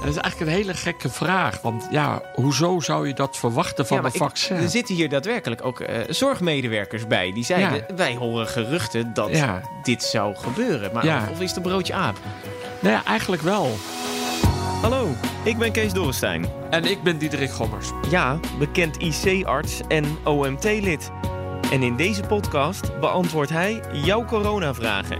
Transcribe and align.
Dat 0.00 0.08
is 0.08 0.16
eigenlijk 0.16 0.40
een 0.50 0.56
hele 0.56 0.74
gekke 0.74 1.08
vraag. 1.08 1.60
Want 1.62 1.86
ja, 1.90 2.22
hoezo 2.34 2.80
zou 2.80 3.06
je 3.08 3.14
dat 3.14 3.36
verwachten 3.36 3.86
van 3.86 3.96
Ja, 3.96 4.02
een 4.02 4.08
ik- 4.12 4.16
vaccin? 4.16 4.56
er 4.56 4.68
zitten 4.68 4.94
hier 4.94 5.08
daadwerkelijk 5.08 5.64
ook 5.64 5.80
eh, 5.80 5.98
zorgmedewerkers 6.08 7.06
bij. 7.06 7.32
Die 7.32 7.44
zeiden, 7.44 7.84
Ja. 7.88 7.94
wij 7.94 8.14
horen 8.16 8.46
geruchten 8.46 9.14
dat 9.14 9.36
Ja. 9.36 9.62
dit 9.82 10.02
zou 10.02 10.34
gebeuren. 10.36 10.90
Maar 10.92 11.04
Ja. 11.04 11.22
of, 11.22 11.30
of 11.30 11.40
is 11.40 11.48
het 11.48 11.56
een 11.56 11.62
broodje 11.62 11.94
aap? 11.94 12.16
Nee, 12.80 12.98
eigenlijk 13.06 13.42
wel. 13.42 13.76
Hallo, 14.82 15.08
ik 15.42 15.58
ben 15.58 15.72
Kees 15.72 15.92
Dorrestein. 15.92 16.46
En 16.70 16.84
ik 16.84 17.02
ben 17.02 17.18
Diederik 17.18 17.50
Gommers. 17.50 17.88
Ja, 18.10 18.38
bekend 18.58 18.96
IC-arts 18.96 19.80
en 19.88 20.04
OMT-lid. 20.24 21.10
En 21.72 21.82
in 21.82 21.96
deze 21.96 22.22
podcast 22.22 23.00
beantwoordt 23.00 23.50
hij 23.50 23.80
jouw 23.92 24.24
coronavragen. 24.24 25.18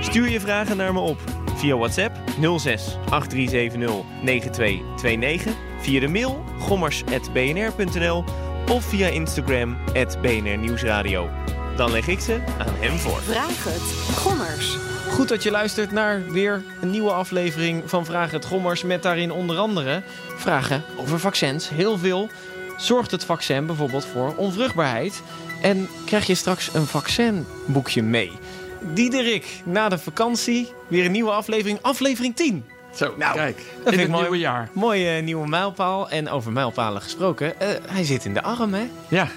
Stuur 0.00 0.28
je 0.28 0.40
vragen 0.40 0.76
naar 0.76 0.92
me 0.92 1.00
op 1.00 1.18
via 1.56 1.76
WhatsApp 1.76 2.16
06 2.58 2.96
8370 3.10 4.04
9229, 4.22 5.52
via 5.80 6.00
de 6.00 6.08
mail 6.08 6.44
gommers.bnr.nl 6.58 8.24
of 8.70 8.84
via 8.84 9.08
Instagram 9.08 9.76
BNR 10.20 10.58
Nieuwsradio. 10.58 11.30
Dan 11.76 11.90
leg 11.90 12.08
ik 12.08 12.20
ze 12.20 12.40
aan 12.58 12.74
hem 12.78 12.98
voor. 12.98 13.20
Vraag 13.22 13.64
het. 13.64 14.16
Gommers. 14.16 14.76
Goed 15.10 15.28
dat 15.28 15.42
je 15.42 15.50
luistert 15.50 15.92
naar 15.92 16.30
weer 16.30 16.62
een 16.80 16.90
nieuwe 16.90 17.12
aflevering 17.12 17.82
van 17.86 18.04
Vragen 18.04 18.34
het 18.34 18.44
Gommers. 18.44 18.82
Met 18.82 19.02
daarin 19.02 19.32
onder 19.32 19.58
andere 19.58 20.02
vragen 20.36 20.82
over 20.96 21.20
vaccins. 21.20 21.68
Heel 21.68 21.98
veel. 21.98 22.28
Zorgt 22.76 23.10
het 23.10 23.24
vaccin 23.24 23.66
bijvoorbeeld 23.66 24.06
voor 24.06 24.34
onvruchtbaarheid? 24.36 25.22
En 25.62 25.88
krijg 26.06 26.26
je 26.26 26.34
straks 26.34 26.74
een 26.74 26.86
vaccinboekje 26.86 28.02
mee? 28.02 28.32
Diederik, 28.80 29.46
na 29.64 29.88
de 29.88 29.98
vakantie 29.98 30.72
weer 30.88 31.04
een 31.04 31.12
nieuwe 31.12 31.30
aflevering. 31.30 31.78
Aflevering 31.82 32.36
10. 32.36 32.64
Zo, 32.94 33.14
Nou, 33.18 33.34
kijk. 33.34 33.56
vind 33.56 33.86
in 33.86 33.92
ik 33.92 33.98
het 33.98 34.08
mooi. 34.08 34.22
nieuwe 34.22 34.38
jaar. 34.38 34.68
Mooie 34.72 35.08
eh, 35.16 35.22
nieuwe 35.22 35.48
mijlpaal. 35.48 36.08
En 36.10 36.28
over 36.30 36.52
mijlpalen 36.52 37.02
gesproken. 37.02 37.60
eh, 37.60 37.68
hij 37.86 38.04
zit 38.04 38.24
in 38.24 38.34
de 38.34 38.42
arm, 38.42 38.74
hè? 38.74 38.88
Ja. 39.08 39.28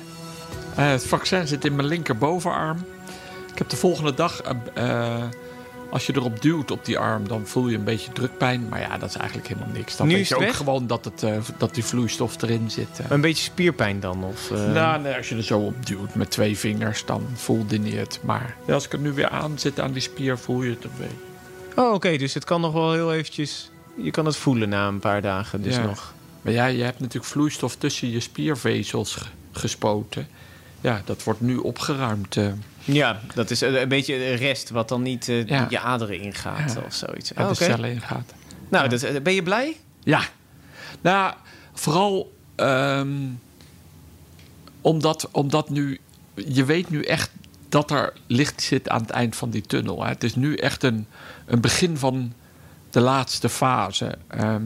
Eh, 0.75 0.89
het 0.89 1.05
vaccin 1.07 1.47
zit 1.47 1.65
in 1.65 1.75
mijn 1.75 1.87
linkerbovenarm. 1.87 2.77
Ik 3.51 3.57
heb 3.57 3.69
de 3.69 3.75
volgende 3.77 4.13
dag... 4.13 4.41
als 5.89 6.05
je 6.05 6.15
erop 6.15 6.41
duwt 6.41 6.71
op 6.71 6.85
die 6.85 6.97
arm, 6.99 7.27
dan 7.27 7.47
voel 7.47 7.67
je 7.67 7.77
een 7.77 7.83
beetje 7.83 8.11
drukpijn. 8.11 8.67
Maar 8.69 8.79
ja, 8.79 8.97
dat 8.97 9.09
is 9.09 9.15
eigenlijk 9.15 9.47
helemaal 9.47 9.69
niks. 9.73 9.97
Dan 9.97 10.07
Nu 10.07 10.13
weet 10.13 10.27
je 10.27 10.33
het 10.33 10.43
ook 10.43 10.49
weg? 10.49 10.57
gewoon 10.57 10.87
dat, 10.87 11.05
het, 11.05 11.23
eh, 11.23 11.37
dat 11.57 11.73
die 11.75 11.83
vloeistof 11.85 12.41
erin 12.41 12.71
zit. 12.71 12.99
eh. 12.99 13.05
Een 13.09 13.21
beetje 13.21 13.43
spierpijn 13.43 13.99
dan? 13.99 14.23
Of, 14.23 14.51
eh, 14.51 14.71
Nou, 14.73 15.01
nee, 15.01 15.15
als 15.15 15.29
je 15.29 15.35
er 15.35 15.43
zo 15.43 15.59
op 15.59 15.85
duwt 15.85 16.15
met 16.15 16.31
twee 16.31 16.57
vingers, 16.57 17.05
dan 17.05 17.25
voelde 17.33 17.81
je 17.91 17.95
het. 17.97 18.19
Maar 18.23 18.55
ja, 18.67 18.73
als 18.73 18.85
ik 18.85 18.93
er 18.93 18.99
nu 18.99 19.11
weer 19.11 19.29
aan 19.29 19.59
zit 19.59 19.79
aan 19.79 19.91
die 19.91 20.01
spier, 20.01 20.37
voel 20.37 20.63
je 20.63 20.69
het 20.69 20.83
een 20.83 20.89
beetje. 20.97 21.15
Oh, 21.81 21.93
oké. 21.93 22.17
dus 22.17 22.33
het 22.33 22.43
kan 22.43 22.61
nog 22.61 22.73
wel 22.73 22.93
heel 22.93 23.13
eventjes... 23.13 23.69
Je 24.01 24.11
kan 24.11 24.25
het 24.25 24.35
voelen 24.35 24.69
na 24.69 24.87
een 24.87 24.99
paar 24.99 25.21
dagen 25.21 25.61
dus 25.61 25.75
Ja. 25.75 25.83
nog. 25.83 26.13
Maar 26.41 26.53
ja, 26.53 26.65
je 26.65 26.83
hebt 26.83 26.99
natuurlijk 26.99 27.25
vloeistof 27.31 27.75
tussen 27.75 28.11
je 28.11 28.19
spiervezels 28.19 29.15
ge- 29.15 29.25
gespoten. 29.51 30.27
Ja, 30.81 31.01
dat 31.05 31.23
wordt 31.23 31.41
nu 31.41 31.57
opgeruimd. 31.57 32.37
Eh, 32.87 32.93
Ja, 32.95 33.19
dat 33.33 33.49
is 33.51 33.61
een 33.61 33.81
een 33.81 33.89
beetje 33.89 34.17
de 34.17 34.33
rest 34.33 34.69
wat 34.69 34.89
dan 34.89 35.01
niet 35.01 35.29
eh, 35.29 35.45
Ja. 35.45 35.65
je 35.69 35.79
aderen 35.79 36.19
ingaat 36.19 36.73
Ja. 36.73 36.81
of 36.85 36.93
zoiets. 36.93 37.31
waar 37.31 37.43
Oh, 37.45 37.49
de 37.57 37.63
cellen 37.63 37.91
in 37.91 38.01
gaat. 38.01 38.33
Nou, 38.69 38.89
dat, 38.89 39.03
eh, 39.03 39.21
ben 39.21 39.33
je 39.33 39.43
blij? 39.43 39.77
Ja, 40.03 40.21
nou, 41.01 41.33
vooral 41.73 42.35
ehm, 42.55 43.09
omdat, 44.81 45.29
omdat 45.31 45.69
nu, 45.69 45.99
je 46.33 46.65
weet 46.65 46.89
nu 46.89 47.01
echt 47.03 47.31
dat 47.69 47.91
er 47.91 48.13
licht 48.27 48.61
zit 48.61 48.89
aan 48.89 49.01
het 49.01 49.09
eind 49.09 49.35
van 49.35 49.49
die 49.49 49.61
tunnel. 49.61 50.03
Hè. 50.03 50.09
Het 50.09 50.23
is 50.23 50.35
nu 50.35 50.55
echt 50.55 50.83
een, 50.83 51.07
een 51.45 51.61
begin 51.61 51.97
van 51.97 52.33
de 52.89 52.99
laatste 52.99 53.49
fase. 53.49 54.17
Ehm, 54.27 54.65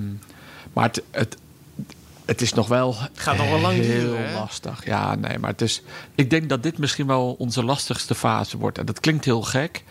maar 0.73 0.83
het, 0.83 1.01
het, 1.11 1.37
het 2.31 2.41
is 2.41 2.53
nog 2.53 2.67
wel 2.67 2.95
gaat 3.13 3.37
nog 3.37 3.49
wel 3.49 3.59
lang 3.59 3.75
heel 3.75 3.99
duren, 3.99 4.29
hè? 4.29 4.33
lastig. 4.33 4.85
Ja, 4.85 5.15
nee, 5.15 5.39
maar 5.39 5.49
het 5.49 5.61
is. 5.61 5.81
Ik 6.15 6.29
denk 6.29 6.49
dat 6.49 6.63
dit 6.63 6.77
misschien 6.77 7.07
wel 7.07 7.35
onze 7.37 7.63
lastigste 7.63 8.15
fase 8.15 8.57
wordt. 8.57 8.77
En 8.77 8.85
dat 8.85 8.99
klinkt 8.99 9.25
heel 9.25 9.41
gek, 9.41 9.83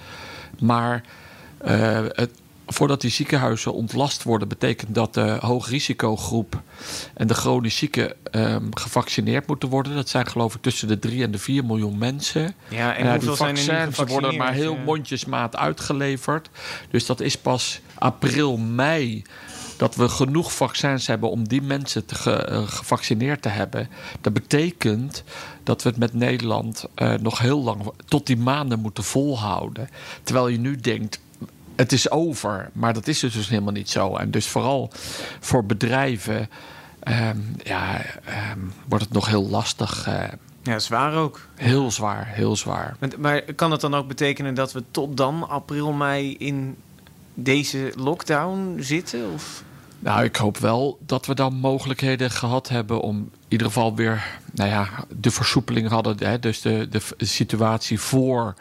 maar 0.58 1.02
eh, 1.58 2.04
het, 2.08 2.30
voordat 2.66 3.00
die 3.00 3.10
ziekenhuizen 3.10 3.74
ontlast 3.74 4.22
worden, 4.22 4.48
betekent 4.48 4.94
dat 4.94 5.14
de 5.14 5.36
hoogrisicogroep 5.40 6.62
en 7.14 7.26
de 7.26 7.34
chronisch 7.34 7.76
zieken 7.76 8.14
ehm, 8.30 8.64
gevaccineerd 8.70 9.46
moeten 9.46 9.68
worden. 9.68 9.94
Dat 9.94 10.08
zijn 10.08 10.26
geloof 10.26 10.54
ik 10.54 10.62
tussen 10.62 10.88
de 10.88 10.98
3 10.98 11.22
en 11.22 11.30
de 11.30 11.38
4 11.38 11.64
miljoen 11.64 11.98
mensen. 11.98 12.54
Ja, 12.68 12.96
en 12.96 13.10
hoeveel 13.10 13.46
die 13.46 13.56
zijn 13.56 13.92
vaccins 13.92 14.20
worden 14.20 14.36
maar 14.36 14.52
heel 14.52 14.76
mondjesmaat 14.76 15.56
uitgeleverd. 15.56 16.50
Dus 16.90 17.06
dat 17.06 17.20
is 17.20 17.36
pas 17.36 17.80
april, 17.94 18.56
mei 18.56 19.22
dat 19.80 19.94
we 19.94 20.08
genoeg 20.08 20.52
vaccins 20.52 21.06
hebben 21.06 21.30
om 21.30 21.48
die 21.48 21.62
mensen 21.62 22.06
te 22.06 22.14
ge- 22.14 22.32
eh, 22.44 22.62
gevaccineerd 22.68 23.42
te 23.42 23.48
hebben. 23.48 23.88
Dat 24.20 24.32
betekent 24.32 25.24
dat 25.62 25.82
we 25.82 25.88
het 25.88 25.98
met 25.98 26.14
Nederland 26.14 26.84
eh, 26.94 27.14
nog 27.14 27.38
heel 27.38 27.62
lang, 27.62 27.90
tot 28.04 28.26
die 28.26 28.36
maanden 28.36 28.78
moeten 28.80 29.04
volhouden. 29.04 29.88
Terwijl 30.22 30.48
je 30.48 30.58
nu 30.58 30.76
denkt, 30.76 31.20
het 31.76 31.92
is 31.92 32.10
over. 32.10 32.70
Maar 32.72 32.92
dat 32.94 33.06
is 33.06 33.18
dus 33.20 33.48
helemaal 33.48 33.72
niet 33.72 33.90
zo. 33.90 34.16
En 34.16 34.30
dus 34.30 34.46
vooral 34.48 34.90
voor 35.40 35.64
bedrijven 35.66 36.48
ehm, 37.00 37.38
ja, 37.64 38.00
ehm, 38.24 38.58
wordt 38.88 39.04
het 39.04 39.12
nog 39.12 39.26
heel 39.26 39.48
lastig. 39.48 40.06
eh, 40.06 40.22
Ja, 40.62 40.78
zwaar 40.78 41.14
ook. 41.14 41.40
heel 41.54 41.90
zwaar, 41.90 42.26
heel 42.26 42.56
zwaar. 42.56 42.96
Maar- 42.98 43.10
Maar 43.18 43.42
kan 43.42 43.70
het 43.70 43.80
dan 43.80 43.94
ook 43.94 44.08
betekenen 44.08 44.54
dat 44.54 44.72
we 44.72 44.82
tot 44.90 45.16
dan, 45.16 45.48
april, 45.48 45.92
mei, 45.92 46.36
in 46.36 46.76
deze 47.34 47.92
lockdown 47.96 48.76
zitten? 48.80 49.32
Of? 49.34 49.62
Nou, 50.02 50.24
ik 50.24 50.36
hoop 50.36 50.58
wel 50.58 50.98
dat 51.06 51.26
we 51.26 51.34
dan 51.34 51.54
mogelijkheden 51.54 52.30
gehad 52.30 52.68
hebben 52.68 53.00
om 53.00 53.16
in 53.16 53.30
ieder 53.48 53.66
geval 53.66 53.94
weer, 53.94 54.38
nou 54.54 54.70
ja, 54.70 54.88
de 55.20 55.30
versoepeling 55.30 55.88
hadden. 55.88 56.16
Hè, 56.18 56.38
dus 56.38 56.60
de, 56.60 56.88
de 56.88 57.02
situatie 57.18 58.00
voor 58.00 58.54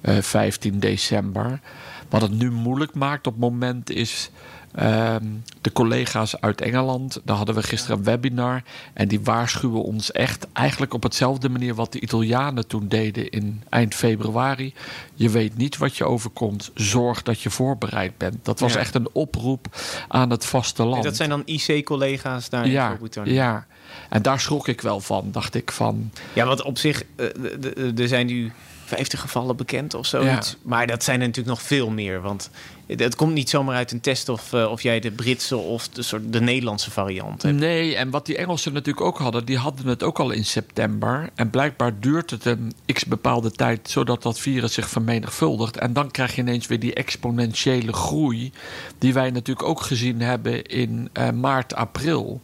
eh, 0.00 0.18
15 0.20 0.78
december. 0.78 1.60
Wat 2.08 2.22
het 2.22 2.30
nu 2.30 2.50
moeilijk 2.50 2.94
maakt 2.94 3.26
op 3.26 3.32
het 3.32 3.42
moment 3.42 3.90
is. 3.90 4.30
Ehm, 4.74 5.24
de 5.60 5.72
collega's 5.72 6.40
uit 6.40 6.60
Engeland, 6.60 7.20
daar 7.24 7.36
hadden 7.36 7.54
we 7.54 7.62
gisteren 7.62 7.96
een 7.98 8.04
webinar. 8.04 8.62
En 8.92 9.08
die 9.08 9.20
waarschuwen 9.20 9.82
ons 9.82 10.12
echt 10.12 10.46
eigenlijk 10.52 10.94
op 10.94 11.02
hetzelfde 11.02 11.48
manier 11.48 11.74
wat 11.74 11.92
de 11.92 12.00
Italianen 12.00 12.66
toen 12.66 12.88
deden 12.88 13.30
in 13.30 13.62
eind 13.68 13.94
februari. 13.94 14.74
Je 15.14 15.30
weet 15.30 15.56
niet 15.56 15.76
wat 15.76 15.96
je 15.96 16.04
overkomt. 16.04 16.70
Zorg 16.74 17.22
dat 17.22 17.40
je 17.40 17.50
voorbereid 17.50 18.18
bent. 18.18 18.44
Dat 18.44 18.60
was 18.60 18.72
Ja. 18.72 18.78
echt 18.78 18.94
een 18.94 19.08
oproep 19.12 19.66
aan 20.08 20.30
het 20.30 20.44
vasteland. 20.46 21.02
Dat 21.04 21.16
zijn 21.16 21.28
dan 21.28 21.42
IC-collega's 21.44 22.48
daar 22.48 22.66
in 22.66 22.80
Groot-Brittannië. 22.80 23.32
ja. 23.32 23.66
En 24.08 24.22
daar 24.22 24.40
schrok 24.40 24.68
ik 24.68 24.80
wel 24.80 25.00
van. 25.00 25.28
Dacht 25.32 25.54
ik 25.54 25.72
van. 25.72 26.10
Ja, 26.32 26.46
want 26.46 26.62
op 26.62 26.78
zich, 26.78 27.02
eh, 27.16 27.98
er 27.98 28.08
zijn 28.08 28.26
nu 28.26 28.52
50 28.96 29.20
gevallen 29.20 29.56
bekend 29.56 29.94
of 29.94 30.06
zoiets. 30.06 30.50
Ja. 30.50 30.56
Maar 30.62 30.86
dat 30.86 31.04
zijn 31.04 31.20
er 31.20 31.26
natuurlijk 31.26 31.56
nog 31.56 31.66
veel 31.66 31.90
meer. 31.90 32.20
Want 32.20 32.50
het 32.86 33.14
komt 33.14 33.32
niet 33.32 33.50
zomaar 33.50 33.76
uit 33.76 33.92
een 33.92 34.00
test 34.00 34.28
of, 34.28 34.52
eh, 34.52 34.70
of 34.70 34.82
jij 34.82 35.00
de 35.00 35.10
Britse 35.10 35.56
of 35.56 35.88
de, 35.88 36.02
soort, 36.02 36.32
de 36.32 36.40
Nederlandse 36.40 36.90
variant 36.90 37.42
hebt. 37.42 37.58
Nee, 37.58 37.96
en 37.96 38.10
wat 38.10 38.26
die 38.26 38.36
Engelsen 38.36 38.72
natuurlijk 38.72 39.06
ook 39.06 39.18
hadden, 39.18 39.44
die 39.44 39.58
hadden 39.58 39.86
het 39.86 40.02
ook 40.02 40.18
al 40.18 40.30
in 40.30 40.44
september. 40.44 41.30
En 41.34 41.50
blijkbaar 41.50 42.00
duurt 42.00 42.30
het 42.30 42.44
een 42.44 42.72
x 42.92 43.04
bepaalde 43.04 43.50
tijd 43.50 43.90
zodat 43.90 44.22
dat 44.22 44.38
virus 44.38 44.72
zich 44.72 44.88
vermenigvuldigt. 44.88 45.76
En 45.76 45.92
dan 45.92 46.10
krijg 46.10 46.34
je 46.34 46.40
ineens 46.40 46.66
weer 46.66 46.80
die 46.80 46.94
exponentiële 46.94 47.92
groei, 47.92 48.52
die 48.98 49.12
wij 49.12 49.30
natuurlijk 49.30 49.68
ook 49.68 49.80
gezien 49.80 50.20
hebben 50.20 50.64
in 50.64 51.08
eh, 51.12 51.30
maart, 51.30 51.74
april. 51.74 52.40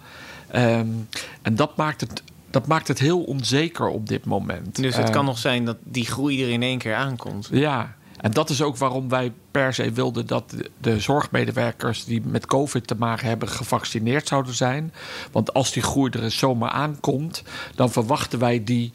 Ehm, 0.51 0.89
en 1.43 1.55
dat 1.55 1.77
maakt, 1.77 2.01
het, 2.01 2.23
dat 2.51 2.67
maakt 2.67 2.89
het 2.89 2.99
heel 2.99 3.21
onzeker 3.23 3.87
op 3.89 4.09
dit 4.09 4.25
moment. 4.25 4.77
Dus 4.77 4.97
het 4.97 5.07
Eh, 5.07 5.13
kan 5.15 5.25
nog 5.25 5.39
zijn 5.39 5.65
dat 5.65 5.77
die 5.85 6.07
groei 6.07 6.43
er 6.43 6.49
in 6.51 6.63
één 6.63 6.79
keer 6.79 6.95
aankomt. 6.95 7.49
Ja, 7.53 7.95
en 8.17 8.31
dat 8.31 8.51
is 8.51 8.63
ook 8.63 8.77
waarom 8.77 9.09
wij 9.09 9.33
per 9.51 9.75
se 9.75 9.93
wilden 9.93 10.27
dat 10.27 10.51
de- 10.51 10.71
de 10.79 11.01
zorgmedewerkers 11.01 12.05
die 12.05 12.23
met 12.25 12.47
COVID 12.47 12.87
te 12.87 12.95
maken 12.95 13.29
hebben 13.29 13.49
gevaccineerd 13.49 14.29
zouden 14.29 14.55
zijn. 14.55 14.93
Want 15.33 15.55
als 15.55 15.73
die 15.73 15.83
groei 15.83 16.11
er 16.11 16.31
zomaar 16.31 16.71
aankomt, 16.71 17.43
dan 17.75 17.91
verwachten 17.91 18.39
wij 18.39 18.65
die 18.65 18.93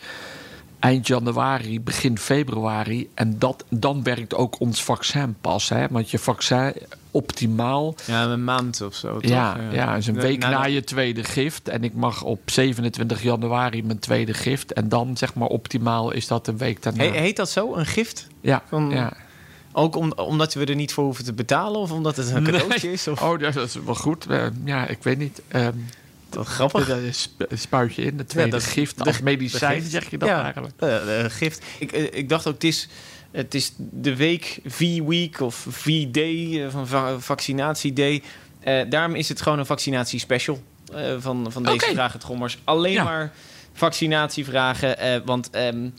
eind 0.80 1.07
januari, 1.07 1.81
begin 1.81 2.18
februari. 2.18 3.10
En 3.13 3.40
dat, 3.40 3.66
dan 3.69 4.04
werkt 4.04 4.36
ook 4.36 4.60
ons 4.60 4.84
vaccin 4.84 5.36
pas. 5.42 5.69
Hè? 5.69 5.88
Want 5.90 6.12
je 6.12 6.19
vaccin 6.19 6.74
optimaal. 7.15 7.95
Ja, 8.06 8.23
een 8.23 8.44
maand 8.44 8.81
of 8.81 8.95
zo. 8.95 9.13
Toch? 9.19 9.29
Ja, 9.31 9.57
ja, 9.71 9.95
dus 9.95 10.07
een 10.07 10.19
week 10.21 10.39
na 10.39 10.63
je 10.65 10.83
tweede 10.83 11.23
gift. 11.23 11.67
En 11.69 11.83
ik 11.83 11.94
mag 11.94 12.23
op 12.23 12.39
27 12.51 13.21
januari 13.23 13.83
mijn 13.83 14.00
tweede 14.00 14.33
gift. 14.33 14.73
En 14.73 14.89
dan 14.89 15.17
zeg 15.17 15.33
maar 15.33 15.47
optimaal 15.47 16.12
is 16.12 16.27
dat 16.27 16.47
een 16.47 16.57
week 16.57 16.81
daarna. 16.83 17.03
He- 17.03 17.19
heet 17.19 17.35
dat 17.35 17.50
zo, 17.50 17.75
een 17.75 17.85
gift? 17.85 18.27
ja, 18.41 18.63
van- 18.69 18.89
ja. 18.89 19.13
Ook 19.77 19.95
om, 19.95 20.12
omdat 20.12 20.53
we 20.53 20.65
er 20.65 20.75
niet 20.75 20.94
voor 20.94 21.03
hoeven 21.03 21.23
te 21.25 21.33
betalen 21.33 21.79
of 21.79 21.91
omdat 21.91 22.15
het 22.17 22.29
een 22.31 22.44
Nee. 22.44 22.51
cadeautje 22.53 22.91
is? 22.91 23.07
Of 23.07 23.21
Oh, 23.21 23.39
dat 23.39 23.56
is 23.56 23.75
wel 23.85 23.95
goed. 23.95 24.25
Eh, 24.25 24.45
ja, 24.65 24.88
ik 24.88 25.03
weet 25.03 25.18
niet. 25.18 25.41
Ehm 25.47 25.71
wat 26.29 26.47
grappig. 26.47 26.88
dat 26.88 26.97
is 27.00 27.21
sp- 27.21 27.45
spuit 27.53 27.95
je 27.95 28.01
in. 28.01 28.18
De 28.18 28.25
tweede 28.25 28.51
dat- 28.51 28.63
gift 28.63 28.97
de- 28.97 29.03
als 29.03 29.18
de 29.18 29.23
medicijn, 29.23 29.79
gift. 29.79 29.91
zeg 29.91 30.09
je 30.09 30.18
dat 30.18 30.29
Ja. 30.29 30.44
eigenlijk? 30.44 30.73
Eh, 30.79 31.19
eh, 31.25 31.31
gift. 31.31 31.63
Ik, 31.79 31.91
eh, 31.91 32.03
ik 32.11 32.29
dacht 32.29 32.47
ook, 32.47 32.53
het 32.53 32.63
is, 32.63 32.88
het 33.35 33.53
is 33.55 33.71
de 33.77 34.15
week 34.15 34.59
V-week 34.65 35.39
of 35.39 35.65
V-day 35.69 36.63
eh, 36.65 36.69
van 36.71 36.87
va- 36.87 37.19
vaccinatieday. 37.19 38.21
Eh 38.59 38.81
daarom 38.89 39.15
is 39.15 39.29
het 39.29 39.41
gewoon 39.41 39.59
een 39.59 39.65
vaccinatiespecial 39.65 40.59
eh, 40.93 41.15
van, 41.19 41.51
van 41.51 41.63
deze 41.63 41.75
Oké. 41.85 41.93
Vragen 41.93 42.13
het 42.13 42.23
Gommers. 42.27 42.57
Alleen 42.63 42.93
Ja. 42.93 43.03
maar 43.03 43.33
vaccinatievragen. 43.73 44.97
eh, 44.97 45.19
want 45.25 45.49
ehm, 45.49 45.89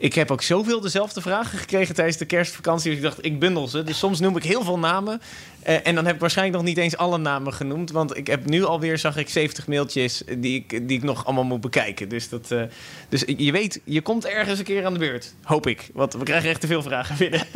ik 0.00 0.14
heb 0.14 0.30
ook 0.30 0.42
zoveel 0.42 0.80
dezelfde 0.80 1.20
vragen 1.20 1.58
gekregen 1.58 1.94
tijdens 1.94 2.16
de 2.16 2.24
kerstvakantie. 2.24 2.88
Dus 2.88 2.98
ik 2.98 3.04
dacht, 3.04 3.24
ik 3.24 3.38
bundel 3.38 3.68
ze. 3.68 3.82
Dus 3.82 3.98
soms 3.98 4.20
noem 4.20 4.36
ik 4.36 4.42
heel 4.42 4.64
veel 4.64 4.78
namen. 4.78 5.20
Eh, 5.62 5.86
en 5.86 5.94
dan 5.94 6.04
heb 6.06 6.14
ik 6.14 6.20
waarschijnlijk 6.20 6.56
nog 6.56 6.66
niet 6.66 6.76
eens 6.76 6.96
alle 6.96 7.18
namen 7.18 7.52
genoemd. 7.52 7.90
Want 7.90 8.16
ik 8.16 8.26
heb 8.26 8.46
nu 8.46 8.64
alweer, 8.64 8.98
zag 8.98 9.16
ik, 9.16 9.28
70 9.28 9.66
mailtjes 9.66 10.22
die 10.38 10.54
ik, 10.54 10.88
die 10.88 10.96
ik 10.96 11.02
nog 11.02 11.24
allemaal 11.24 11.44
moet 11.44 11.60
bekijken. 11.60 12.08
Dus, 12.08 12.28
dat, 12.28 12.50
eh, 12.50 12.62
dus 13.08 13.24
je 13.36 13.52
weet, 13.52 13.80
je 13.84 14.00
komt 14.00 14.26
ergens 14.26 14.58
een 14.58 14.64
keer 14.64 14.84
aan 14.84 14.92
de 14.92 14.98
beurt. 14.98 15.34
Hoop 15.42 15.66
ik. 15.66 15.90
Want 15.92 16.12
we 16.12 16.24
krijgen 16.24 16.50
echt 16.50 16.60
te 16.60 16.66
veel 16.66 16.82
vragen 16.82 17.16
binnen. 17.16 17.46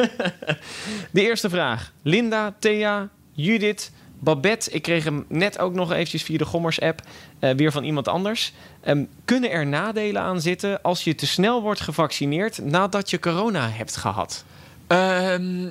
de 1.12 1.22
eerste 1.22 1.50
vraag. 1.50 1.92
Linda, 2.02 2.54
Thea, 2.58 3.08
Judith, 3.32 3.90
Babette. 4.24 4.70
Ik 4.70 4.82
kreeg 4.82 5.04
hem 5.04 5.24
net 5.28 5.58
ook 5.58 5.74
nog 5.74 5.92
eventjes 5.92 6.22
via 6.22 6.38
de 6.38 6.44
Gommers-app. 6.44 7.02
eh, 7.38 7.50
weer 7.50 7.72
van 7.72 7.84
iemand 7.84 8.08
anders. 8.08 8.52
Ehm, 8.80 9.04
kunnen 9.24 9.50
er 9.50 9.66
nadelen 9.66 10.22
aan 10.22 10.40
zitten 10.40 10.82
als 10.82 11.04
je 11.04 11.14
te 11.14 11.26
snel 11.26 11.62
wordt 11.62 11.80
gevaccineerd 11.80 12.64
nadat 12.64 13.10
je 13.10 13.18
corona 13.18 13.70
hebt 13.70 13.96
gehad? 13.96 14.44
Ehm, 14.86 15.66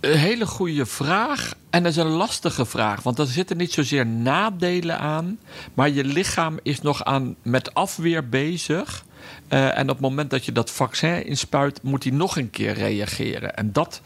een 0.00 0.18
hele 0.18 0.46
goede 0.46 0.86
vraag. 0.86 1.54
En 1.70 1.82
dat 1.82 1.92
is 1.92 1.98
een 1.98 2.06
lastige 2.06 2.64
vraag. 2.64 3.02
Want 3.02 3.18
er 3.18 3.26
zitten 3.26 3.56
niet 3.56 3.72
zozeer 3.72 4.06
nadelen 4.06 4.98
aan. 4.98 5.38
Maar 5.74 5.90
je 5.90 6.04
lichaam 6.04 6.58
is 6.62 6.80
nog 6.80 7.04
aan, 7.04 7.36
met 7.42 7.74
afweer 7.74 8.28
bezig. 8.28 9.04
Eh, 9.48 9.78
en 9.78 9.82
op 9.82 9.88
het 9.88 10.00
moment 10.00 10.30
dat 10.30 10.44
je 10.44 10.52
dat 10.52 10.70
vaccin 10.70 11.26
inspuit, 11.26 11.82
moet 11.82 12.04
hij 12.04 12.12
nog 12.12 12.36
een 12.36 12.50
keer 12.50 12.72
reageren. 12.72 13.56
En 13.56 13.72
dat 13.72 14.00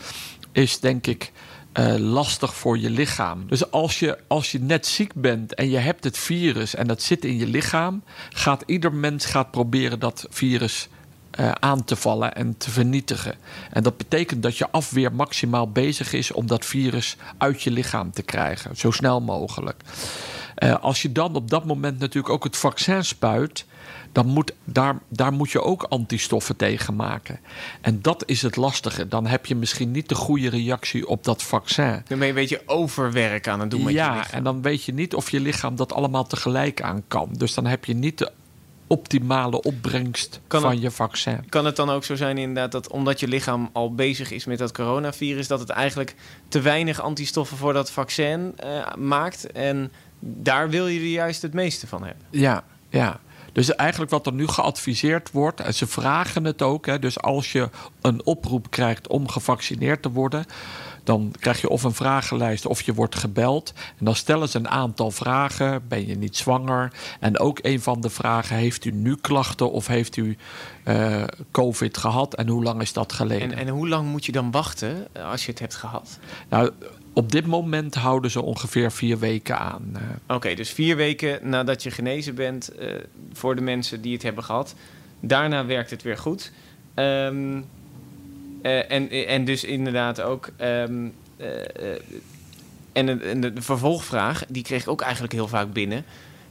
is 0.53 0.81
denk 0.81 1.07
ik 1.07 1.33
eh, 1.75 1.95
lastig 1.97 2.55
voor 2.55 2.79
je 2.79 2.91
lichaam. 2.91 3.45
Dus 3.49 3.71
als 3.71 3.99
je, 3.99 4.19
als 4.27 4.53
je 4.53 4.61
net 4.61 4.87
ziek 4.87 5.15
bent 5.15 5.55
en 5.55 5.71
je 5.71 5.77
hebt 5.77 6.05
het 6.05 6.19
virus 6.19 6.75
en 6.75 6.87
dat 6.87 7.03
zit 7.03 7.25
in 7.25 7.37
je 7.37 7.47
lichaam, 7.47 8.03
gaat 8.31 8.63
ieder 8.67 8.93
mens 8.93 9.25
gaat 9.25 9.51
proberen 9.51 9.99
dat 9.99 10.27
virus 10.31 10.89
eh, 11.31 11.51
aan 11.51 11.85
te 11.85 11.97
vallen 11.97 12.35
en 12.35 12.57
te 12.57 12.71
vernietigen. 12.71 13.35
En 13.71 13.83
dat 13.83 13.97
betekent 13.97 14.43
dat 14.43 14.59
je 14.59 14.71
afweer 14.71 15.13
maximaal 15.13 15.71
bezig 15.71 16.13
is 16.13 16.33
om 16.33 16.47
dat 16.47 16.65
virus 16.65 17.17
uit 17.39 17.63
je 17.63 17.71
lichaam 17.71 18.11
te 18.11 18.23
krijgen, 18.23 18.77
zo 18.77 18.91
snel 18.91 19.21
mogelijk. 19.21 19.83
Eh, 20.55 20.75
als 20.81 21.03
je 21.03 21.13
dan 21.13 21.35
op 21.35 21.51
dat 21.51 21.65
moment 21.65 21.99
natuurlijk 21.99 22.35
ook 22.35 22.45
het 22.45 22.57
vaccin 22.57 23.05
spuit, 23.05 23.67
dan 24.13 24.27
moet, 24.27 24.53
daar, 24.65 24.99
daar 25.09 25.33
moet 25.33 25.51
je 25.51 25.61
ook 25.63 25.83
antistoffen 25.83 26.57
tegen 26.57 26.97
maken. 26.97 27.41
En 27.81 28.03
dat 28.03 28.23
is 28.27 28.43
het 28.43 28.57
lastige. 28.57 29.09
Dan 29.09 29.27
heb 29.27 29.47
je 29.47 29.55
misschien 29.55 29.91
niet 29.91 30.09
de 30.09 30.15
goede 30.15 30.49
reactie 30.49 31.07
op 31.09 31.25
dat 31.25 31.43
vaccin. 31.43 32.03
Dan 32.09 32.19
ben 32.19 32.19
je 32.19 32.27
een 32.27 32.35
beetje 32.35 32.63
overwerk 32.67 33.49
aan 33.49 33.61
het 33.61 33.71
doen 33.71 33.83
met 33.83 33.93
je 33.93 33.99
ja, 33.99 34.15
lichaam. 34.17 34.33
en 34.33 34.45
dan 34.45 34.63
weet 34.63 34.85
je 34.85 34.93
niet 34.95 35.15
of 35.15 35.31
je 35.31 35.41
lichaam 35.41 35.77
dat 35.77 35.93
allemaal 35.93 36.25
tegelijk 36.27 36.83
aan 36.83 37.03
kan. 37.09 37.29
Dus 37.33 37.55
dan 37.55 37.67
heb 37.67 37.85
je 37.85 37.95
niet 37.95 38.19
de 38.19 38.31
optimale 38.87 39.63
opbrengst 39.63 40.41
Kan 40.47 40.61
van 40.61 40.71
het- 40.71 40.81
je 40.81 40.91
vaccin. 40.91 41.45
Kan 41.49 41.65
het 41.65 41.77
dan 41.77 41.91
ook 41.91 42.05
zo 42.05 42.15
zijn 42.17 42.39
inderdaad 42.39 42.73
dat 42.73 42.89
omdat 42.91 43.21
je 43.21 43.29
lichaam 43.29 43.69
al 43.73 43.95
bezig 43.95 44.31
is 44.31 44.45
met 44.45 44.59
dat 44.59 44.73
coronavirus, 44.73 45.47
dat 45.47 45.61
het 45.61 45.69
eigenlijk 45.71 46.15
te 46.49 46.61
weinig 46.61 47.01
antistoffen 47.01 47.57
voor 47.57 47.73
dat 47.73 47.91
vaccin 47.91 48.53
eh, 48.57 48.95
maakt? 48.99 49.53
En 49.53 49.93
daar 50.21 50.71
wil 50.71 50.87
je 50.87 50.99
er 51.01 51.07
juist 51.07 51.43
het 51.43 51.53
meeste 51.55 51.87
van 51.87 52.05
hebben. 52.05 52.27
Ja, 52.31 52.65
ja. 52.89 53.21
Dus 53.55 53.75
eigenlijk 53.75 54.11
wat 54.11 54.27
er 54.27 54.33
nu 54.33 54.47
geadviseerd 54.47 55.31
wordt, 55.31 55.61
en 55.61 55.75
ze 55.75 55.87
vragen 55.87 56.45
het 56.45 56.63
ook, 56.63 56.87
hè, 56.87 56.99
dus 56.99 57.21
als 57.21 57.53
je 57.53 57.69
een 58.01 58.25
oproep 58.25 58.71
krijgt 58.71 59.09
om 59.09 59.29
gevaccineerd 59.29 60.03
te 60.03 60.11
worden, 60.11 60.45
dan 61.05 61.35
krijg 61.41 61.61
je 61.61 61.69
of 61.69 61.83
een 61.83 61.95
vragenlijst 61.95 62.67
of 62.67 62.83
je 62.83 62.95
wordt 62.95 63.15
gebeld. 63.15 63.73
En 63.99 64.05
dan 64.05 64.15
stellen 64.15 64.49
ze 64.49 64.59
een 64.59 64.69
aantal 64.69 65.11
vragen. 65.11 65.89
Ben 65.89 66.07
je 66.07 66.17
niet 66.17 66.37
zwanger? 66.37 66.93
En 67.21 67.39
ook 67.39 67.59
een 67.63 67.81
van 67.81 68.01
de 68.01 68.11
vragen, 68.11 68.57
heeft 68.57 68.85
u 68.85 68.91
nu 68.91 69.17
klachten 69.17 69.73
of 69.73 69.87
heeft 69.87 70.17
u 70.17 70.37
eh, 70.85 71.23
COVID 71.51 71.97
gehad 71.97 72.35
en 72.35 72.49
hoe 72.49 72.63
lang 72.63 72.81
is 72.81 72.93
dat 72.93 73.13
geleden? 73.13 73.53
En, 73.53 73.59
en 73.59 73.69
hoe 73.69 73.89
lang 73.89 74.09
moet 74.09 74.25
je 74.25 74.33
dan 74.33 74.51
wachten 74.51 75.07
eh, 75.13 75.31
als 75.31 75.45
je 75.45 75.51
het 75.51 75.61
hebt 75.61 75.75
gehad? 75.75 76.19
Nou, 76.49 76.71
op 77.15 77.33
dit 77.33 77.47
moment 77.47 77.95
houden 77.95 78.31
ze 78.31 78.43
ongeveer 78.43 78.93
vier 78.93 79.19
weken 79.19 79.59
aan. 79.59 79.91
eh. 79.93 80.37
Oké, 80.37 80.55
dus 80.55 80.71
vier 80.71 80.97
weken 80.97 81.49
nadat 81.49 81.83
je 81.83 81.91
genezen 81.91 82.35
bent 82.35 82.69
eh, 82.69 82.93
voor 83.33 83.55
de 83.55 83.61
mensen 83.61 84.01
die 84.01 84.13
het 84.13 84.23
hebben 84.23 84.45
gehad. 84.45 84.75
Daarna 85.21 85.67
werkt 85.67 85.91
het 85.91 86.03
weer 86.03 86.19
goed. 86.19 86.53
Ehm, 86.95 87.61
eh, 88.63 88.91
en, 88.91 89.11
en 89.11 89.45
dus 89.45 89.65
inderdaad 89.65 90.21
ook. 90.21 90.49
ehm, 90.57 91.07
eh, 91.37 91.61
eh, 91.93 92.01
en, 92.93 93.07
de- 93.07 93.39
de, 93.53 93.63
vervolgvraag, 93.63 94.45
die 94.49 94.63
kreeg 94.63 94.83
ik 94.83 94.89
ook 94.89 95.01
eigenlijk 95.01 95.33
heel 95.33 95.49
vaak 95.49 95.73
binnen. 95.73 96.05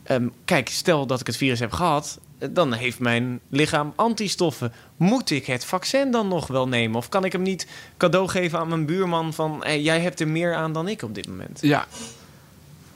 Ehm, 0.04 0.28
kijk, 0.46 0.70
stel 0.70 1.06
dat 1.08 1.20
ik 1.20 1.28
het 1.28 1.38
virus 1.38 1.60
heb 1.60 1.72
gehad, 1.72 2.20
eh, 2.20 2.23
dan 2.52 2.74
heeft 2.74 3.00
mijn 3.00 3.40
lichaam 3.50 3.94
antistoffen. 3.96 4.74
Moet 4.98 5.30
ik 5.30 5.46
het 5.46 5.66
vaccin 5.66 6.12
dan 6.12 6.28
nog 6.28 6.48
wel 6.48 6.68
nemen? 6.68 6.98
Of 6.98 7.10
kan 7.10 7.26
ik 7.26 7.32
hem 7.32 7.42
niet 7.42 7.68
cadeau 7.98 8.28
geven 8.28 8.60
aan 8.60 8.68
mijn 8.68 8.86
buurman 8.86 9.34
van... 9.34 9.64
Jij 9.80 10.00
hebt 10.00 10.20
er 10.20 10.28
meer 10.28 10.56
aan 10.56 10.74
dan 10.74 10.88
ik 10.88 11.02
op 11.02 11.16
dit 11.16 11.28
moment? 11.28 11.60
Ja. 11.62 11.86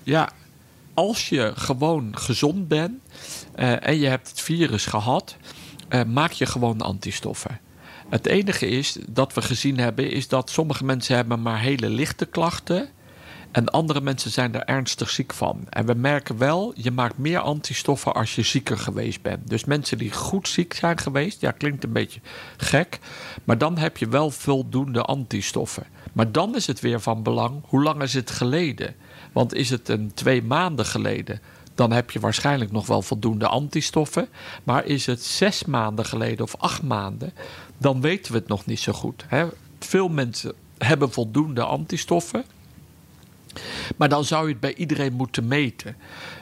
Ja. 0.04 0.30
Als 0.94 1.30
je 1.30 1.52
gewoon 1.56 2.18
gezond 2.18 2.68
bent 2.68 3.02
eh, 3.56 3.88
en 3.88 4.00
je 4.00 4.08
hebt 4.08 4.30
het 4.30 4.42
virus 4.42 4.86
gehad, 4.86 5.36
eh, 5.88 6.04
maak 6.04 6.32
je 6.32 6.46
gewoon 6.46 6.82
antistoffen. 6.82 7.60
Het 8.10 8.26
enige 8.26 8.68
is 8.68 8.98
dat 9.08 9.34
we 9.34 9.42
gezien 9.42 9.78
hebben, 9.80 10.12
is 10.12 10.28
dat 10.28 10.50
sommige 10.50 10.84
mensen 10.84 11.16
hebben 11.16 11.42
maar 11.42 11.60
hele 11.60 11.90
lichte 11.90 12.26
klachten. 12.26 12.90
En 13.52 13.70
andere 13.70 14.02
mensen 14.02 14.32
zijn 14.32 14.56
er 14.56 14.64
ernstig 14.64 15.10
ziek 15.10 15.34
van. 15.34 15.66
En 15.70 15.86
we 15.86 15.94
merken 15.94 16.38
wel, 16.38 16.74
je 16.76 16.92
maakt 16.92 17.18
meer 17.18 17.40
antistoffen 17.40 18.14
als 18.14 18.36
je 18.36 18.42
zieker 18.42 18.78
geweest 18.78 19.22
bent. 19.22 19.50
Dus 19.50 19.66
mensen 19.66 19.98
die 19.98 20.12
goed 20.12 20.48
ziek 20.48 20.74
zijn 20.74 20.98
geweest, 20.98 21.42
ja, 21.42 21.52
klinkt 21.52 21.84
een 21.84 21.94
beetje 21.94 22.20
gek. 22.58 23.00
Maar 23.44 23.58
dan 23.58 23.78
heb 23.78 23.98
je 23.98 24.08
wel 24.08 24.32
voldoende 24.32 25.02
antistoffen. 25.02 25.86
Maar 26.14 26.32
dan 26.32 26.56
is 26.56 26.68
het 26.68 26.80
weer 26.80 27.00
van 27.00 27.24
belang, 27.24 27.62
hoe 27.66 27.84
lang 27.84 28.02
is 28.02 28.14
het 28.14 28.32
geleden? 28.32 28.96
Want 29.32 29.54
is 29.54 29.70
het 29.70 29.90
een 29.90 30.12
twee 30.14 30.44
maanden 30.44 30.86
geleden, 30.86 31.42
dan 31.76 31.92
heb 31.92 32.12
je 32.12 32.20
waarschijnlijk 32.20 32.72
nog 32.72 32.88
wel 32.88 33.02
voldoende 33.02 33.48
antistoffen. 33.48 34.28
Maar 34.64 34.86
is 34.86 35.06
het 35.06 35.24
zes 35.24 35.66
maanden 35.66 36.06
geleden 36.06 36.46
of 36.46 36.56
acht 36.58 36.84
maanden, 36.84 37.34
dan 37.78 38.02
weten 38.02 38.32
we 38.32 38.38
het 38.38 38.48
nog 38.48 38.66
niet 38.66 38.80
zo 38.80 38.94
goed. 38.94 39.26
Hè? 39.28 39.48
Veel 39.80 40.10
mensen 40.10 40.54
hebben 40.78 41.12
voldoende 41.12 41.64
antistoffen. 41.64 42.44
Maar 43.98 44.10
dan 44.10 44.24
zou 44.24 44.46
je 44.46 44.52
het 44.52 44.60
bij 44.60 44.76
iedereen 44.76 45.14
moeten 45.14 45.48
meten. 45.48 45.96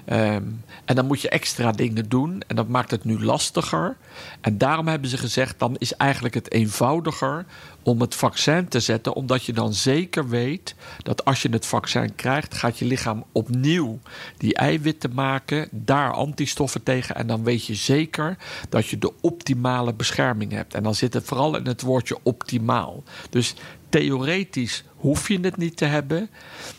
Ehm, 0.05 0.43
en 0.85 0.95
dan 0.95 1.05
moet 1.05 1.21
je 1.21 1.29
extra 1.29 1.71
dingen 1.71 2.09
doen. 2.09 2.41
En 2.47 2.55
dat 2.55 2.67
maakt 2.67 2.91
het 2.91 3.03
nu 3.03 3.23
lastiger. 3.23 3.97
En 4.41 4.57
daarom 4.57 4.87
hebben 4.87 5.09
ze 5.09 5.17
gezegd: 5.17 5.59
dan 5.59 5.75
is 5.77 5.93
eigenlijk 5.93 6.33
het 6.33 6.51
eenvoudiger 6.51 7.45
om 7.83 8.01
het 8.01 8.15
vaccin 8.15 8.67
te 8.67 8.79
zetten. 8.79 9.13
Omdat 9.13 9.43
je 9.43 9.53
dan 9.53 9.73
zeker 9.73 10.29
weet 10.29 10.75
dat 11.03 11.25
als 11.25 11.41
je 11.41 11.49
het 11.49 11.65
vaccin 11.65 12.15
krijgt, 12.15 12.53
gaat 12.53 12.79
je 12.79 12.85
lichaam 12.85 13.23
opnieuw 13.31 13.99
die 14.37 14.55
eiwitten 14.55 15.13
maken. 15.13 15.67
Daar 15.71 16.13
antistoffen 16.13 16.83
tegen. 16.83 17.15
En 17.15 17.27
dan 17.27 17.43
weet 17.43 17.65
je 17.65 17.75
zeker 17.75 18.37
dat 18.69 18.87
je 18.87 18.97
de 18.97 19.13
optimale 19.21 19.93
bescherming 19.93 20.51
hebt. 20.51 20.73
En 20.73 20.83
dan 20.83 20.95
zit 20.95 21.13
het 21.13 21.25
vooral 21.25 21.57
in 21.57 21.65
het 21.65 21.81
woordje 21.81 22.17
optimaal. 22.23 23.03
Dus 23.29 23.55
theoretisch 23.89 24.83
hoef 25.05 25.27
je 25.27 25.39
het 25.39 25.57
niet 25.57 25.77
te 25.77 25.85
hebben. 25.85 26.29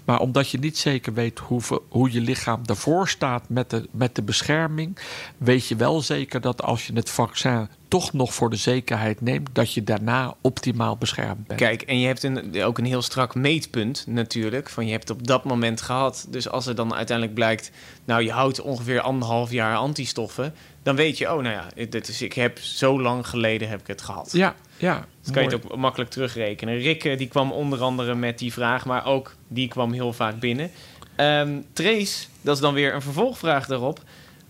Maar 0.04 0.20
omdat 0.20 0.50
je 0.50 0.58
niet 0.58 0.78
zeker 0.78 1.14
weet 1.14 1.38
hoe, 1.38 1.60
hoe 1.88 2.12
je 2.12 2.20
lichaam 2.20 2.62
ervoor 2.64 3.08
staat 3.08 3.48
met 3.48 3.70
de, 3.70 3.88
met 3.90 4.14
de 4.14 4.22
bescherming, 4.22 4.98
weet 5.36 5.66
je 5.66 5.76
wel 5.76 6.00
zeker 6.00 6.40
dat 6.40 6.62
als 6.62 6.86
je 6.86 6.92
het 6.92 7.10
vaccin 7.10 7.68
toch 7.88 8.12
nog 8.12 8.34
voor 8.34 8.50
de 8.50 8.56
zekerheid 8.56 9.20
neemt, 9.20 9.48
dat 9.52 9.72
je 9.72 9.84
daarna 9.84 10.34
optimaal 10.40 10.96
beschermd 10.96 11.46
bent. 11.46 11.60
Kijk, 11.60 11.82
en 11.82 12.00
je 12.00 12.06
hebt 12.06 12.22
een, 12.22 12.62
ook 12.62 12.78
een 12.78 12.84
heel 12.84 13.02
strak 13.02 13.34
meetpunt 13.34 14.04
natuurlijk. 14.06 14.68
Van 14.68 14.86
je 14.86 14.92
hebt 14.92 15.08
het 15.08 15.18
op 15.18 15.26
dat 15.26 15.44
moment 15.44 15.80
gehad. 15.80 16.26
Dus 16.28 16.48
als 16.48 16.66
er 16.66 16.74
dan 16.74 16.94
uiteindelijk 16.94 17.36
blijkt, 17.36 17.70
nou 18.04 18.22
je 18.22 18.30
houdt 18.30 18.60
ongeveer 18.60 19.00
anderhalf 19.00 19.50
jaar 19.50 19.76
antistoffen. 19.76 20.54
Dan 20.82 20.96
weet 20.96 21.18
je, 21.18 21.32
oh 21.32 21.42
nou 21.42 21.54
ja, 21.54 21.86
dit 21.88 22.08
is, 22.08 22.22
ik 22.22 22.32
heb 22.32 22.58
zo 22.58 23.00
lang 23.00 23.26
geleden 23.26 23.68
heb 23.68 23.80
ik 23.80 23.86
het 23.86 24.02
gehad. 24.02 24.32
Ja, 24.32 24.54
Ja, 24.78 25.06
Dat 25.22 25.32
kan 25.32 25.42
je 25.42 25.48
het 25.48 25.64
ook 25.64 25.76
makkelijk 25.76 26.10
terugrekenen. 26.10 26.78
Rikke 26.78 27.14
die 27.14 27.28
kwam 27.28 27.52
onder 27.52 27.82
andere 27.82 28.14
met 28.14 28.38
die 28.38 28.52
vraag, 28.52 28.84
maar 28.84 29.06
ook 29.06 29.34
die 29.48 29.68
kwam 29.68 29.92
heel 29.92 30.12
vaak 30.12 30.40
binnen. 30.40 30.70
Ehm 31.16 31.60
Trace, 31.72 32.26
dat 32.40 32.54
is 32.54 32.60
dan 32.60 32.74
weer 32.74 32.94
een 32.94 33.02
vervolgvraag 33.02 33.66
daarop. 33.66 34.00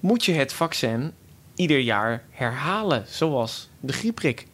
Moet 0.01 0.25
je 0.25 0.33
het 0.33 0.53
vaccin 0.53 1.13
ieder 1.55 1.79
jaar 1.79 2.25
herhalen, 2.31 3.05
zoals 3.09 3.69
de 3.81 3.93
griepprik? 3.93 4.47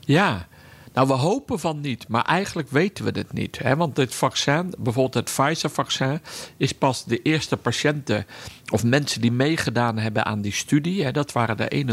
Ja, 0.00 0.48
nou 0.92 1.06
we 1.06 1.14
hopen 1.14 1.58
van 1.58 1.80
niet, 1.80 2.08
maar 2.08 2.24
eigenlijk 2.24 2.70
weten 2.70 3.04
we 3.04 3.10
het 3.18 3.32
niet. 3.32 3.58
Hè? 3.58 3.76
Want 3.76 3.96
dit 3.96 4.14
vaccin, 4.14 4.74
bijvoorbeeld 4.78 5.14
het 5.14 5.24
Pfizer-vaccin, 5.24 6.20
is 6.56 6.72
pas 6.72 7.04
de 7.04 7.22
eerste 7.22 7.56
patiënten 7.56 8.26
of 8.70 8.84
mensen 8.84 9.20
die 9.20 9.32
meegedaan 9.32 9.98
hebben 9.98 10.24
aan 10.24 10.40
die 10.40 10.52
studie. 10.52 11.04
Hè? 11.04 11.10
Dat 11.10 11.32
waren 11.32 11.56
de 11.56 11.84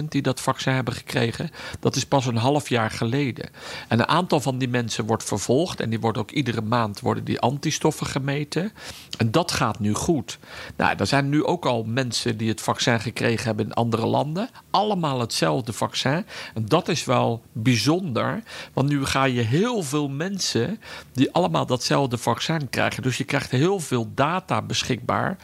21.500 0.00 0.08
die 0.08 0.22
dat 0.22 0.40
vaccin 0.40 0.72
hebben 0.72 0.94
gekregen. 0.94 1.50
Dat 1.80 1.96
is 1.96 2.06
pas 2.06 2.26
een 2.26 2.36
half 2.36 2.68
jaar 2.68 2.90
geleden. 2.90 3.50
En 3.88 3.98
een 3.98 4.08
aantal 4.08 4.40
van 4.40 4.58
die 4.58 4.68
mensen 4.68 5.06
wordt 5.06 5.24
vervolgd 5.24 5.80
en 5.80 5.90
die 5.90 6.00
worden 6.00 6.22
ook 6.22 6.30
iedere 6.30 6.60
maand 6.60 7.00
worden 7.00 7.24
die 7.24 7.40
antistoffen 7.40 8.06
gemeten. 8.06 8.72
En 9.18 9.30
dat 9.30 9.52
gaat 9.52 9.78
nu 9.78 9.94
goed. 9.94 10.38
Nou, 10.76 10.96
er 10.98 11.06
zijn 11.06 11.28
nu 11.28 11.44
ook 11.44 11.66
al 11.66 11.84
mensen 11.84 12.36
die 12.36 12.48
het 12.48 12.60
vaccin 12.60 13.00
gekregen 13.00 13.46
hebben 13.46 13.66
in 13.66 13.72
andere 13.72 14.06
landen. 14.06 14.48
Allemaal 14.70 15.20
hetzelfde 15.20 15.72
vaccin. 15.72 16.26
En 16.54 16.64
dat 16.64 16.88
is 16.88 17.04
wel 17.04 17.42
bijzonder. 17.52 18.42
Want 18.72 18.88
nu 18.88 19.04
ga 19.04 19.24
je 19.24 19.40
heel 19.40 19.82
veel 19.82 20.08
mensen 20.08 20.80
die 21.12 21.32
allemaal 21.32 21.66
datzelfde 21.66 22.18
vaccin 22.18 22.70
krijgen. 22.70 23.02
Dus 23.02 23.16
je 23.16 23.24
krijgt 23.24 23.50
heel 23.50 23.80
veel 23.80 24.10
data 24.14 24.62
beschikbaar. 24.62 25.36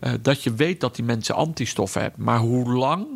Eh, 0.00 0.12
dat 0.22 0.42
je 0.42 0.54
weet 0.54 0.80
dat 0.80 0.94
die 0.96 1.04
mensen 1.04 1.34
antistoffen 1.34 2.00
hebben. 2.02 2.22
Maar 2.24 2.38
hoe 2.38 2.72
lang? 2.72 3.06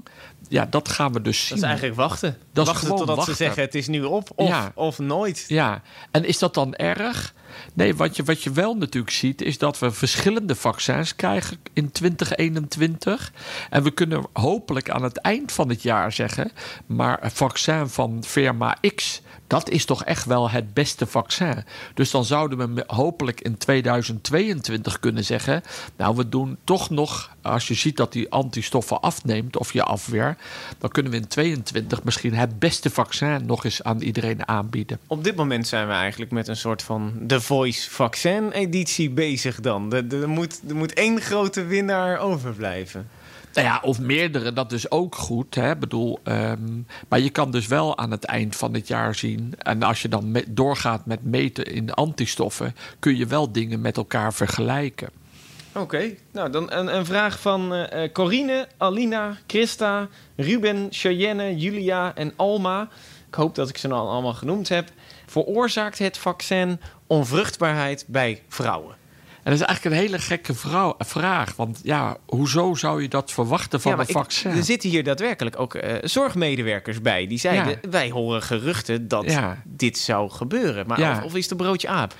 Ja, 0.48 0.66
dat 0.66 0.88
gaan 0.88 1.12
we 1.12 1.20
dus 1.22 1.38
zien. 1.38 1.48
Dat 1.48 1.58
is 1.58 1.64
eigenlijk 1.64 1.96
wachten. 1.96 2.36
Dat 2.52 2.66
wachten 2.66 2.88
totdat 2.88 3.16
wachten. 3.16 3.36
ze 3.36 3.42
zeggen 3.44 3.62
het 3.62 3.74
is 3.74 3.86
nu 3.88 4.02
op 4.02 4.30
of, 4.34 4.48
Ja. 4.48 4.72
of 4.74 4.98
nooit. 4.98 5.44
Ja, 5.48 5.82
en 6.10 6.24
is 6.24 6.38
dat 6.38 6.54
dan 6.54 6.74
erg? 6.74 7.34
Nee, 7.74 7.94
wat 7.96 8.16
je, 8.16 8.22
wat 8.22 8.42
je 8.42 8.50
wel 8.50 8.74
natuurlijk 8.74 9.12
ziet, 9.12 9.42
is 9.42 9.58
dat 9.58 9.78
we 9.78 9.90
verschillende 9.90 10.54
vaccins 10.54 11.16
krijgen 11.16 11.56
in 11.72 11.92
2021. 11.92 13.32
En 13.70 13.82
we 13.82 13.90
kunnen 13.90 14.26
hopelijk 14.32 14.90
aan 14.90 15.02
het 15.02 15.16
eind 15.16 15.52
van 15.52 15.68
het 15.68 15.82
jaar 15.82 16.12
zeggen, 16.12 16.52
maar 16.86 17.18
een 17.24 17.30
vaccin 17.30 17.88
van 17.88 18.22
firma 18.26 18.76
X, 18.94 19.22
dat 19.46 19.68
is 19.68 19.84
toch 19.84 20.04
echt 20.04 20.24
wel 20.24 20.50
het 20.50 20.74
beste 20.74 21.06
vaccin. 21.06 21.64
Dus 21.94 22.10
dan 22.10 22.24
zouden 22.24 22.74
we 22.74 22.84
hopelijk 22.86 23.40
in 23.40 23.58
2022 23.58 24.98
kunnen 24.98 25.24
zeggen, 25.24 25.62
nou 25.96 26.16
we 26.16 26.28
doen 26.28 26.58
toch 26.64 26.90
nog, 26.90 27.36
als 27.48 27.68
je 27.68 27.74
ziet 27.74 27.96
dat 27.96 28.12
die 28.12 28.30
antistoffen 28.30 29.00
afneemt 29.00 29.56
of 29.56 29.72
je 29.72 29.82
afweer, 29.82 30.36
dan 30.78 30.90
kunnen 30.90 31.12
we 31.12 31.18
in 31.18 31.28
22 31.28 32.04
misschien 32.04 32.34
het 32.34 32.58
beste 32.58 32.90
vaccin 32.90 33.46
nog 33.46 33.64
eens 33.64 33.82
aan 33.82 34.00
iedereen 34.00 34.48
aanbieden. 34.48 34.98
Op 35.06 35.24
dit 35.24 35.36
moment 35.36 35.66
zijn 35.66 35.86
we 35.86 35.92
eigenlijk 35.92 36.30
met 36.30 36.48
een 36.48 36.56
soort 36.56 36.82
van 36.82 37.12
The 37.26 37.40
Voice 37.40 37.90
vaccin 37.90 38.50
editie 38.50 39.10
bezig 39.10 39.60
dan. 39.60 39.92
Er, 39.92 40.20
er, 40.20 40.28
moet, 40.28 40.60
er 40.68 40.76
moet 40.76 40.92
één 40.92 41.20
grote 41.20 41.64
winnaar 41.64 42.18
overblijven. 42.18 43.08
Nou 43.52 43.66
ja, 43.66 43.80
of 43.82 44.00
meerdere, 44.00 44.52
dat 44.52 44.72
is 44.72 44.90
ook 44.90 45.14
goed. 45.14 45.54
Hè? 45.54 45.70
Ik 45.70 45.78
bedoel, 45.78 46.18
ehm, 46.22 46.82
maar 47.08 47.20
je 47.20 47.30
kan 47.30 47.50
dus 47.50 47.66
wel 47.66 47.98
aan 47.98 48.10
het 48.10 48.24
eind 48.24 48.56
van 48.56 48.74
het 48.74 48.88
jaar 48.88 49.14
zien. 49.14 49.54
En 49.58 49.82
als 49.82 50.02
je 50.02 50.08
dan 50.08 50.42
doorgaat 50.48 51.06
met 51.06 51.24
meten 51.24 51.64
in 51.64 51.92
antistoffen, 51.92 52.74
kun 52.98 53.16
je 53.16 53.26
wel 53.26 53.52
dingen 53.52 53.80
met 53.80 53.96
elkaar 53.96 54.34
vergelijken. 54.34 55.08
Oké, 55.74 56.14
nou 56.32 56.50
dan 56.50 56.72
een, 56.72 56.96
een 56.96 57.06
vraag 57.06 57.40
van 57.40 57.74
eh, 57.74 58.04
eh, 58.04 58.12
Corine, 58.12 58.68
Alina, 58.76 59.36
Christa, 59.46 60.08
Ruben, 60.36 60.86
Cheyenne, 60.90 61.56
Julia 61.56 62.14
en 62.14 62.32
Alma. 62.36 62.88
Ik 63.28 63.34
hoop 63.34 63.54
dat 63.54 63.68
ik 63.68 63.76
ze 63.78 63.88
nou 63.88 64.08
allemaal 64.08 64.34
genoemd 64.34 64.68
heb. 64.68 64.88
Veroorzaakt 65.26 65.98
het 65.98 66.18
vaccin 66.18 66.80
onvruchtbaarheid 67.06 68.04
bij 68.08 68.42
vrouwen? 68.48 68.96
En 69.42 69.54
dat 69.54 69.60
is 69.62 69.66
eigenlijk 69.66 69.96
een 69.96 70.02
hele 70.02 70.18
gekke 70.22 70.54
vrouw, 70.54 70.94
vraag. 70.98 71.56
Want 71.56 71.80
ja, 71.82 72.16
hoezo 72.26 72.74
zou 72.74 73.02
je 73.02 73.08
dat 73.08 73.32
verwachten 73.32 73.80
van 73.80 73.92
Ja, 73.92 73.98
een 73.98 74.04
ik- 74.04 74.10
vaccin? 74.10 74.50
er 74.50 74.64
zitten 74.64 74.90
hier 74.90 75.04
daadwerkelijk 75.04 75.60
ook 75.60 75.74
eh, 75.74 75.94
zorgmedewerkers 76.02 77.00
bij. 77.00 77.26
Die 77.26 77.38
zeiden, 77.38 77.78
wij 77.90 78.10
horen 78.10 78.42
geruchten 78.42 79.08
dat 79.08 79.30
Ja. 79.30 79.62
dit 79.64 79.98
zou 79.98 80.30
gebeuren. 80.30 80.86
Maar 80.86 81.24
of 81.24 81.34
is 81.34 81.42
het 81.42 81.50
een 81.50 81.56
broodje 81.56 81.88
aap? 81.88 82.14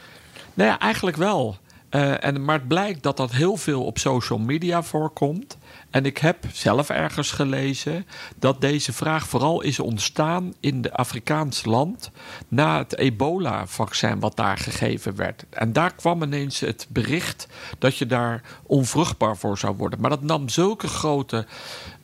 Nou 0.54 0.70
ja, 0.70 0.78
eigenlijk 0.78 1.16
wel. 1.16 1.58
Eh, 1.88 2.24
en, 2.24 2.44
maar 2.44 2.58
het 2.58 2.68
blijkt 2.68 3.02
dat 3.02 3.16
dat 3.16 3.30
heel 3.30 3.56
veel 3.56 3.84
op 3.84 3.98
social 3.98 4.38
media 4.38 4.82
voorkomt. 4.82 5.58
En 5.90 6.04
ik 6.04 6.18
heb 6.18 6.44
zelf 6.52 6.90
ergens 6.90 7.30
gelezen 7.30 8.06
dat 8.36 8.60
deze 8.60 8.92
vraag 8.92 9.28
vooral 9.28 9.60
is 9.60 9.80
ontstaan 9.80 10.54
in 10.60 10.82
de 10.82 10.92
Afrikaans 10.92 11.64
land 11.64 12.10
na 12.48 12.78
het 12.78 12.96
ebola-vaccin 12.96 14.20
wat 14.20 14.36
daar 14.36 14.58
gegeven 14.58 15.16
werd. 15.16 15.44
En 15.50 15.72
daar 15.72 15.94
kwam 15.94 16.22
ineens 16.22 16.60
het 16.60 16.86
bericht 16.88 17.46
dat 17.78 17.96
je 17.96 18.06
daar 18.06 18.42
onvruchtbaar 18.62 19.36
voor 19.36 19.58
zou 19.58 19.76
worden. 19.76 20.00
Maar 20.00 20.10
dat 20.10 20.22
nam 20.22 20.48
zulke 20.48 20.88
grote 20.88 21.46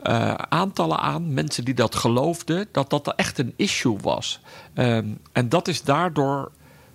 eh, 0.03 0.35
aantallen 0.35 0.99
aan, 0.99 1.35
mensen 1.35 1.65
die 1.65 1.75
dat 1.75 1.95
geloofden, 1.95 2.69
dat 2.73 2.91
dat 2.91 3.15
echt 3.15 3.39
een 3.39 3.55
issue 3.57 3.99
was. 4.01 4.41
Ehm, 4.75 5.09
en 5.33 5.49
dat 5.49 5.69
is 5.69 5.83
daardoor 5.83 6.51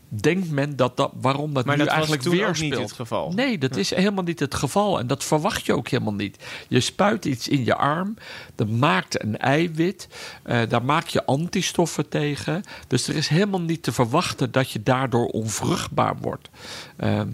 denkt 0.09 0.51
men 0.51 0.75
dat 0.75 0.97
dat 0.97 1.11
waarom 1.21 1.53
dat 1.53 1.65
Maar 1.65 1.77
nu 1.77 1.83
dat 1.83 1.95
was 1.95 2.07
eigenlijk 2.07 2.21
toen 2.21 2.59
weer 2.59 2.69
niet 2.69 2.77
het 2.77 2.91
geval. 2.91 3.31
Nee, 3.31 3.57
dat 3.57 3.75
is 3.75 3.89
helemaal 3.89 4.23
niet 4.23 4.39
het 4.39 4.55
geval. 4.55 4.99
En 4.99 5.07
dat 5.07 5.23
verwacht 5.23 5.65
je 5.65 5.73
ook 5.73 5.87
helemaal 5.87 6.13
niet. 6.13 6.37
Je 6.67 6.79
spuit 6.79 7.25
iets 7.25 7.47
in 7.47 7.65
je 7.65 7.75
arm, 7.75 8.15
dat 8.55 8.69
maakt 8.69 9.23
een 9.23 9.37
eiwit, 9.37 10.07
eh, 10.43 10.61
daar 10.69 10.83
maak 10.83 11.07
je 11.07 11.25
antistoffen 11.25 12.09
tegen. 12.09 12.63
Dus 12.87 13.07
er 13.07 13.15
is 13.15 13.27
helemaal 13.27 13.61
niet 13.61 13.83
te 13.83 13.91
verwachten 13.91 14.51
dat 14.51 14.71
je 14.71 14.83
daardoor 14.83 15.27
onvruchtbaar 15.27 16.17
wordt. 16.21 16.49
Ehm, 16.97 17.29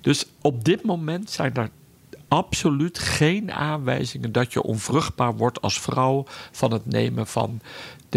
dus 0.00 0.26
op 0.40 0.64
dit 0.64 0.82
moment 0.82 1.30
zijn 1.30 1.54
er 1.54 1.70
absoluut 2.28 2.98
geen 2.98 3.52
aanwijzingen 3.52 4.32
dat 4.32 4.52
je 4.52 4.62
onvruchtbaar 4.62 5.36
wordt 5.36 5.60
als 5.60 5.80
vrouw 5.80 6.24
van 6.50 6.72
het 6.72 6.86
nemen 6.86 7.26
van 7.26 7.60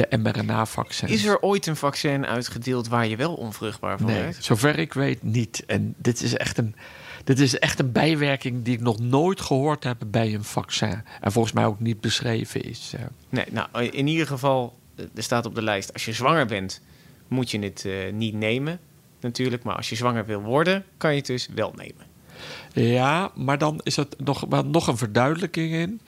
de 0.09 0.17
mRNA-vaccins. 0.17 1.11
Is 1.11 1.25
er 1.25 1.41
ooit 1.41 1.65
een 1.65 1.75
vaccin 1.75 2.25
uitgedeeld 2.25 2.87
waar 2.87 3.07
je 3.07 3.15
wel 3.15 3.33
onvruchtbaar 3.33 3.97
van 3.97 4.07
Nee, 4.07 4.21
werd? 4.21 4.43
zover 4.43 4.79
ik 4.79 4.93
weet 4.93 5.23
niet. 5.23 5.63
En 5.67 5.93
dit 5.97 6.21
is 6.21 6.33
echt 6.37 6.57
een, 6.57 6.75
dit 7.23 7.39
is 7.39 7.59
echt 7.59 7.79
een 7.79 7.91
bijwerking 7.91 8.63
die 8.63 8.73
ik 8.73 8.81
nog 8.81 8.99
nooit 8.99 9.41
gehoord 9.41 9.83
heb 9.83 9.97
bij 10.07 10.33
een 10.33 10.43
vaccin. 10.43 11.03
En 11.21 11.31
volgens 11.31 11.53
mij 11.53 11.65
ook 11.65 11.79
niet 11.79 12.01
beschreven 12.01 12.61
is. 12.63 12.93
eh. 12.95 13.01
Nee, 13.29 13.45
nou, 13.51 13.67
in 13.85 14.07
ieder 14.07 14.27
geval, 14.27 14.77
eh, 14.95 15.05
er 15.15 15.23
staat 15.23 15.45
op 15.45 15.55
de 15.55 15.61
lijst... 15.61 15.93
als 15.93 16.05
je 16.05 16.13
zwanger 16.13 16.45
bent, 16.45 16.81
moet 17.27 17.51
je 17.51 17.59
het 17.59 17.85
eh, 17.85 17.93
niet 18.13 18.33
nemen, 18.33 18.79
natuurlijk. 19.21 19.63
Maar 19.63 19.75
als 19.75 19.89
je 19.89 19.95
zwanger 19.95 20.25
wil 20.25 20.41
worden, 20.41 20.85
kan 20.97 21.09
je 21.11 21.17
het 21.17 21.25
dus 21.25 21.47
wel 21.55 21.73
nemen. 21.75 22.07
Ja, 22.73 23.31
maar 23.35 23.57
dan 23.57 23.79
is 23.83 23.95
het 23.95 24.15
nog, 24.19 24.63
nog 24.65 24.87
een 24.87 24.97
verduidelijking 24.97 25.71
in. 25.73 26.01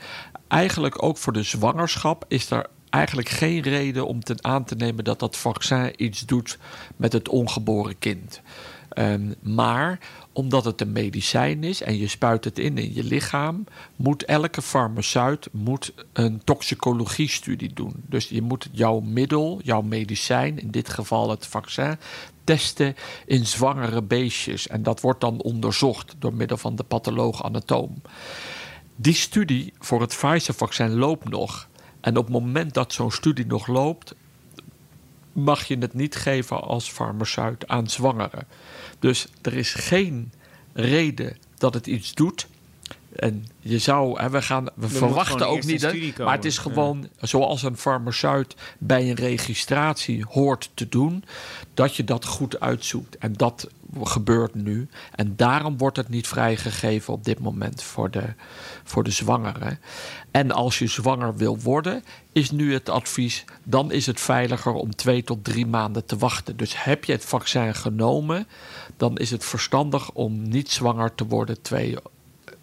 Eigenlijk 0.47 1.03
ook 1.03 1.17
voor 1.17 1.33
de 1.33 1.43
zwangerschap 1.43 2.25
is 2.27 2.49
er 2.51 2.65
eigenlijk 2.91 3.29
geen 3.29 3.61
reden 3.61 4.07
om 4.07 4.19
aan 4.41 4.63
te 4.63 4.75
nemen 4.75 5.03
dat 5.03 5.19
dat 5.19 5.37
vaccin 5.37 5.93
iets 6.03 6.25
doet 6.25 6.57
met 6.95 7.13
het 7.13 7.29
ongeboren 7.29 7.99
kind. 7.99 8.41
Ehm, 8.89 9.33
maar 9.41 9.99
omdat 10.33 10.65
het 10.65 10.81
een 10.81 10.91
medicijn 10.91 11.63
is 11.63 11.81
en 11.81 11.97
je 11.97 12.07
spuit 12.07 12.43
het 12.43 12.59
in 12.59 12.77
in 12.77 12.93
je 12.93 13.03
lichaam, 13.03 13.63
moet 13.95 14.25
elke 14.25 14.61
farmaceut 14.61 15.49
moet 15.51 15.93
een 16.13 16.41
toxicologie-studie 16.43 17.73
doen. 17.73 17.93
Dus 17.95 18.29
je 18.29 18.41
moet 18.41 18.67
jouw 18.71 18.99
middel, 18.99 19.59
jouw 19.63 19.81
medicijn, 19.81 20.59
in 20.59 20.71
dit 20.71 20.89
geval 20.89 21.29
het 21.29 21.47
vaccin, 21.47 21.97
testen 22.43 22.95
in 23.25 23.45
zwangere 23.45 24.01
beestjes. 24.01 24.67
En 24.67 24.83
dat 24.83 25.01
wordt 25.01 25.21
dan 25.21 25.41
onderzocht 25.41 26.15
door 26.19 26.33
middel 26.33 26.57
van 26.57 26.75
de 26.75 26.83
patholoog-anatoom. 26.83 28.01
Die 28.95 29.13
studie 29.13 29.73
voor 29.79 30.01
het 30.01 30.15
Pfizer-vaccin 30.15 30.93
loopt 30.95 31.29
nog. 31.29 31.69
En 32.01 32.17
op 32.17 32.23
het 32.23 32.33
moment 32.33 32.73
dat 32.73 32.93
zo'n 32.93 33.11
studie 33.11 33.45
nog 33.45 33.67
loopt, 33.67 34.15
mag 35.31 35.65
je 35.67 35.77
het 35.77 35.93
niet 35.93 36.15
geven 36.15 36.61
als 36.61 36.89
farmaceut 36.89 37.67
aan 37.67 37.89
zwangeren. 37.89 38.47
Dus 38.99 39.27
er 39.41 39.53
is 39.53 39.73
geen 39.73 40.31
reden 40.73 41.37
dat 41.57 41.73
het 41.73 41.87
iets 41.87 42.13
doet. 42.13 42.47
En 43.15 43.45
je 43.59 43.79
zou, 43.79 44.21
hè, 44.21 44.29
we, 44.29 44.41
gaan, 44.41 44.67
we 44.75 44.89
verwachten 44.89 45.47
ook 45.47 45.63
niet, 45.63 45.81
hè, 45.81 46.23
maar 46.23 46.35
het 46.35 46.45
is 46.45 46.57
gewoon 46.57 47.07
zoals 47.19 47.63
een 47.63 47.77
farmaceut 47.77 48.55
bij 48.77 49.09
een 49.09 49.15
registratie 49.15 50.25
hoort 50.29 50.69
te 50.73 50.89
doen, 50.89 51.23
dat 51.73 51.95
je 51.95 52.03
dat 52.03 52.25
goed 52.25 52.59
uitzoekt. 52.59 53.17
En 53.17 53.33
dat 53.33 53.69
gebeurt 54.03 54.55
nu. 54.55 54.87
En 55.15 55.35
daarom 55.35 55.77
wordt 55.77 55.97
het 55.97 56.09
niet 56.09 56.27
vrijgegeven 56.27 57.13
op 57.13 57.23
dit 57.23 57.39
moment 57.39 57.83
voor 57.83 58.11
de, 58.11 58.33
voor 58.83 59.03
de 59.03 59.11
zwangeren. 59.11 59.79
En 60.31 60.51
als 60.51 60.79
je 60.79 60.87
zwanger 60.87 61.35
wil 61.35 61.59
worden, 61.59 62.03
is 62.31 62.51
nu 62.51 62.73
het 62.73 62.89
advies: 62.89 63.45
dan 63.63 63.91
is 63.91 64.05
het 64.05 64.19
veiliger 64.19 64.73
om 64.73 64.95
twee 64.95 65.23
tot 65.23 65.43
drie 65.43 65.65
maanden 65.65 66.05
te 66.05 66.17
wachten. 66.17 66.57
Dus 66.57 66.83
heb 66.83 67.05
je 67.05 67.11
het 67.11 67.25
vaccin 67.25 67.75
genomen, 67.75 68.47
dan 68.97 69.17
is 69.17 69.31
het 69.31 69.45
verstandig 69.45 70.11
om 70.11 70.49
niet 70.49 70.71
zwanger 70.71 71.15
te 71.15 71.25
worden 71.25 71.61
twee, 71.61 71.97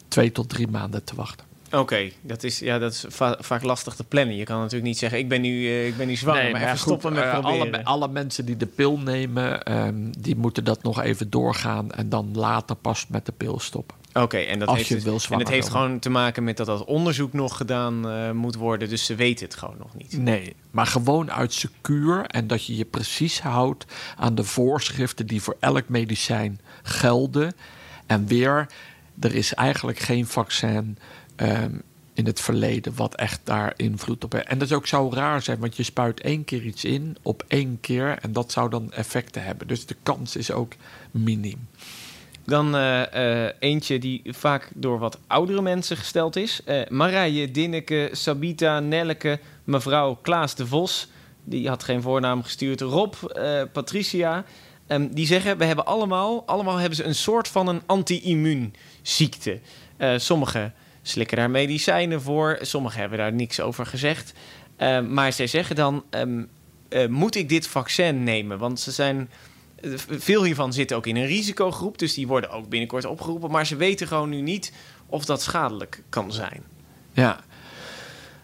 twee 0.09 0.33
tot 0.33 0.49
drie 0.49 0.69
maanden 0.69 1.05
te 1.05 1.15
wachten. 1.15 1.47
Oké, 1.73 2.11
dat 2.21 2.43
is, 2.43 2.59
ja, 2.59 2.79
dat 2.79 2.93
is 2.93 3.05
va- 3.09 3.37
vaak 3.41 3.63
lastig 3.63 3.95
te 3.95 4.05
plannen. 4.05 4.37
Je 4.37 4.45
kan 4.45 4.57
natuurlijk 4.57 4.85
niet 4.85 4.99
zeggen, 4.99 5.19
ik 5.19 5.29
ben 5.29 5.41
nu, 5.41 5.67
eh, 5.67 5.87
ik 5.87 5.97
ben 5.97 6.07
nu 6.07 6.17
zwanger, 6.17 6.51
maar 6.51 6.61
maar 6.61 6.79
stoppen 6.79 7.13
met 7.13 7.23
eh, 7.25 7.31
proberen. 7.41 7.73
alle, 7.75 7.85
alle 7.85 8.09
mensen 8.09 8.45
die 8.45 8.57
de 8.57 8.67
pil 8.67 8.99
nemen, 8.99 9.63
ehm, 9.63 9.95
die 10.19 10.37
moeten 10.37 10.65
dat 10.65 10.83
nog 10.83 11.01
even 11.03 11.31
doorgaan 11.31 11.93
en 11.93 12.09
dan 12.09 12.31
later 12.35 12.77
pas 12.77 13.07
met 13.09 13.27
de 13.27 13.33
pil 13.33 13.61
stoppen. 13.61 13.97
Oké, 14.13 14.37
en 14.37 14.59
dat 14.59 14.69
Als 14.69 14.77
heeft 14.77 14.89
je 14.89 14.95
dus- 14.95 15.05
wil 15.05 15.19
En 15.31 15.39
het 15.39 15.49
heeft 15.49 15.69
gewoon 15.69 15.99
te 15.99 16.11
maken 16.11 16.45
met 16.45 16.57
dat 16.57 16.67
dat 16.67 16.85
onderzoek 16.85 17.33
nog 17.33 17.57
gedaan 17.57 18.09
eh, 18.09 18.31
moet 18.31 18.55
worden. 18.55 18.89
Dus 18.89 19.05
ze 19.05 19.15
weten 19.15 19.47
het 19.47 19.55
gewoon 19.55 19.77
nog 19.79 19.95
niet. 19.95 20.19
Nee, 20.19 20.55
maar 20.71 20.87
gewoon 20.87 21.33
uit 21.33 21.53
secuur 21.53 22.25
en 22.27 22.47
dat 22.47 22.65
je 22.65 22.77
je 22.77 22.85
precies 22.85 23.41
houdt 23.41 23.85
aan 24.17 24.35
de 24.35 24.45
voorschriften 24.45 25.27
die 25.27 25.43
voor 25.43 25.57
elk 25.61 25.89
medicijn 25.89 26.61
gelden. 26.83 27.53
En 28.07 28.27
weer, 28.27 28.67
er 29.21 29.35
is 29.35 29.55
eigenlijk 29.55 29.99
geen 29.99 30.27
vaccin 30.27 30.99
ehm, 31.37 31.75
in 32.15 32.27
het 32.27 32.41
verleden 32.41 32.95
wat 32.97 33.15
echt 33.15 33.41
daar 33.45 33.73
invloed 33.77 34.25
op 34.25 34.33
heeft. 34.33 34.47
En 34.47 34.59
dat 34.59 34.69
is 34.69 34.75
ook 34.75 34.87
zo 34.87 35.11
raar 35.13 35.43
zijn, 35.43 35.59
want 35.59 35.77
je 35.77 35.83
spuit 35.83 36.21
één 36.21 36.45
keer 36.45 36.63
iets 36.63 36.85
in 36.85 37.17
op 37.23 37.45
één 37.49 37.79
keer 37.81 38.19
en 38.21 38.33
dat 38.33 38.53
zou 38.53 38.71
dan 38.71 38.93
effecten 38.93 39.43
hebben. 39.43 39.67
Dus 39.67 39.87
de 39.87 39.97
kans 40.03 40.37
is 40.37 40.51
ook 40.51 40.73
minim. 41.11 41.69
Dan 42.45 42.77
eh, 42.77 43.45
eh, 43.47 43.55
eentje 43.59 43.99
die 43.99 44.23
vaak 44.27 44.71
door 44.75 44.99
wat 44.99 45.19
oudere 45.27 45.63
mensen 45.63 45.97
gesteld 45.97 46.37
is. 46.37 46.61
Eh 46.65 46.89
Marije, 46.89 47.51
Dinneke, 47.51 48.09
Sabita, 48.13 48.81
Nelleke, 48.81 49.39
mevrouw 49.65 50.19
Klaas 50.23 50.55
de 50.55 50.67
Vos. 50.67 51.09
Die 51.45 51.69
had 51.69 51.83
geen 51.83 52.03
voornaam 52.03 52.43
gestuurd. 52.43 52.81
Rob, 52.81 53.15
Patricia. 53.73 54.45
Ehm, 54.89 55.09
die 55.11 55.27
zeggen, 55.27 55.59
we 55.59 55.65
hebben 55.65 55.87
allemaal, 55.87 56.43
allemaal 56.47 56.77
hebben 56.77 56.97
ze 56.97 57.05
een 57.05 57.15
soort 57.15 57.49
van 57.49 57.69
een 57.69 57.83
anti-immuunziekte. 57.87 59.61
Eh 59.97 60.15
sommigen 60.17 60.75
slikken 61.03 61.37
daar 61.37 61.51
medicijnen 61.51 62.23
voor. 62.23 62.59
Sommigen 62.61 63.01
hebben 63.01 63.19
daar 63.19 63.33
niks 63.33 63.61
over 63.61 63.87
gezegd. 63.87 64.33
Eh, 64.77 65.01
maar 65.01 65.33
zij 65.33 65.47
zeggen 65.47 65.77
dan, 65.77 66.05
ehm, 66.11 66.43
eh, 66.89 67.07
moet 67.07 67.35
ik 67.35 67.49
dit 67.49 67.67
vaccin 67.67 68.25
nemen? 68.25 68.59
Want 68.59 68.81
ze 68.81 68.91
zijn... 68.91 69.31
eh, 69.81 69.91
Veel 70.11 70.45
hiervan 70.45 70.73
zitten 70.73 70.97
ook 70.97 71.07
in 71.07 71.17
een 71.17 71.27
risicogroep, 71.27 71.99
dus 71.99 72.15
die 72.15 72.27
worden 72.27 72.51
ook 72.51 72.69
binnenkort 72.69 73.05
opgeroepen. 73.05 73.51
Maar 73.51 73.67
ze 73.67 73.77
weten 73.77 74.07
gewoon 74.07 74.29
nu 74.29 74.41
niet 74.41 74.73
of 75.07 75.25
dat 75.25 75.43
schadelijk 75.43 76.03
kan 76.09 76.33
zijn. 76.33 76.63
Ja. 77.13 77.41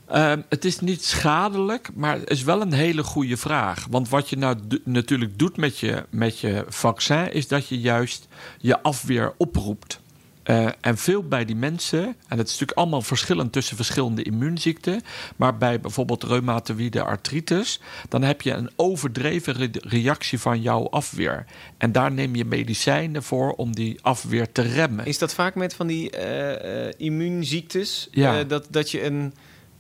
Ehm, 0.07 0.41
het 0.49 0.65
is 0.65 0.81
niet 0.81 1.05
schadelijk, 1.05 1.89
maar 1.95 2.19
het 2.19 2.31
is 2.31 2.43
wel 2.43 2.61
een 2.61 2.73
hele 2.73 3.03
goede 3.03 3.37
vraag. 3.37 3.87
Want 3.91 4.09
wat 4.09 4.29
je 4.29 4.37
nou 4.37 4.57
do- 4.65 4.79
natuurlijk 4.85 5.39
doet 5.39 5.57
met 5.57 5.79
je, 5.79 6.05
met 6.11 6.39
je 6.39 6.65
vaccin, 6.69 7.33
is 7.33 7.49
dat 7.49 7.69
je 7.69 7.81
juist 7.81 8.29
je 8.59 8.83
afweer 8.83 9.33
oproept. 9.37 10.03
Eh, 10.43 10.67
en 10.81 10.99
veel 10.99 11.23
bij 11.23 11.45
die 11.45 11.57
mensen, 11.57 12.03
en 12.05 12.39
het 12.39 12.47
is 12.47 12.53
natuurlijk 12.53 12.79
allemaal 12.79 13.03
verschillend 13.03 13.53
tussen 13.53 13.77
verschillende 13.77 14.23
immuunziekten, 14.23 15.03
maar 15.37 15.59
bij 15.59 15.81
bijvoorbeeld 15.81 16.23
reumatoïde 16.23 17.03
artritis, 17.03 17.81
dan 18.09 18.23
heb 18.23 18.43
je 18.43 18.53
een 18.53 18.71
overdreven 18.77 19.55
re- 19.55 19.69
reactie 19.81 20.39
van 20.41 20.63
jouw 20.63 20.89
afweer. 20.91 21.45
En 21.79 21.93
daar 21.93 22.13
neem 22.13 22.35
je 22.35 22.45
medicijnen 22.45 23.23
voor 23.23 23.53
om 23.53 23.75
die 23.75 23.99
afweer 24.03 24.53
te 24.53 24.63
remmen. 24.63 25.07
Is 25.07 25.19
dat 25.19 25.35
vaak 25.35 25.55
met 25.55 25.75
van 25.75 25.87
die 25.87 26.11
eh, 26.11 26.87
eh, 26.87 26.93
immuunziektes? 26.97 28.09
Ja. 28.11 28.45
Dat, 28.45 28.67
dat 28.71 28.91
je, 28.91 29.05
een, 29.05 29.35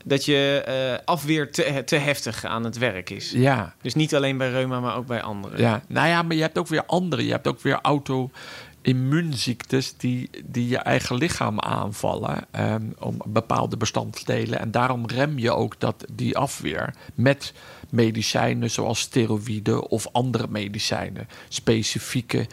dat 0.04 0.24
je 0.24 0.62
eh, 0.66 0.98
afweer 1.04 1.52
te, 1.52 1.82
te 1.84 1.96
heftig 1.96 2.44
aan 2.44 2.64
het 2.64 2.78
werk 2.78 3.10
is. 3.10 3.30
Ja, 3.30 3.74
Dus 3.82 3.94
niet 3.94 4.14
alleen 4.14 4.36
bij 4.36 4.50
reuma, 4.50 4.80
maar 4.80 4.96
ook 4.96 5.06
bij 5.06 5.22
anderen. 5.22 5.60
Ja, 5.60 5.82
nou 5.88 6.08
ja, 6.08 6.22
maar 6.22 6.36
je 6.36 6.42
hebt 6.42 6.58
ook 6.58 6.68
weer 6.68 6.84
andere. 6.86 7.24
Je 7.24 7.30
hebt 7.30 7.46
ook 7.46 7.60
weer 7.60 7.78
auto-immuunziektes 7.82 9.96
die, 9.96 10.30
die 10.44 10.68
je 10.68 10.78
eigen 10.78 11.16
lichaam 11.16 11.60
aanvallen 11.60 12.46
ehm, 12.50 12.82
om 12.98 13.16
bepaalde 13.26 13.76
bestanddelen. 13.76 14.60
En 14.60 14.70
daarom 14.70 15.06
rem 15.06 15.38
je 15.38 15.50
ook 15.50 15.80
dat, 15.80 16.04
die 16.12 16.36
afweer 16.36 16.94
met 17.14 17.52
medicijnen 17.90 18.70
zoals 18.70 19.00
steroïden 19.00 19.88
of 19.88 20.08
andere 20.12 20.46
medicijnen. 20.48 21.28
Specifieke 21.48 22.46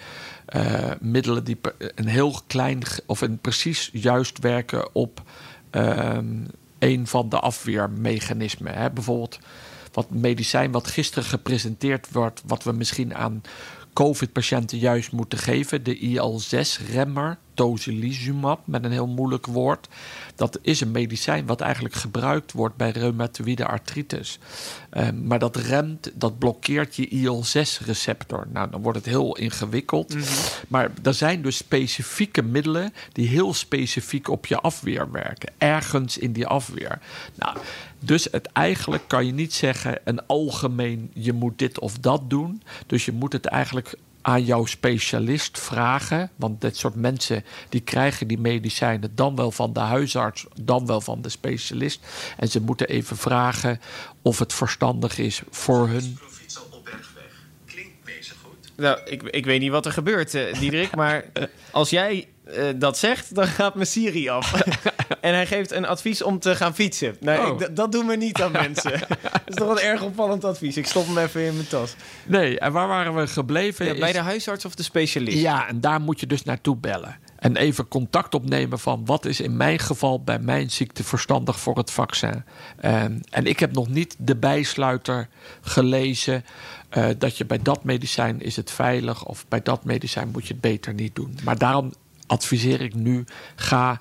eh, 0.46 0.91
middelen 1.00 1.43
die 1.43 1.60
een 1.96 2.08
heel 2.08 2.36
klein 2.48 2.81
of 3.05 3.22
een 3.22 3.38
precies 3.38 3.89
juist 3.93 4.39
werken 4.39 4.96
op 4.96 5.22
ehm, 5.70 6.25
een 6.81 7.07
van 7.07 7.29
de 7.29 7.39
afweermechanismen. 7.39 8.74
Hè. 8.74 8.91
Bijvoorbeeld 8.91 9.39
wat 9.94 10.09
medicijn 10.09 10.72
wat 10.72 10.87
gisteren 10.87 11.24
gepresenteerd 11.24 12.11
wordt, 12.11 12.41
wat 12.46 12.63
we 12.63 12.72
misschien 12.72 13.15
aan 13.15 13.41
COVID-patiënten 13.93 14.77
juist 14.77 15.11
moeten 15.11 15.39
geven, 15.39 15.83
de 15.83 15.97
IL-6-remmer, 15.97 17.37
tocilizumab, 17.53 18.67
met 18.67 18.83
een 18.83 18.91
heel 18.91 19.07
moeilijk 19.07 19.45
woord. 19.45 19.87
Dat 20.35 20.59
is 20.61 20.81
een 20.81 20.91
medicijn 20.91 21.45
wat 21.45 21.61
eigenlijk 21.61 21.95
gebruikt 21.95 22.51
wordt 22.51 22.75
bij 22.75 22.89
reumatoïde 22.89 23.65
artritis. 23.65 24.39
Eh, 24.89 25.09
maar 25.09 25.39
dat 25.39 25.55
remt, 25.55 26.11
dat 26.13 26.39
blokkeert 26.39 26.95
je 26.95 27.07
IL-6-receptor. 27.07 28.47
Nou, 28.53 28.69
dan 28.69 28.81
wordt 28.81 28.97
het 28.97 29.07
heel 29.07 29.37
ingewikkeld. 29.37 30.15
Maar 30.67 30.91
er 31.03 31.13
zijn 31.13 31.41
dus 31.41 31.57
specifieke 31.57 32.41
middelen 32.41 32.93
die 33.11 33.27
heel 33.27 33.53
specifiek 33.53 34.27
op 34.27 34.45
je 34.45 34.57
afweer 34.57 35.11
werken. 35.11 35.53
Ergens 35.57 36.17
in 36.17 36.31
die 36.31 36.47
afweer. 36.47 36.99
Nou, 37.35 37.57
dus 38.03 38.27
het 38.31 38.50
eigenlijk 38.53 39.03
kan 39.07 39.25
je 39.25 39.31
niet 39.31 39.53
zeggen 39.53 40.00
een 40.03 40.25
algemeen 40.25 41.11
je 41.14 41.33
moet 41.33 41.59
dit 41.59 41.79
of 41.79 41.98
dat 41.98 42.29
doen. 42.29 42.61
Dus 42.87 43.05
je 43.05 43.11
moet 43.11 43.33
het 43.33 43.46
eigenlijk 43.46 43.96
aan 44.22 44.44
jouw 44.44 44.66
specialist 44.66 45.59
vragen. 45.59 46.29
Want 46.35 46.61
dit 46.61 46.77
soort 46.77 46.96
mensen 46.96 47.44
die 47.70 47.81
krijgen 47.81 48.27
die 48.27 48.40
medicijnen 48.40 49.11
dan 49.16 49.35
wel 49.35 49.51
van 49.51 49.74
de 49.74 49.79
huisarts, 49.79 50.46
dan 50.61 50.85
wel 50.85 51.01
van 51.01 51.22
de 51.22 51.29
specialist. 51.29 52.00
En 52.37 52.48
ze 52.48 52.61
moeten 52.61 52.87
even 52.87 53.18
vragen 53.18 53.79
of 54.22 54.40
het 54.40 54.53
verstandig 54.53 55.18
is 55.18 55.42
voor 55.50 55.87
hun. 55.87 56.18
Nou, 58.75 59.00
ik, 59.05 59.24
ik 59.24 59.46
weet 59.46 59.59
niet 59.59 59.72
wat 59.72 59.85
er 59.85 59.92
gebeurt, 59.92 60.33
eh 60.33 60.59
Diederik, 60.59 60.96
maar 60.96 61.25
als 61.72 61.90
jij 61.90 62.27
eh, 62.44 62.66
dat 62.75 62.98
zegt, 62.98 63.35
dan 63.35 63.48
gaat 63.48 63.75
mijn 63.75 63.87
Siri 63.87 64.29
af. 64.29 64.53
en 65.21 65.33
hij 65.33 65.45
geeft 65.47 65.71
een 65.71 65.85
advies 65.85 66.21
om 66.24 66.39
te 66.39 66.55
gaan 66.55 66.74
fietsen. 66.75 67.15
Nou, 67.19 67.51
Oh. 67.51 67.61
ik- 67.61 67.75
dat 67.75 67.91
doen 67.91 68.07
we 68.07 68.15
niet 68.15 68.41
aan 68.41 68.51
mensen. 68.67 68.91
dat 69.09 69.41
is 69.45 69.55
toch 69.55 69.69
een 69.69 69.79
erg 69.87 70.01
opvallend 70.01 70.45
advies. 70.45 70.77
Ik 70.77 70.85
stop 70.87 71.05
hem 71.07 71.17
even 71.17 71.41
in 71.45 71.53
mijn 71.55 71.67
tas. 71.67 71.95
Nee, 72.25 72.59
en 72.59 72.71
waar 72.71 72.87
waren 72.87 73.15
we 73.15 73.27
gebleven? 73.27 73.85
Ja, 73.85 73.95
bij 74.00 74.11
de 74.11 74.19
huisarts 74.19 74.65
of 74.65 74.75
de 74.75 74.83
specialist? 74.83 75.37
Ja, 75.37 75.67
en 75.67 75.81
daar 75.81 76.01
moet 76.01 76.19
je 76.19 76.27
dus 76.27 76.43
naartoe 76.43 76.75
bellen. 76.77 77.17
En 77.39 77.55
even 77.55 77.87
contact 77.87 78.33
opnemen 78.33 78.79
van 78.79 79.05
wat 79.05 79.25
is 79.25 79.39
in 79.39 79.57
mijn 79.57 79.79
geval 79.79 80.24
bij 80.24 80.39
mijn 80.39 80.71
ziekte 80.71 81.03
verstandig 81.03 81.59
voor 81.59 81.77
het 81.77 81.91
vaccin. 81.91 82.43
Ehm, 82.79 83.19
en 83.29 83.45
ik 83.45 83.59
heb 83.59 83.71
nog 83.74 83.87
niet 83.87 84.15
de 84.19 84.35
bijsluiter 84.35 85.27
gelezen 85.61 86.45
eh, 86.89 87.05
dat 87.17 87.37
je 87.37 87.45
bij 87.45 87.59
dat 87.61 87.83
medicijn 87.83 88.41
is 88.41 88.55
het 88.55 88.71
veilig 88.71 89.25
of 89.25 89.45
bij 89.47 89.61
dat 89.61 89.83
medicijn 89.83 90.29
moet 90.31 90.47
je 90.47 90.53
het 90.53 90.61
beter 90.61 90.93
niet 90.93 91.15
doen. 91.15 91.37
Maar 91.43 91.57
daarom 91.57 91.93
adviseer 92.27 92.81
ik 92.81 92.93
nu, 92.93 93.24
ga 93.55 94.00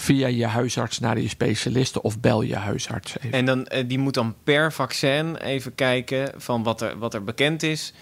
via 0.00 0.26
je 0.26 0.46
huisarts 0.46 0.98
naar 0.98 1.20
je 1.20 1.28
specialisten 1.28 2.04
of 2.04 2.20
bel 2.20 2.42
je 2.42 2.56
huisarts 2.56 3.18
even. 3.18 3.32
En 3.32 3.44
dan, 3.44 3.66
eh, 3.66 3.84
die 3.86 3.98
moet 3.98 4.14
dan 4.14 4.34
per 4.44 4.72
vaccin 4.72 5.36
even 5.36 5.74
kijken 5.74 6.32
van 6.36 6.62
wat 6.62 6.80
er, 6.80 6.98
wat 6.98 7.14
er 7.14 7.24
bekend 7.24 7.62
is. 7.62 7.92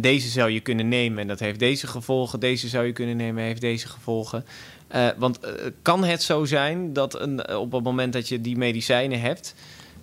Deze 0.00 0.28
zou 0.28 0.50
je 0.50 0.60
kunnen 0.60 0.88
nemen 0.88 1.18
en 1.18 1.26
dat 1.26 1.40
heeft 1.40 1.58
deze 1.58 1.86
gevolgen. 1.86 2.40
Deze 2.40 2.68
zou 2.68 2.86
je 2.86 2.92
kunnen 2.92 3.16
nemen 3.16 3.42
en 3.42 3.48
heeft 3.48 3.60
deze 3.60 3.88
gevolgen. 3.88 4.44
Eh, 4.88 5.08
want 5.16 5.40
eh, 5.40 5.52
kan 5.82 6.04
het 6.04 6.22
zo 6.22 6.44
zijn 6.44 6.92
dat 6.92 7.20
een, 7.20 7.56
op 7.56 7.72
het 7.72 7.82
moment 7.82 8.12
dat 8.12 8.28
je 8.28 8.40
die 8.40 8.56
medicijnen 8.56 9.20
hebt... 9.20 9.54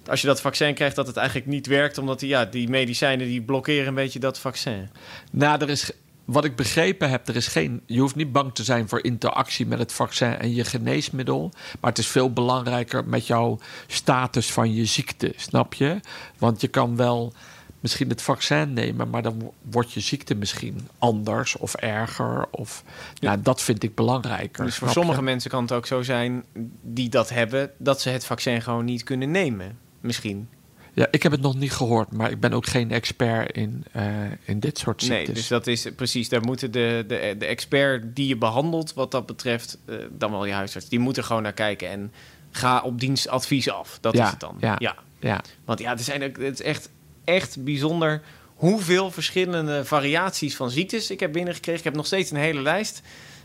als 0.08 0.22
je 0.22 0.28
dat 0.28 0.42
vaccin 0.42 0.74
krijgt, 0.74 0.96
dat 0.96 1.08
het 1.08 1.18
eigenlijk 1.18 1.48
niet 1.48 1.68
werkt... 1.68 1.98
omdat 1.98 2.20
die, 2.20 2.30
ja, 2.30 2.46
die 2.46 2.70
medicijnen 2.70 3.28
die 3.28 3.42
blokkeren 3.42 3.88
een 3.88 3.94
beetje 3.94 4.20
dat 4.20 4.40
vaccin. 4.40 4.90
Nou, 5.32 5.62
er 5.62 5.70
is, 5.70 5.92
wat 6.26 6.46
ik 6.46 6.56
begrepen 6.56 7.10
heb, 7.10 7.28
er 7.28 7.36
is 7.36 7.48
geen, 7.48 7.82
je 7.86 8.00
hoeft 8.00 8.16
niet 8.16 8.32
bang 8.32 8.54
te 8.56 8.64
zijn 8.64 8.90
voor 8.90 9.04
interactie 9.04 9.68
met 9.68 9.80
het 9.80 9.94
vaccin 9.94 10.38
en 10.38 10.54
je 10.54 10.64
geneesmiddel. 10.64 11.52
Maar 11.80 11.90
het 11.90 12.00
is 12.00 12.08
veel 12.08 12.34
belangrijker 12.34 13.06
met 13.06 13.28
jouw 13.28 13.58
status 13.88 14.52
van 14.52 14.74
je 14.74 14.86
ziekte, 14.86 15.34
snap 15.36 15.74
je? 15.74 16.00
Want 16.38 16.62
je 16.62 16.68
kan 16.68 16.96
wel 16.96 17.34
misschien 17.80 18.10
het 18.10 18.22
vaccin 18.22 18.74
nemen, 18.74 19.10
maar 19.10 19.22
dan 19.22 19.40
wo- 19.40 19.54
wordt 19.62 19.92
je 19.92 20.00
ziekte 20.00 20.36
misschien 20.36 20.88
anders 21.00 21.58
of 21.58 21.74
erger. 21.74 22.48
Of, 22.52 22.84
nou, 23.20 23.42
dat 23.42 23.62
vind 23.62 23.84
ik 23.84 23.96
belangrijker. 23.96 24.66
Dus 24.66 24.76
voor 24.78 24.88
je? 24.88 24.94
sommige 24.94 25.22
mensen 25.22 25.50
kan 25.50 25.62
het 25.62 25.72
ook 25.72 25.86
zo 25.86 26.02
zijn 26.02 26.44
die 26.82 27.10
dat 27.10 27.30
hebben... 27.30 27.72
dat 27.78 28.02
ze 28.02 28.10
het 28.10 28.26
vaccin 28.26 28.62
gewoon 28.62 28.86
niet 28.86 29.04
kunnen 29.04 29.32
nemen. 29.32 29.78
Misschien. 30.00 30.48
Ja, 30.94 31.08
ik 31.12 31.24
heb 31.24 31.32
het 31.32 31.42
nog 31.42 31.56
niet 31.56 31.72
gehoord, 31.72 32.12
maar 32.12 32.32
ik 32.32 32.40
ben 32.40 32.54
ook 32.54 32.66
geen 32.66 32.92
expert 32.92 33.56
in, 33.56 33.84
eh, 33.92 34.06
in 34.44 34.60
dit 34.60 34.78
soort 34.78 35.02
ziektes. 35.02 35.26
Nee, 35.26 35.36
dus 35.36 35.48
dat 35.48 35.68
is 35.68 35.88
precies. 35.96 36.30
Daar 36.30 36.42
moeten 36.42 36.72
de, 36.72 37.04
de, 37.08 37.36
de 37.40 37.46
expert 37.46 38.16
die 38.16 38.28
je 38.28 38.36
behandelt, 38.36 38.94
wat 38.94 39.12
dat 39.12 39.26
betreft, 39.26 39.78
eh, 39.86 39.96
dan 40.12 40.32
wel 40.32 40.46
je 40.46 40.54
huisarts, 40.54 40.90
die 40.90 41.00
moet 41.00 41.18
er 41.18 41.24
gewoon 41.24 41.42
naar 41.44 41.54
kijken 41.54 41.90
en 41.90 42.12
ga 42.52 42.82
op 42.82 43.00
dienstadvies 43.00 43.70
af. 43.70 43.98
Dat 44.02 44.14
Ja, 44.16 44.24
is 44.26 44.30
het 44.32 44.40
dan. 44.40 44.58
ja. 44.60 44.76
ja. 44.80 44.96
Ja. 45.20 45.42
Want 45.66 45.80
ja, 45.80 45.92
er 45.92 46.00
zijn 46.00 46.24
ook, 46.24 46.38
het 46.38 46.60
is 46.60 46.66
echt, 46.66 46.90
echt 47.24 47.64
bijzonder 47.64 48.22
hoeveel 48.56 49.12
verschillende 49.12 49.86
variaties 49.86 50.56
van 50.56 50.70
ziektes 50.70 51.12
ik 51.12 51.20
heb 51.20 51.32
binnengekregen. 51.32 51.80
Ik 51.80 51.86
heb 51.86 51.96
nog 51.96 52.06
steeds 52.06 52.32
een 52.32 52.38
hele 52.38 52.62
lijst. 52.62 53.02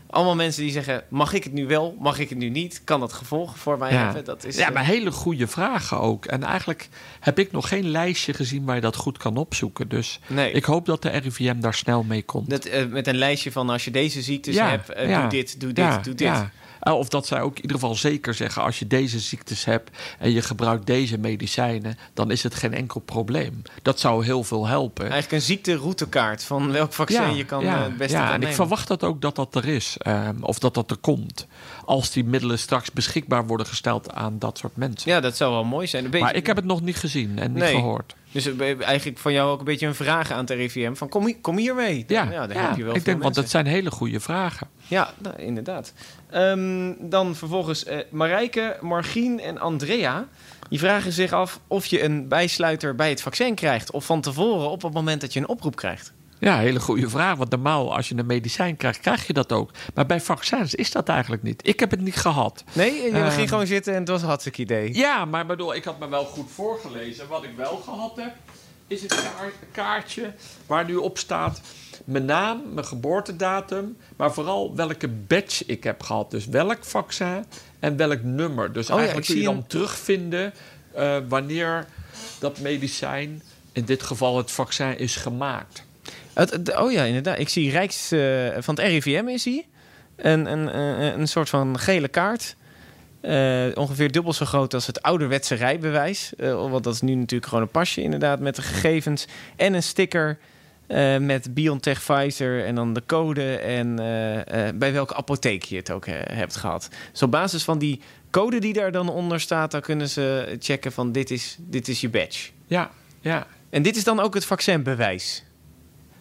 Allemaal 0.09 0.35
mensen 0.35 0.61
die 0.63 0.71
zeggen: 0.71 1.03
mag 1.09 1.33
ik 1.33 1.43
het 1.43 1.53
nu 1.53 1.67
wel, 1.67 1.95
mag 1.99 2.19
ik 2.19 2.29
het 2.29 2.37
nu 2.37 2.49
niet? 2.49 2.81
Kan 2.83 2.99
dat 2.99 3.13
gevolgen 3.13 3.57
voor 3.57 3.77
mij 3.77 3.91
Ja. 3.93 4.03
hebben? 4.05 4.25
Dat 4.25 4.43
is, 4.45 4.55
Ja, 4.57 4.67
eh, 4.67 4.73
maar 4.73 4.85
hele 4.85 5.11
goede 5.11 5.47
vragen 5.47 5.99
ook. 5.99 6.25
En 6.25 6.43
eigenlijk 6.43 6.89
heb 7.19 7.39
ik 7.39 7.51
nog 7.51 7.67
geen 7.67 7.89
lijstje 7.89 8.33
gezien 8.33 8.65
waar 8.65 8.75
je 8.75 8.81
dat 8.81 8.95
goed 8.95 9.17
kan 9.17 9.37
opzoeken. 9.37 9.87
Dus 9.87 10.19
nee. 10.27 10.51
ik 10.51 10.63
hoop 10.65 10.85
dat 10.85 11.01
de 11.01 11.09
RIVM 11.09 11.59
daar 11.59 11.73
snel 11.73 12.03
mee 12.03 12.23
komt. 12.23 12.49
Dat, 12.49 12.65
eh, 12.65 12.85
met 12.85 13.07
een 13.07 13.17
lijstje 13.17 13.51
van 13.51 13.69
als 13.69 13.85
je 13.85 13.91
deze 13.91 14.21
ziektes 14.21 14.55
Ja, 14.55 14.69
hebt, 14.69 14.89
eh, 14.89 15.09
ja. 15.09 15.21
doe 15.21 15.29
dit, 15.29 15.59
doe 15.59 15.73
dit, 15.73 15.83
Ja, 15.85 15.97
doe 15.97 16.13
dit. 16.15 16.27
ja. 16.27 16.51
Of 16.81 17.09
dat 17.09 17.27
zij 17.27 17.41
ook 17.41 17.55
in 17.55 17.61
ieder 17.61 17.79
geval 17.79 17.95
zeker 17.95 18.33
zeggen: 18.33 18.61
als 18.63 18.79
je 18.79 18.87
deze 18.87 19.19
ziektes 19.19 19.65
hebt 19.65 19.97
en 20.19 20.31
je 20.31 20.41
gebruikt 20.41 20.85
deze 20.85 21.17
medicijnen, 21.17 21.97
dan 22.13 22.31
is 22.31 22.43
het 22.43 22.55
geen 22.55 22.73
enkel 22.73 22.99
probleem. 22.99 23.61
Dat 23.81 23.99
zou 23.99 24.25
heel 24.25 24.43
veel 24.43 24.67
helpen. 24.67 25.03
Eigenlijk 25.09 25.31
een 25.31 25.41
ziekteroutekaart 25.47 26.43
van 26.43 26.71
welk 26.71 26.93
vaccin 26.93 27.35
je 27.35 27.45
kan 27.45 27.63
eh, 27.63 27.83
het 27.83 27.97
beste 27.97 28.17
ja, 28.17 28.27
en 28.27 28.33
ik 28.33 28.39
nemen. 28.39 28.55
verwacht 28.55 28.87
dat 28.87 29.03
ook 29.03 29.21
dat 29.21 29.35
dat 29.35 29.55
er 29.55 29.65
is. 29.67 29.96
Ehm, 29.97 30.35
of 30.41 30.59
dat 30.59 30.73
dat 30.73 30.91
er 30.91 30.97
komt. 30.97 31.47
Als 31.85 32.11
die 32.11 32.23
middelen 32.23 32.59
straks 32.59 32.91
beschikbaar 32.91 33.47
worden 33.47 33.65
gesteld 33.67 34.13
aan 34.13 34.39
dat 34.39 34.57
soort 34.57 34.75
mensen. 34.77 35.11
Ja, 35.11 35.19
dat 35.19 35.37
zou 35.37 35.51
wel 35.53 35.63
mooi 35.63 35.87
zijn. 35.87 36.03
Beetje, 36.03 36.19
maar 36.19 36.35
ik 36.35 36.47
heb 36.47 36.55
het 36.55 36.65
nog 36.65 36.81
niet 36.81 36.95
gezien 36.97 37.39
en 37.39 37.51
niet 37.53 37.63
Nee. 37.63 37.75
gehoord. 37.75 38.15
Dus 38.31 38.45
eh, 38.45 38.81
eigenlijk 38.81 39.17
van 39.17 39.33
jou 39.33 39.51
ook 39.51 39.59
een 39.59 39.65
beetje 39.65 39.87
een 39.87 39.95
vraag 39.95 40.31
aan 40.31 40.39
het 40.39 40.49
RIVM. 40.49 40.93
Van 40.93 41.09
kom, 41.09 41.25
hier- 41.25 41.37
kom 41.41 41.57
hiermee. 41.57 42.03
Ja, 42.07 42.23
ja, 42.31 42.47
daar 42.47 42.57
ja, 42.57 42.67
heb 42.67 42.77
je 42.77 42.83
wel 42.83 42.95
ik 42.95 43.05
denk, 43.05 43.23
want 43.23 43.35
dat 43.35 43.49
zijn 43.49 43.65
hele 43.65 43.91
goede 43.91 44.19
vragen. 44.19 44.67
Ja, 44.87 45.13
nou, 45.17 45.35
inderdaad. 45.37 45.93
Ehm, 46.29 46.93
dan 46.99 47.35
vervolgens 47.35 47.83
eh 47.83 47.97
Marijke, 48.11 48.77
Margien 48.81 49.39
en 49.39 49.57
Andrea. 49.57 50.27
Die 50.69 50.79
vragen 50.79 51.11
zich 51.11 51.31
af 51.31 51.59
of 51.67 51.85
je 51.85 52.03
een 52.03 52.27
bijsluiter 52.27 52.95
bij 52.95 53.09
het 53.09 53.21
vaccin 53.21 53.55
krijgt. 53.55 53.91
Of 53.91 54.05
van 54.05 54.21
tevoren 54.21 54.69
op 54.69 54.81
het 54.81 54.93
moment 54.93 55.21
dat 55.21 55.33
je 55.33 55.39
een 55.39 55.47
oproep 55.47 55.75
krijgt. 55.75 56.13
Ja, 56.39 56.57
hele 56.59 56.79
goede 56.79 57.09
vraag. 57.09 57.37
Want 57.37 57.49
normaal, 57.49 57.95
als 57.95 58.09
je 58.09 58.15
een 58.17 58.25
medicijn 58.25 58.77
krijgt, 58.77 58.99
krijg 58.99 59.27
je 59.27 59.33
dat 59.33 59.51
ook. 59.51 59.71
Maar 59.93 60.05
bij 60.05 60.21
vaccins 60.21 60.75
is 60.75 60.91
dat 60.91 61.09
eigenlijk 61.09 61.43
niet. 61.43 61.67
Ik 61.67 61.79
heb 61.79 61.91
het 61.91 62.01
niet 62.01 62.15
gehad. 62.15 62.63
Nee, 62.73 62.93
je 63.01 63.09
Ehm. 63.09 63.29
ging 63.31 63.49
gewoon 63.49 63.67
zitten 63.67 63.93
en 63.93 63.99
het 63.99 64.09
was 64.09 64.21
een 64.21 64.27
hartstikke 64.27 64.61
idee. 64.61 64.93
Ja, 64.95 65.25
maar 65.25 65.45
bedoel, 65.45 65.75
ik 65.75 65.83
had 65.83 65.99
me 65.99 66.07
wel 66.07 66.25
goed 66.25 66.51
voorgelezen. 66.51 67.27
Wat 67.27 67.43
ik 67.43 67.49
wel 67.55 67.75
gehad 67.85 68.15
heb, 68.15 68.33
is 68.87 69.01
het 69.01 69.15
kaar- 69.15 69.51
kaartje 69.71 70.33
waar 70.65 70.85
nu 70.85 70.95
op 70.95 71.17
staat 71.17 71.61
mijn 72.05 72.25
naam, 72.25 72.61
mijn 72.73 72.85
geboortedatum, 72.85 73.97
maar 74.17 74.33
vooral 74.33 74.75
welke 74.75 75.07
badge 75.07 75.63
ik 75.65 75.83
heb 75.83 76.03
gehad. 76.03 76.31
Dus 76.31 76.45
welk 76.47 76.85
vaccin 76.85 77.45
en 77.79 77.97
welk 77.97 78.23
nummer. 78.23 78.73
Dus 78.73 78.83
Oh 78.85 78.89
ja, 78.91 78.95
eigenlijk 78.97 79.27
ik 79.27 79.33
kun 79.33 79.43
je 79.43 79.49
dan 79.49 79.67
terugvinden 79.67 80.53
eh, 80.93 81.17
wanneer 81.27 81.87
dat 82.39 82.59
medicijn, 82.59 83.41
in 83.71 83.85
dit 83.85 84.03
geval 84.03 84.37
het 84.37 84.51
vaccin, 84.51 84.97
is 84.99 85.15
gemaakt. 85.15 85.85
Oh 86.75 86.91
ja, 86.91 87.03
inderdaad. 87.03 87.39
Ik 87.39 87.49
zie 87.49 87.71
Rijks 87.71 88.11
eh, 88.11 88.19
van 88.59 88.75
het 88.75 88.83
RIVM 88.83 89.27
is 89.27 89.45
hij. 89.45 89.65
Een, 90.15 90.51
een, 90.51 90.77
een, 90.77 91.19
een 91.19 91.27
soort 91.27 91.49
van 91.49 91.79
gele 91.79 92.07
kaart. 92.07 92.55
Eh, 93.21 93.65
ongeveer 93.73 94.11
dubbel 94.11 94.33
zo 94.33 94.45
groot 94.45 94.73
als 94.73 94.87
het 94.87 95.01
ouderwetse 95.01 95.55
rijbewijs. 95.55 96.35
Eh, 96.35 96.69
want 96.69 96.83
dat 96.83 96.93
is 96.93 97.01
nu 97.01 97.15
natuurlijk 97.15 97.49
gewoon 97.49 97.63
een 97.63 97.71
pasje 97.71 98.01
inderdaad 98.01 98.39
met 98.39 98.55
de 98.55 98.61
gegevens. 98.61 99.27
En 99.55 99.73
een 99.73 99.83
sticker 99.83 100.37
eh, 100.87 101.17
met 101.17 101.53
BioNTech 101.53 102.03
Pfizer 102.03 102.65
en 102.65 102.75
dan 102.75 102.93
de 102.93 103.03
code 103.05 103.57
en 103.57 103.99
eh, 103.99 104.67
eh, 104.67 104.75
bij 104.75 104.93
welke 104.93 105.15
apotheek 105.15 105.63
je 105.63 105.75
het 105.75 105.91
ook 105.91 106.05
eh, 106.05 106.13
hebt 106.33 106.55
gehad. 106.55 106.89
Dus 107.11 107.21
op 107.21 107.31
basis 107.31 107.63
van 107.63 107.79
die 107.79 108.01
code 108.31 108.59
die 108.59 108.73
daar 108.73 108.91
dan 108.91 109.09
onder 109.09 109.39
staat, 109.39 109.71
dan 109.71 109.81
kunnen 109.81 110.09
ze 110.09 110.55
checken 110.59 110.91
van 110.91 111.11
dit 111.11 111.31
is, 111.31 111.57
dit 111.59 111.87
is 111.87 112.01
je 112.01 112.09
badge. 112.09 112.49
Ja, 112.67 112.91
ja. 113.21 113.47
En 113.69 113.81
dit 113.81 113.95
is 113.95 114.03
dan 114.03 114.19
ook 114.19 114.33
het 114.33 114.45
vaccinbewijs. 114.45 115.43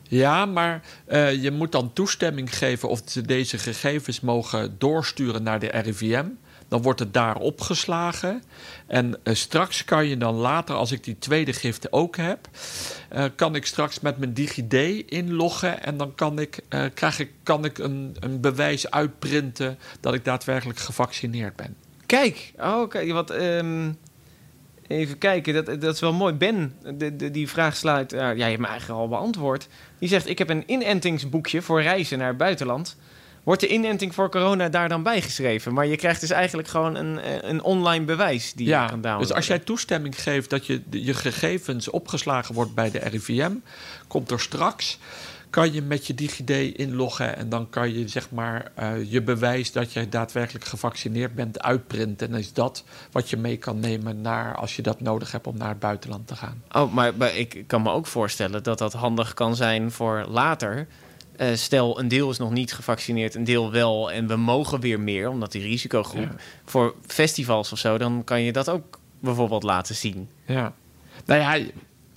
Ja, 0.09 0.47
maar 0.47 0.83
eh, 1.07 1.43
je 1.43 1.51
moet 1.51 1.73
dan 1.73 1.93
toestemming 1.93 2.57
geven 2.57 2.89
of 2.89 3.01
ze 3.07 3.23
deze 3.23 3.59
gegevens 3.59 4.21
mogen 4.21 4.75
doorsturen 4.79 5.43
naar 5.43 5.59
de 5.59 5.67
RIVM. 5.67 6.25
Dan 6.69 6.83
wordt 6.83 7.01
het 7.01 7.15
daar 7.15 7.37
opgeslagen. 7.37 8.43
En 8.87 9.19
eh, 9.23 9.35
straks 9.35 9.85
kan 9.85 10.07
je 10.07 10.17
dan 10.17 10.35
later, 10.35 10.75
als 10.75 10.93
ik 10.93 11.05
die 11.05 11.19
tweede 11.19 11.53
gift 11.53 11.93
ook 11.93 12.17
heb, 12.17 12.49
eh, 13.09 13.25
kan 13.37 13.55
ik 13.55 13.67
straks 13.67 14.01
met 14.01 14.19
mijn 14.19 14.35
DigiD 14.35 14.73
inloggen. 15.11 15.83
En 15.83 15.97
dan 15.97 16.15
kan 16.15 16.39
ik, 16.39 16.61
krijg 16.95 17.19
ik, 17.19 17.31
kan 17.43 17.65
ik 17.65 17.79
een, 17.79 18.17
een 18.21 18.41
bewijs 18.41 18.91
uitprinten 18.91 19.79
dat 20.01 20.15
ik 20.15 20.25
daadwerkelijk 20.25 20.79
gevaccineerd 20.79 21.57
ben. 21.57 21.77
Kijk, 22.07 22.53
oh, 22.59 22.81
oké, 22.81 23.13
wat. 23.13 23.31
ehm, 23.31 23.91
even 24.89 25.19
kijken, 25.19 25.55
dat, 25.55 25.67
dat 25.81 25.95
is 25.95 26.01
wel 26.01 26.13
mooi. 26.13 26.35
Ben, 26.35 26.75
de, 26.95 27.17
de, 27.17 27.31
die 27.31 27.49
vraag 27.49 27.77
sluit. 27.77 28.11
ja, 28.11 28.35
jij 28.35 28.49
hebt 28.49 28.61
me 28.61 28.67
eigenlijk 28.67 29.01
al 29.01 29.09
beantwoord. 29.09 29.69
Die 29.99 30.09
zegt: 30.09 30.29
Ik 30.29 30.39
heb 30.39 30.51
een 30.51 30.63
inentingsboekje 30.67 31.63
voor 31.63 31.83
reizen 31.83 32.19
naar 32.19 32.29
het 32.29 32.37
buitenland. 32.37 32.97
Wordt 33.43 33.61
de 33.61 33.69
inenting 33.69 34.15
voor 34.15 34.31
corona 34.31 34.69
daar 34.69 34.89
dan 34.89 35.03
bijgeschreven? 35.03 35.75
Maar 35.75 35.87
je 35.87 35.97
krijgt 35.97 36.21
dus 36.21 36.31
eigenlijk 36.31 36.69
gewoon 36.69 36.95
een, 36.95 37.19
een 37.51 37.63
online 37.63 38.05
bewijs 38.05 38.53
die 38.53 38.67
je 38.67 38.73
kan 38.73 38.87
downloaden. 38.89 39.27
dus 39.27 39.33
als 39.33 39.47
jij 39.47 39.59
toestemming 39.59 40.23
geeft 40.23 40.51
dat 40.51 40.67
je, 40.67 40.83
je 40.91 41.15
gegevens 41.15 41.91
opgeslagen 41.91 42.55
wordt 42.55 42.75
bij 42.75 42.91
de 42.91 42.99
RIVM, 42.99 43.53
komt 44.09 44.31
er 44.31 44.41
straks, 44.41 44.99
kan 45.57 45.73
je 45.73 45.83
met 45.83 46.07
je 46.07 46.15
DigiD 46.15 46.51
inloggen 46.79 47.37
en 47.37 47.49
dan 47.49 47.71
kan 47.71 47.93
je 47.93 48.09
zeg 48.09 48.31
maar 48.31 48.73
eh, 48.75 49.11
je 49.13 49.23
bewijs 49.23 49.73
dat 49.73 49.93
je 49.93 50.09
daadwerkelijk 50.09 50.65
gevaccineerd 50.65 51.35
bent 51.35 51.63
uitprinten. 51.63 52.27
En 52.27 52.33
dan 52.33 52.41
is 52.41 52.53
dat 52.53 52.85
wat 53.13 53.31
je 53.31 53.37
mee 53.37 53.57
kan 53.57 53.81
nemen 53.81 54.21
naar 54.21 54.55
als 54.55 54.77
je 54.77 54.83
dat 54.83 55.01
nodig 55.01 55.33
hebt 55.33 55.47
om 55.47 55.57
naar 55.57 55.69
het 55.69 55.79
buitenland 55.79 56.27
te 56.27 56.37
gaan. 56.37 56.63
Oh, 56.73 56.93
maar, 56.93 57.15
maar 57.17 57.37
ik 57.37 57.65
kan 57.67 57.83
me 57.83 57.91
ook 57.91 58.07
voorstellen 58.07 58.63
dat 58.63 58.79
dat 58.79 58.93
handig 58.93 59.35
kan 59.35 59.57
zijn 59.57 59.91
voor 59.91 60.25
later. 60.29 60.87
Eh, 61.37 61.55
stel, 61.55 61.99
een 61.99 62.09
deel 62.09 62.31
is 62.31 62.39
nog 62.39 62.51
niet 62.51 62.73
gevaccineerd, 62.73 63.35
een 63.35 63.45
deel 63.45 63.71
wel. 63.71 64.13
En 64.13 64.27
we 64.27 64.37
mogen 64.37 64.81
weer 64.81 65.01
meer, 65.01 65.29
omdat 65.29 65.53
die 65.53 65.63
risicogroep. 65.63 66.31
Ja. 66.31 66.37
Voor 66.65 66.95
festivals 67.07 67.73
of 67.73 67.79
zo, 67.79 67.99
dan 67.99 68.25
kan 68.25 68.43
je 68.43 68.53
dat 68.53 68.71
ook 68.71 68.99
bijvoorbeeld 69.21 69.63
laten 69.63 69.95
zien. 69.95 70.29
Ja. 70.47 70.73
Nou 71.25 71.41
ja, 71.41 71.71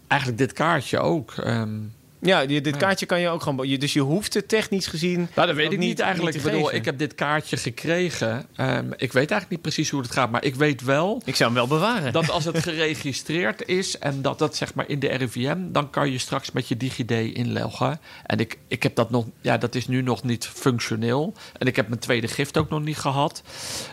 eigenlijk 0.07 0.39
dit 0.41 0.53
kaartje 0.53 0.99
ook. 0.99 1.31
ehm, 1.31 1.77
Ja, 2.21 2.45
dit 2.45 2.77
kaartje 2.77 3.05
kan 3.05 3.19
je 3.19 3.29
ook 3.29 3.41
gewoon... 3.41 3.67
je- 3.67 3.77
Dus 3.77 3.93
je 3.93 3.99
hoeft 4.01 4.33
het 4.33 4.47
technisch 4.47 4.87
gezien... 4.87 5.27
Nou, 5.35 5.47
dat 5.47 5.55
weet 5.55 5.71
ik 5.71 5.77
niet, 5.77 5.99
eigenlijk. 5.99 6.35
ik 6.35 6.41
bedoel, 6.41 6.73
ik 6.73 6.85
heb 6.85 6.97
dit 6.97 7.15
kaartje 7.15 7.57
gekregen. 7.57 8.45
Ehm, 8.55 8.85
ik 8.91 9.13
weet 9.13 9.15
eigenlijk 9.31 9.49
niet 9.49 9.61
precies 9.61 9.89
hoe 9.89 10.01
het 10.01 10.11
gaat, 10.11 10.31
maar 10.31 10.43
ik 10.43 10.55
weet 10.55 10.81
wel 10.83 11.21
Ik 11.25 11.35
zou 11.35 11.49
hem 11.49 11.59
wel 11.59 11.67
bewaren. 11.77 12.13
dat 12.13 12.29
als 12.29 12.45
het 12.45 12.59
geregistreerd 12.69 13.67
is 13.67 13.97
en 13.97 14.21
dat 14.21 14.39
dat 14.39 14.55
zeg 14.55 14.73
maar 14.73 14.89
in 14.89 14.99
de 14.99 15.07
RIVM, 15.07 15.57
dan 15.71 15.89
kan 15.89 16.11
je 16.11 16.17
straks 16.17 16.51
met 16.51 16.67
je 16.67 16.77
DigiD 16.77 17.11
inloggen. 17.11 17.99
En 18.25 18.39
ik, 18.39 18.57
ik 18.67 18.83
heb 18.83 18.95
dat 18.95 19.09
nog, 19.09 19.25
ja, 19.41 19.57
dat 19.57 19.75
is 19.75 19.87
nu 19.87 20.01
nog 20.01 20.23
niet 20.23 20.47
functioneel. 20.47 21.33
En 21.57 21.67
ik 21.67 21.75
heb 21.75 21.87
mijn 21.87 21.99
tweede 21.99 22.27
gift 22.27 22.57
ook 22.57 22.69
nog 22.69 22.81
niet 22.83 22.97
gehad. 22.97 23.41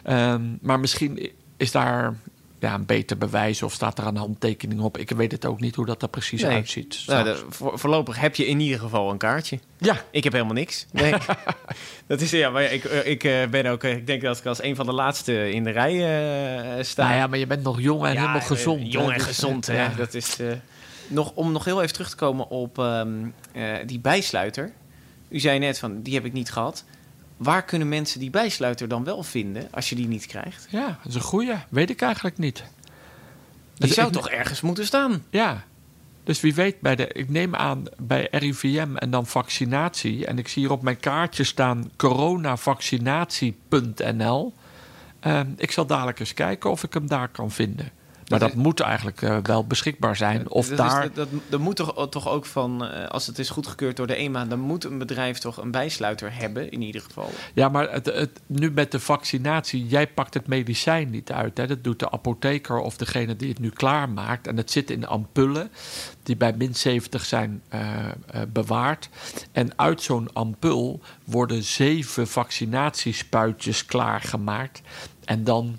Ehm, 0.03 0.43
maar 0.61 0.81
misschien 0.81 1.31
is 1.57 1.71
daar 1.73 2.15
ja, 2.67 2.75
een 2.75 2.87
beter 2.87 3.19
bewijs 3.19 3.63
of 3.63 3.73
staat 3.73 3.99
er 3.99 4.07
een 4.07 4.17
handtekening 4.17 4.81
op. 4.81 4.99
Ik 4.99 5.11
weet 5.11 5.33
het 5.33 5.45
ook 5.47 5.61
niet 5.61 5.75
hoe 5.75 5.87
dat 5.87 6.03
er 6.03 6.09
precies 6.09 6.43
Nee. 6.43 6.53
uitziet. 6.55 7.03
Nou, 7.07 7.25
de- 7.25 7.45
voor, 7.49 7.79
voorlopig 7.79 8.19
heb 8.21 8.35
je 8.37 8.47
in 8.47 8.61
ieder 8.61 8.79
geval 8.79 9.11
een 9.11 9.19
kaartje. 9.19 9.59
ja, 9.79 9.97
Ik 10.11 10.25
heb 10.25 10.33
helemaal 10.33 10.55
niks. 10.55 10.87
Nee. 10.93 11.15
dat 12.07 12.21
is, 12.21 12.31
ja, 12.31 12.51
maar 12.51 12.63
ik, 12.73 12.85
eh, 12.85 13.07
ik 13.11 13.25
eh, 13.25 13.47
ben 13.51 13.67
ook... 13.67 13.83
eh, 13.83 13.91
Ik 13.97 14.07
denk 14.07 14.23
dat 14.23 14.39
ik 14.39 14.47
als 14.47 14.63
een 14.63 14.77
van 14.77 14.87
de 14.87 14.93
laatste 14.93 15.51
in 15.51 15.65
de 15.65 15.71
rij 15.71 15.93
eh, 16.79 16.85
sta. 16.85 17.05
nou 17.07 17.17
ja, 17.17 17.27
maar 17.27 17.39
je 17.39 17.47
bent 17.47 17.63
nog 17.63 17.81
jong 17.81 18.05
en 18.07 18.13
Ja, 18.13 18.21
helemaal 18.21 18.41
gezond. 18.41 18.93
Jong 18.93 19.09
en 19.11 19.15
dus, 19.19 19.27
gezond, 19.27 19.67
hè. 19.67 19.83
ja. 19.83 19.93
Dat 19.97 20.15
is, 20.15 20.37
nog, 21.09 21.33
om 21.35 21.53
nog 21.53 21.65
heel 21.65 21.81
even 21.83 21.93
terug 21.93 22.11
te 22.11 22.17
komen 22.17 22.49
op 22.49 22.79
ehm, 22.79 23.09
eh, 23.53 23.63
die 23.87 23.99
bijsluiter. 24.01 24.73
U 25.29 25.39
zei 25.41 25.59
net 25.59 25.79
van, 25.79 26.03
die 26.03 26.15
heb 26.15 26.25
ik 26.25 26.33
niet 26.33 26.51
gehad. 26.53 26.85
Waar 27.37 27.64
kunnen 27.64 27.88
mensen 27.88 28.20
die 28.20 28.31
bijsluiter 28.31 28.88
dan 28.88 29.05
wel 29.05 29.22
vinden 29.22 29.68
als 29.70 29.88
je 29.88 29.94
die 29.94 30.09
niet 30.09 30.27
krijgt? 30.27 30.66
Ja, 30.70 30.87
dat 30.87 30.96
is 31.05 31.14
een 31.14 31.20
goeie. 31.20 31.55
Weet 31.68 31.90
ik 31.90 32.03
eigenlijk 32.03 32.38
niet. 32.38 32.57
Die 32.57 32.64
Dus 33.87 33.94
zou 33.94 34.12
toch 34.12 34.29
ergens 34.29 34.61
moeten 34.61 34.87
staan? 34.87 35.25
Ja. 35.31 35.64
Dus 36.25 36.40
wie 36.40 36.55
weet, 36.55 36.81
bij 36.81 36.96
de, 36.96 37.07
ik 37.07 37.29
neem 37.29 37.55
aan 37.55 37.85
bij 37.96 38.29
RIVM 38.31 38.96
en 38.96 39.11
dan 39.11 39.27
vaccinatie. 39.27 40.27
En 40.27 40.38
ik 40.38 40.49
zie 40.49 40.62
hier 40.62 40.72
op 40.72 40.83
mijn 40.83 41.01
kaartje 41.01 41.44
staan 41.44 41.90
coronavaccinatie.nl. 41.96 44.55
Ehm, 45.20 45.51
ik 45.57 45.70
zal 45.70 45.87
dadelijk 45.87 46.20
eens 46.20 46.35
kijken 46.35 46.70
of 46.70 46.83
ik 46.83 46.94
hem 46.94 47.09
daar 47.09 47.29
kan 47.29 47.51
vinden. 47.51 47.90
Maar 48.29 48.39
Dat 48.39 48.49
dat 48.49 48.59
moet 48.59 48.81
eigenlijk 48.81 49.23
eh, 49.23 49.37
wel 49.43 49.67
beschikbaar 49.67 50.17
zijn. 50.17 50.49
Of 50.49 50.69
dat, 50.69 50.87
is- 50.87 50.93
daar. 50.93 51.03
dat, 51.03 51.15
dat, 51.15 51.29
dat 51.49 51.61
moet 51.61 51.77
toch, 51.77 52.09
toch 52.09 52.29
ook 52.29 52.47
van, 52.47 52.85
eh, 52.87 53.09
als 53.09 53.27
het 53.27 53.39
is 53.39 53.51
goedgekeurd 53.51 53.97
door 53.97 54.07
de 54.07 54.15
EMA, 54.17 54.45
dan 54.45 54.59
moet 54.61 54.85
een 54.85 54.99
bedrijf 54.99 55.39
toch 55.39 55.57
een 55.57 55.71
bijsluiter 55.71 56.35
hebben, 56.35 56.71
in 56.71 56.83
ieder 56.83 57.01
geval. 57.01 57.31
Ja, 57.55 57.69
maar 57.69 57.93
het, 57.93 58.07
het, 58.07 58.41
nu 58.47 58.71
met 58.71 58.91
de 58.91 59.01
vaccinatie, 59.01 59.87
jij 59.87 60.07
pakt 60.07 60.35
het 60.35 60.47
medicijn 60.47 61.11
niet 61.11 61.33
uit. 61.33 61.57
Hè? 61.59 61.67
Dat 61.67 61.85
doet 61.85 61.99
de 61.99 62.11
apotheker 62.11 62.79
of 62.79 62.97
degene 62.97 63.37
die 63.37 63.49
het 63.49 63.59
nu 63.59 63.71
klaarmaakt. 63.71 64.47
En 64.47 64.57
het 64.57 64.71
zit 64.71 64.91
in 64.91 65.07
ampullen 65.07 65.71
die 66.23 66.37
bij 66.37 66.53
min 66.57 66.75
70 66.75 67.25
zijn 67.25 67.62
eh, 67.69 67.81
eh, 68.09 68.43
bewaard. 68.49 69.09
En 69.53 69.79
uit 69.79 70.03
zo'n 70.03 70.33
ampul 70.33 71.01
worden 71.25 71.62
zeven 71.62 72.29
vaccinatiespuitjes 72.29 73.87
klaargemaakt. 73.87 74.81
En 75.25 75.45
dan 75.45 75.79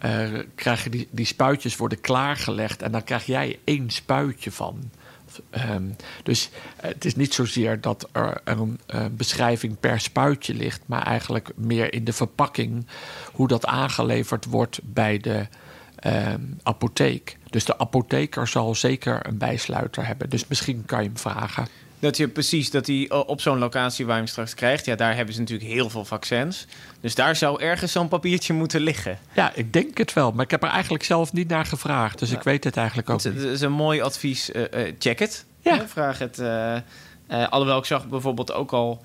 eh, 0.00 0.28
krijg 0.54 0.84
je 0.84 0.90
die, 0.90 1.08
die 1.10 1.26
spuitjes 1.26 1.76
worden 1.76 2.00
klaargelegd. 2.00 2.82
En 2.82 2.92
dan 2.92 3.04
krijg 3.04 3.26
jij 3.26 3.58
één 3.64 3.90
spuitje 3.90 4.52
van. 4.52 4.90
Ehm, 5.50 5.84
dus 6.22 6.50
het 6.76 7.04
is 7.04 7.16
niet 7.16 7.34
zozeer 7.34 7.80
dat 7.80 8.08
er 8.12 8.40
een, 8.44 8.80
een 8.86 9.16
beschrijving 9.16 9.80
per 9.80 10.00
spuitje 10.00 10.54
ligt, 10.54 10.82
maar 10.86 11.02
eigenlijk 11.02 11.50
meer 11.54 11.92
in 11.92 12.04
de 12.04 12.12
verpakking 12.12 12.86
hoe 13.32 13.48
dat 13.48 13.66
aangeleverd 13.66 14.44
wordt 14.44 14.80
bij 14.82 15.18
de 15.18 15.46
ehm, 15.96 16.40
apotheek. 16.62 17.36
Dus 17.50 17.64
de 17.64 17.78
apotheker 17.78 18.48
zal 18.48 18.74
zeker 18.74 19.26
een 19.26 19.38
bijsluiter 19.38 20.06
hebben. 20.06 20.30
Dus 20.30 20.46
misschien 20.46 20.84
kan 20.86 21.02
je 21.02 21.08
hem 21.08 21.18
vragen. 21.18 21.68
Dat 22.00 22.16
je 22.16 22.28
precies, 22.28 22.70
dat 22.70 22.86
hij 22.86 23.10
op 23.10 23.40
zo'n 23.40 23.58
locatie 23.58 24.06
waar 24.06 24.14
je 24.14 24.20
hem 24.20 24.30
straks 24.30 24.54
krijgt, 24.54 24.84
ja, 24.84 24.94
daar 24.94 25.16
hebben 25.16 25.34
ze 25.34 25.40
natuurlijk 25.40 25.70
heel 25.70 25.90
veel 25.90 26.04
vaccins. 26.04 26.66
Dus 27.00 27.14
daar 27.14 27.36
zou 27.36 27.62
ergens 27.62 27.92
zo'n 27.92 28.08
papiertje 28.08 28.52
moeten 28.52 28.80
liggen. 28.80 29.18
Ja, 29.32 29.52
ik 29.54 29.72
denk 29.72 29.98
het 29.98 30.12
wel, 30.12 30.32
maar 30.32 30.44
ik 30.44 30.50
heb 30.50 30.62
er 30.62 30.68
eigenlijk 30.68 31.04
zelf 31.04 31.32
niet 31.32 31.48
naar 31.48 31.66
gevraagd. 31.66 32.18
Dus 32.18 32.30
ik 32.30 32.42
weet 32.42 32.64
het 32.64 32.76
eigenlijk 32.76 33.10
ook. 33.10 33.22
Het 33.22 33.34
niet. 33.34 33.44
is 33.44 33.60
een 33.60 33.72
mooi 33.72 34.00
advies. 34.00 34.50
Uh, 34.50 34.62
uh, 34.62 34.92
check 34.98 35.18
het. 35.18 35.44
Ja. 35.60 35.88
vraag 35.88 36.18
het. 36.18 36.38
Uh, 36.38 36.76
alhoewel 37.48 37.78
ik 37.78 37.84
zag 37.84 38.08
bijvoorbeeld 38.08 38.52
ook 38.52 38.72
al 38.72 39.04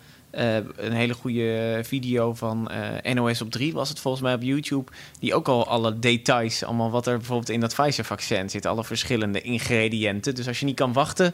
een 0.75 0.91
hele 0.91 1.13
goede 1.13 1.79
video 1.83 2.33
van 2.33 2.71
NOS 3.13 3.41
op 3.41 3.51
3 3.51 3.73
was 3.73 3.89
het 3.89 3.99
volgens 3.99 4.23
mij 4.23 4.33
op 4.33 4.41
YouTube. 4.41 4.91
Die 5.19 5.35
ook 5.35 5.47
al 5.47 5.67
alle 5.67 5.99
details, 5.99 6.63
allemaal 6.63 6.91
wat 6.91 7.07
er 7.07 7.17
bijvoorbeeld 7.17 7.49
in 7.49 7.59
dat 7.59 7.75
Pfizer-vaccin 7.75 8.49
zit. 8.49 8.65
Alle 8.65 8.83
verschillende 8.83 9.41
ingrediënten. 9.41 10.35
Dus 10.35 10.47
als 10.47 10.59
je 10.59 10.65
niet 10.65 10.75
kan 10.75 10.93
wachten, 10.93 11.33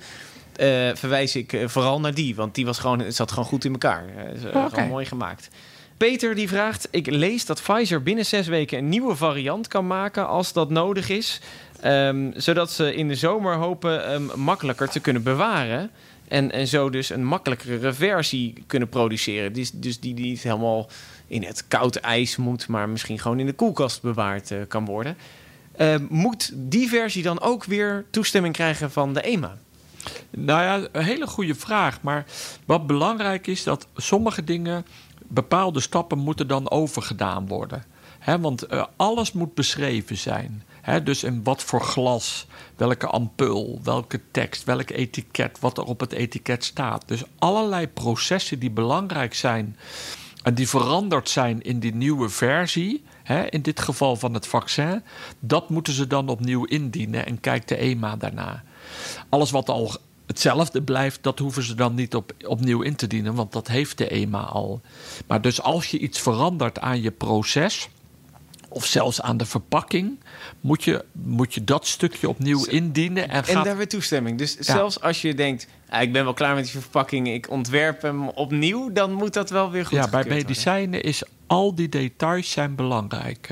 verwijs 0.96 1.36
ik 1.36 1.54
uh, 1.54 1.68
vooral 1.68 2.00
naar 2.00 2.14
die. 2.14 2.36
Want 2.36 2.56
die 2.56 2.66
was 2.66 2.80
gewoon, 2.80 3.00
het 3.00 3.16
zat 3.16 3.30
gewoon 3.30 3.46
goed 3.46 3.66
in 3.66 3.72
elkaar. 3.72 4.06
Uh, 4.06 4.46
okay. 4.46 4.70
Gewoon 4.70 4.88
mooi 4.88 5.06
gemaakt. 5.06 5.50
Peter 5.98 6.36
die 6.36 6.48
vraagt: 6.48 6.88
Ik 6.92 7.08
lees 7.08 7.46
dat 7.46 7.62
Pfizer 7.62 8.04
binnen 8.04 8.26
zes 8.26 8.48
weken 8.48 8.78
een 8.78 8.90
nieuwe 8.90 9.16
variant 9.16 9.68
kan 9.68 9.88
maken 9.88 10.28
als 10.28 10.54
dat 10.54 10.70
nodig 10.70 11.10
is. 11.10 11.42
Um, 11.86 12.32
zodat 12.36 12.72
ze 12.72 12.96
in 12.96 13.08
de 13.08 13.16
zomer 13.16 13.56
hopen 13.56 14.14
um, 14.14 14.32
makkelijker 14.36 14.90
te 14.90 15.00
kunnen 15.00 15.24
bewaren. 15.24 15.92
En, 16.28 16.52
en 16.52 16.68
zo 16.68 16.90
dus 16.90 17.10
een 17.10 17.26
makkelijkere 17.26 17.94
versie 17.94 18.54
kunnen 18.68 18.90
produceren. 18.90 19.54
Dus, 19.54 19.72
dus 19.72 20.00
die, 20.00 20.14
die 20.14 20.26
niet 20.26 20.44
helemaal 20.44 20.90
in 21.28 21.44
het 21.44 21.68
koud 21.68 21.96
ijs 21.96 22.38
moet, 22.38 22.68
maar 22.68 22.90
misschien 22.90 23.20
gewoon 23.20 23.40
in 23.40 23.46
de 23.46 23.54
koelkast 23.54 24.02
bewaard 24.02 24.54
kan 24.68 24.86
worden. 24.86 25.18
moet 26.10 26.52
die 26.54 26.90
versie 26.90 27.24
dan 27.24 27.42
ook 27.42 27.64
weer 27.64 28.06
toestemming 28.12 28.54
krijgen 28.54 28.92
van 28.92 29.14
de 29.14 29.22
EMA? 29.22 29.58
Nou 30.30 30.64
ja, 30.64 30.88
een 30.92 31.04
hele 31.04 31.28
goede 31.28 31.56
vraag. 31.56 32.02
Maar 32.02 32.26
wat 32.66 32.88
belangrijk 32.88 33.48
is, 33.48 33.64
dat 33.64 33.88
sommige 33.96 34.44
dingen, 34.44 34.86
bepaalde 35.28 35.80
stappen 35.80 36.18
moeten 36.18 36.48
dan 36.48 36.70
overgedaan 36.70 37.48
worden. 37.48 37.84
Want 38.40 38.74
uh, 38.74 38.86
alles 38.96 39.32
moet 39.32 39.54
beschreven 39.54 40.18
zijn. 40.18 40.64
Dus 41.04 41.24
in 41.24 41.44
wat 41.44 41.64
voor 41.64 41.82
glas, 41.82 42.48
welke 42.76 43.08
ampul, 43.08 43.80
welke 43.84 44.22
tekst, 44.32 44.64
welk 44.64 44.90
etiket, 44.90 45.60
wat 45.60 45.78
er 45.78 45.84
op 45.84 46.00
het 46.00 46.12
etiket 46.12 46.64
staat. 46.64 47.04
Dus 47.08 47.24
allerlei 47.40 47.88
processen 47.88 48.60
die 48.60 48.72
belangrijk 48.72 49.34
zijn 49.34 49.78
en 50.44 50.54
die 50.54 50.70
veranderd 50.70 51.30
zijn 51.30 51.62
in 51.62 51.80
die 51.80 51.96
nieuwe 51.96 52.30
versie, 52.30 53.04
in 53.50 53.62
dit 53.62 53.80
geval 53.80 54.16
van 54.16 54.34
het 54.34 54.48
vaccin, 54.48 55.04
dat 55.40 55.70
moeten 55.70 55.94
ze 55.94 56.08
dan 56.08 56.30
opnieuw 56.30 56.66
indienen 56.66 57.26
en 57.26 57.40
kijkt 57.40 57.68
de 57.68 57.76
EMA 57.76 58.16
daarna. 58.16 58.64
Alles 59.30 59.52
wat 59.52 59.70
al 59.70 59.92
hetzelfde 60.26 60.82
blijft, 60.82 61.24
dat 61.24 61.40
hoeven 61.40 61.64
ze 61.64 61.76
dan 61.76 61.96
niet 61.96 62.16
op, 62.16 62.34
opnieuw 62.46 62.82
in 62.82 62.96
te 62.96 63.08
dienen, 63.08 63.34
want 63.34 63.52
dat 63.52 63.68
heeft 63.68 63.98
de 63.98 64.08
EMA 64.08 64.42
al. 64.42 64.82
Maar 65.28 65.42
dus 65.42 65.62
als 65.62 65.92
je 65.92 66.00
iets 66.00 66.20
verandert 66.20 66.80
aan 66.80 67.02
je 67.02 67.12
proces, 67.12 67.90
of 68.70 68.86
zelfs 68.86 69.22
aan 69.22 69.38
de 69.38 69.46
verpakking, 69.46 70.20
moet 70.62 70.84
je, 70.84 71.06
moet 71.12 71.54
je 71.54 71.64
dat 71.64 71.88
stukje 71.88 72.30
opnieuw 72.30 72.66
indienen. 72.66 73.30
En, 73.30 73.44
en 73.46 73.64
daar 73.64 73.78
weer 73.78 73.88
toestemming. 73.88 74.38
Dus 74.38 74.54
ja. 74.54 74.64
zelfs 74.64 75.02
als 75.02 75.22
je 75.22 75.34
denkt, 75.34 75.68
ah, 75.90 76.02
ik 76.02 76.14
ben 76.14 76.24
wel 76.24 76.34
klaar 76.34 76.56
met 76.56 76.64
die 76.64 76.82
verpakking, 76.82 77.28
ik 77.28 77.50
ontwerp 77.50 78.02
hem 78.02 78.28
opnieuw, 78.28 78.92
dan 78.92 79.14
moet 79.14 79.34
dat 79.34 79.50
wel 79.50 79.72
weer 79.72 79.86
goed 79.86 79.98
Ja, 79.98 80.10
bij 80.10 80.26
medicijnen 80.28 80.92
worden. 80.92 81.10
is 81.10 81.24
al 81.48 81.76
die 81.76 81.90
details 81.90 82.52
zijn 82.52 82.76
belangrijk. 82.76 83.50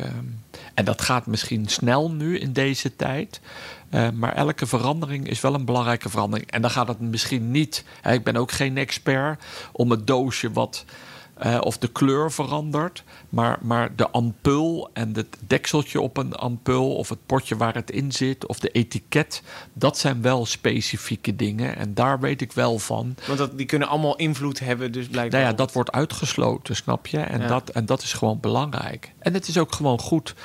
En 0.79 0.85
dat 0.85 1.01
gaat 1.01 1.25
misschien 1.25 1.67
snel 1.67 2.11
nu 2.11 2.39
in 2.39 2.53
deze 2.53 2.95
tijd. 2.95 3.39
Uh, 3.91 4.09
maar 4.09 4.35
elke 4.35 4.65
verandering 4.65 5.29
is 5.29 5.41
wel 5.41 5.53
een 5.53 5.65
belangrijke 5.65 6.09
verandering. 6.09 6.51
En 6.51 6.61
dan 6.61 6.71
gaat 6.71 6.87
het 6.87 6.99
misschien 6.99 7.51
niet. 7.51 7.83
Hè, 8.01 8.13
ik 8.13 8.23
ben 8.23 8.35
ook 8.35 8.51
geen 8.51 8.77
expert 8.77 9.43
om 9.71 9.91
het 9.91 10.07
doosje 10.07 10.51
wat. 10.51 10.85
Uh, 11.45 11.58
of 11.62 11.78
de 11.78 11.88
kleur 11.88 12.32
verandert. 12.32 13.04
Maar, 13.30 13.58
maar 13.62 13.95
de 13.95 14.10
ampul 14.10 14.89
en 14.93 15.15
het 15.15 15.38
dekseltje 15.47 16.02
op 16.02 16.17
een 16.17 16.36
ampul. 16.36 16.95
of 16.95 17.10
het 17.10 17.25
potje 17.25 17.58
waar 17.58 17.73
het 17.73 17.91
in 17.91 18.12
zit. 18.12 18.45
of 18.45 18.60
de 18.60 18.69
etiket. 18.69 19.41
dat 19.73 19.97
zijn 19.97 20.21
wel 20.21 20.45
specifieke 20.45 21.36
dingen. 21.36 21.75
En 21.75 21.93
daar 21.93 22.19
weet 22.19 22.41
ik 22.41 22.52
wel 22.52 22.80
van. 22.80 23.15
Want 23.25 23.38
dat, 23.38 23.58
die 23.58 23.65
kunnen 23.65 23.88
allemaal 23.88 24.15
invloed 24.15 24.60
hebben, 24.60 24.91
dus 24.91 25.08
blijkbaar. 25.08 25.39
Nou 25.39 25.52
ja, 25.52 25.58
dat 25.58 25.73
wordt 25.73 25.91
uitgesloten, 25.91 26.75
snap 26.75 27.08
je? 27.08 27.19
En, 27.19 27.41
ja. 27.41 27.47
dat, 27.47 27.69
en 27.69 27.86
dat 27.86 28.02
is 28.02 28.13
gewoon 28.13 28.39
belangrijk. 28.39 29.12
En 29.19 29.34
het 29.34 29.47
is 29.47 29.58
ook 29.58 29.73
gewoon 29.73 29.99
goed 29.99 30.36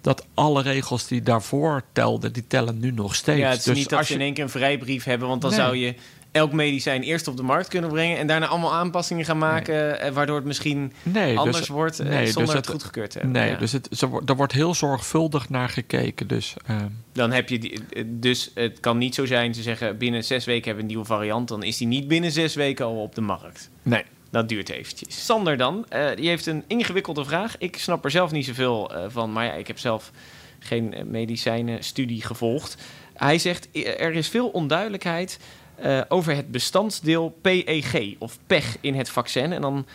dat 0.00 0.26
alle 0.34 0.62
regels 0.62 1.06
die 1.06 1.22
daarvoor 1.22 1.82
telden, 1.92 2.32
die 2.32 2.46
tellen 2.46 2.78
nu 2.78 2.90
nog 2.90 3.14
steeds. 3.14 3.40
Ja, 3.40 3.48
het 3.48 3.58
is 3.58 3.64
dus 3.64 3.76
niet 3.76 3.88
dat 3.88 3.98
als 3.98 4.08
je 4.08 4.14
in 4.14 4.20
één 4.20 4.34
keer 4.34 4.44
een 4.44 4.50
vrijbrief 4.50 5.04
hebben, 5.04 5.28
want 5.28 5.40
dan 5.40 5.50
nee. 5.50 5.60
zou 5.60 5.76
je 5.76 5.94
elk 6.34 6.52
medicijn 6.52 7.02
eerst 7.02 7.28
op 7.28 7.36
de 7.36 7.42
markt 7.42 7.68
kunnen 7.68 7.90
brengen 7.90 8.18
en 8.18 8.26
daarna 8.26 8.46
allemaal 8.46 8.72
aanpassingen 8.72 9.24
gaan 9.24 9.38
maken, 9.38 9.98
nee. 10.00 10.12
waardoor 10.12 10.36
het 10.36 10.44
misschien 10.44 10.92
nee, 11.02 11.38
anders 11.38 11.58
dus, 11.58 11.68
wordt 11.68 11.98
nee, 11.98 12.26
zonder 12.26 12.44
dus 12.44 12.54
het, 12.54 12.56
het 12.56 12.68
goedgekeurd 12.68 13.10
te 13.10 13.18
hebben. 13.18 13.40
Nee, 13.40 13.50
ja. 13.50 13.56
dus 13.56 13.72
het, 13.72 13.88
zo, 13.90 14.22
er 14.26 14.36
wordt 14.36 14.52
heel 14.52 14.74
zorgvuldig 14.74 15.48
naar 15.48 15.68
gekeken. 15.68 16.26
Dus, 16.26 16.54
uh, 16.70 16.76
dan 17.12 17.32
heb 17.32 17.48
je 17.48 17.58
die, 17.58 17.80
dus 18.06 18.50
het 18.54 18.80
kan 18.80 18.98
niet 18.98 19.14
zo 19.14 19.26
zijn 19.26 19.52
te 19.52 19.62
zeggen 19.62 19.98
binnen 19.98 20.24
zes 20.24 20.44
weken 20.44 20.64
hebben 20.64 20.84
we 20.84 20.90
een 20.90 20.96
nieuwe 20.96 21.04
variant, 21.04 21.48
dan 21.48 21.62
is 21.62 21.76
die 21.76 21.86
niet 21.86 22.08
binnen 22.08 22.32
zes 22.32 22.54
weken 22.54 22.84
al 22.84 23.02
op 23.02 23.14
de 23.14 23.20
markt. 23.20 23.70
Nee. 23.82 24.02
Dat 24.30 24.48
duurt 24.48 24.68
eventjes. 24.68 25.24
Sander 25.24 25.56
dan, 25.56 25.86
uh, 25.92 26.06
die 26.16 26.28
heeft 26.28 26.46
een 26.46 26.64
ingewikkelde 26.66 27.24
vraag. 27.24 27.58
Ik 27.58 27.78
snap 27.78 28.04
er 28.04 28.10
zelf 28.10 28.30
niet 28.30 28.44
zoveel 28.44 28.94
uh, 28.94 29.04
van, 29.08 29.32
maar 29.32 29.44
ja, 29.44 29.52
ik 29.52 29.66
heb 29.66 29.78
zelf 29.78 30.10
geen 30.58 30.94
medicijnenstudie 31.06 32.22
gevolgd. 32.22 32.76
Hij 33.14 33.38
zegt, 33.38 33.68
er 33.98 34.14
is 34.14 34.28
veel 34.28 34.48
onduidelijkheid 34.48 35.38
uh, 35.82 36.00
over 36.08 36.36
het 36.36 36.50
bestandsdeel 36.50 37.38
PEG 37.40 38.14
of 38.18 38.38
PEG 38.46 38.76
in 38.80 38.94
het 38.94 39.08
vaccin. 39.08 39.52
En 39.52 39.60
dan, 39.60 39.86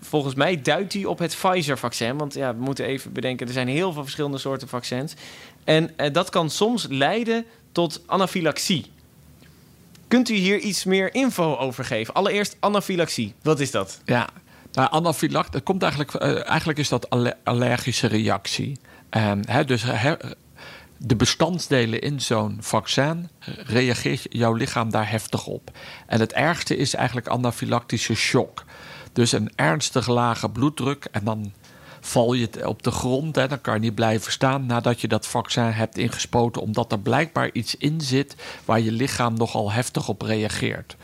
volgens 0.00 0.34
mij 0.34 0.62
duidt 0.62 0.92
hij 0.92 1.04
op 1.04 1.18
het 1.18 1.36
Pfizer-vaccin. 1.40 2.16
Want 2.16 2.34
ja, 2.34 2.54
we 2.54 2.62
moeten 2.62 2.84
even 2.84 3.12
bedenken, 3.12 3.46
er 3.46 3.52
zijn 3.52 3.68
heel 3.68 3.92
veel 3.92 4.02
verschillende 4.02 4.38
soorten 4.38 4.68
vaccins. 4.68 5.14
En 5.64 5.90
dat 6.12 6.30
kan 6.30 6.50
soms 6.50 6.86
leiden 6.90 7.44
tot 7.72 8.02
anafylaxie. 8.06 8.90
Kunt 10.08 10.28
u 10.28 10.34
hier 10.34 10.58
iets 10.58 10.84
meer 10.84 11.14
info 11.14 11.56
over 11.56 11.84
geven? 11.84 12.14
Allereerst 12.14 12.56
anafylaxie. 12.60 13.34
Wat 13.42 13.60
is 13.60 13.70
dat? 13.70 14.00
Ja, 14.04 14.28
nou, 14.72 15.14
dat 15.50 15.62
komt 15.62 15.82
eigenlijk, 15.82 16.14
eigenlijk 16.14 16.78
is 16.78 16.88
dat 16.88 17.10
aller 17.10 17.36
allergische 17.44 18.06
reactie. 18.06 18.78
Dus 19.66 19.82
hè, 19.82 20.14
de 20.98 21.16
bestandsdelen 21.16 22.00
in 22.00 22.20
zo'n 22.20 22.56
vaccin 22.60 23.28
reageert 23.66 24.26
jouw 24.28 24.52
lichaam 24.52 24.90
daar 24.90 25.10
heftig 25.10 25.46
op. 25.46 25.70
En 26.06 26.20
het 26.20 26.32
ergste 26.32 26.76
is 26.76 26.94
eigenlijk 26.94 27.28
anafylactische 27.28 28.14
shock. 28.14 28.64
Dus 29.12 29.32
een 29.32 29.52
ernstig 29.56 30.06
lage 30.06 30.48
bloeddruk 30.50 31.08
en 31.10 31.24
dan 31.24 31.52
val 32.00 32.32
je 32.32 32.66
op 32.68 32.82
de 32.82 32.90
grond. 32.90 33.36
Hè, 33.36 33.48
dan 33.48 33.60
kan 33.60 33.74
je 33.74 33.80
niet 33.80 33.94
blijven 33.94 34.32
staan 34.32 34.66
nadat 34.66 35.00
je 35.00 35.08
dat 35.08 35.26
vaccin 35.26 35.62
hebt 35.62 35.98
ingespoten, 35.98 36.62
omdat 36.62 36.92
er 36.92 36.98
blijkbaar 37.00 37.50
iets 37.52 37.74
in 37.74 38.00
zit 38.00 38.36
waar 38.64 38.80
je 38.80 38.92
lichaam 38.92 39.34
nogal 39.34 39.72
heftig 39.72 40.08
op 40.08 40.22
reageert. 40.22 40.96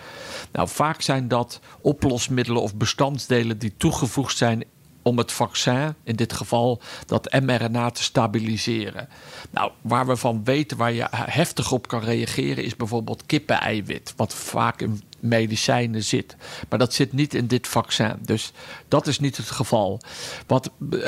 Nou, 0.53 0.69
vaak 0.69 1.01
zijn 1.01 1.29
dat 1.29 1.61
oplosmiddelen 1.81 2.63
of 2.63 2.75
bestandsdelen 2.75 3.59
die 3.59 3.75
toegevoegd 3.77 4.37
zijn 4.37 4.65
om 5.05 5.19
het 5.19 5.33
vaccin, 5.33 5.95
in 6.05 6.17
dit 6.17 6.33
geval 6.33 6.81
dat 7.07 7.33
mRNA, 7.43 7.91
te 7.91 8.03
stabiliseren. 8.03 9.09
Nou, 9.51 9.73
waar 9.81 10.07
we 10.07 10.17
van 10.17 10.45
weten 10.45 10.77
waar 10.77 10.93
je 10.93 11.07
heftig 11.11 11.73
op 11.73 11.89
kan 11.89 12.01
reageren, 12.01 12.65
is 12.65 12.77
bijvoorbeeld 12.77 13.27
kippeneiwit, 13.27 14.13
wat 14.17 14.35
vaak 14.35 14.81
in 14.81 15.03
medicijnen 15.21 16.05
zit. 16.05 16.37
Maar 16.69 16.79
dat 16.79 16.95
zit 16.95 17.13
niet 17.13 17.35
in 17.35 17.47
dit 17.47 17.67
vaccin. 17.67 18.17
Dus 18.21 18.53
dat 18.89 19.07
is 19.07 19.19
niet 19.19 19.37
het 19.37 19.51
geval. 19.51 20.01
Wat 20.47 20.71
uh, 20.91 21.01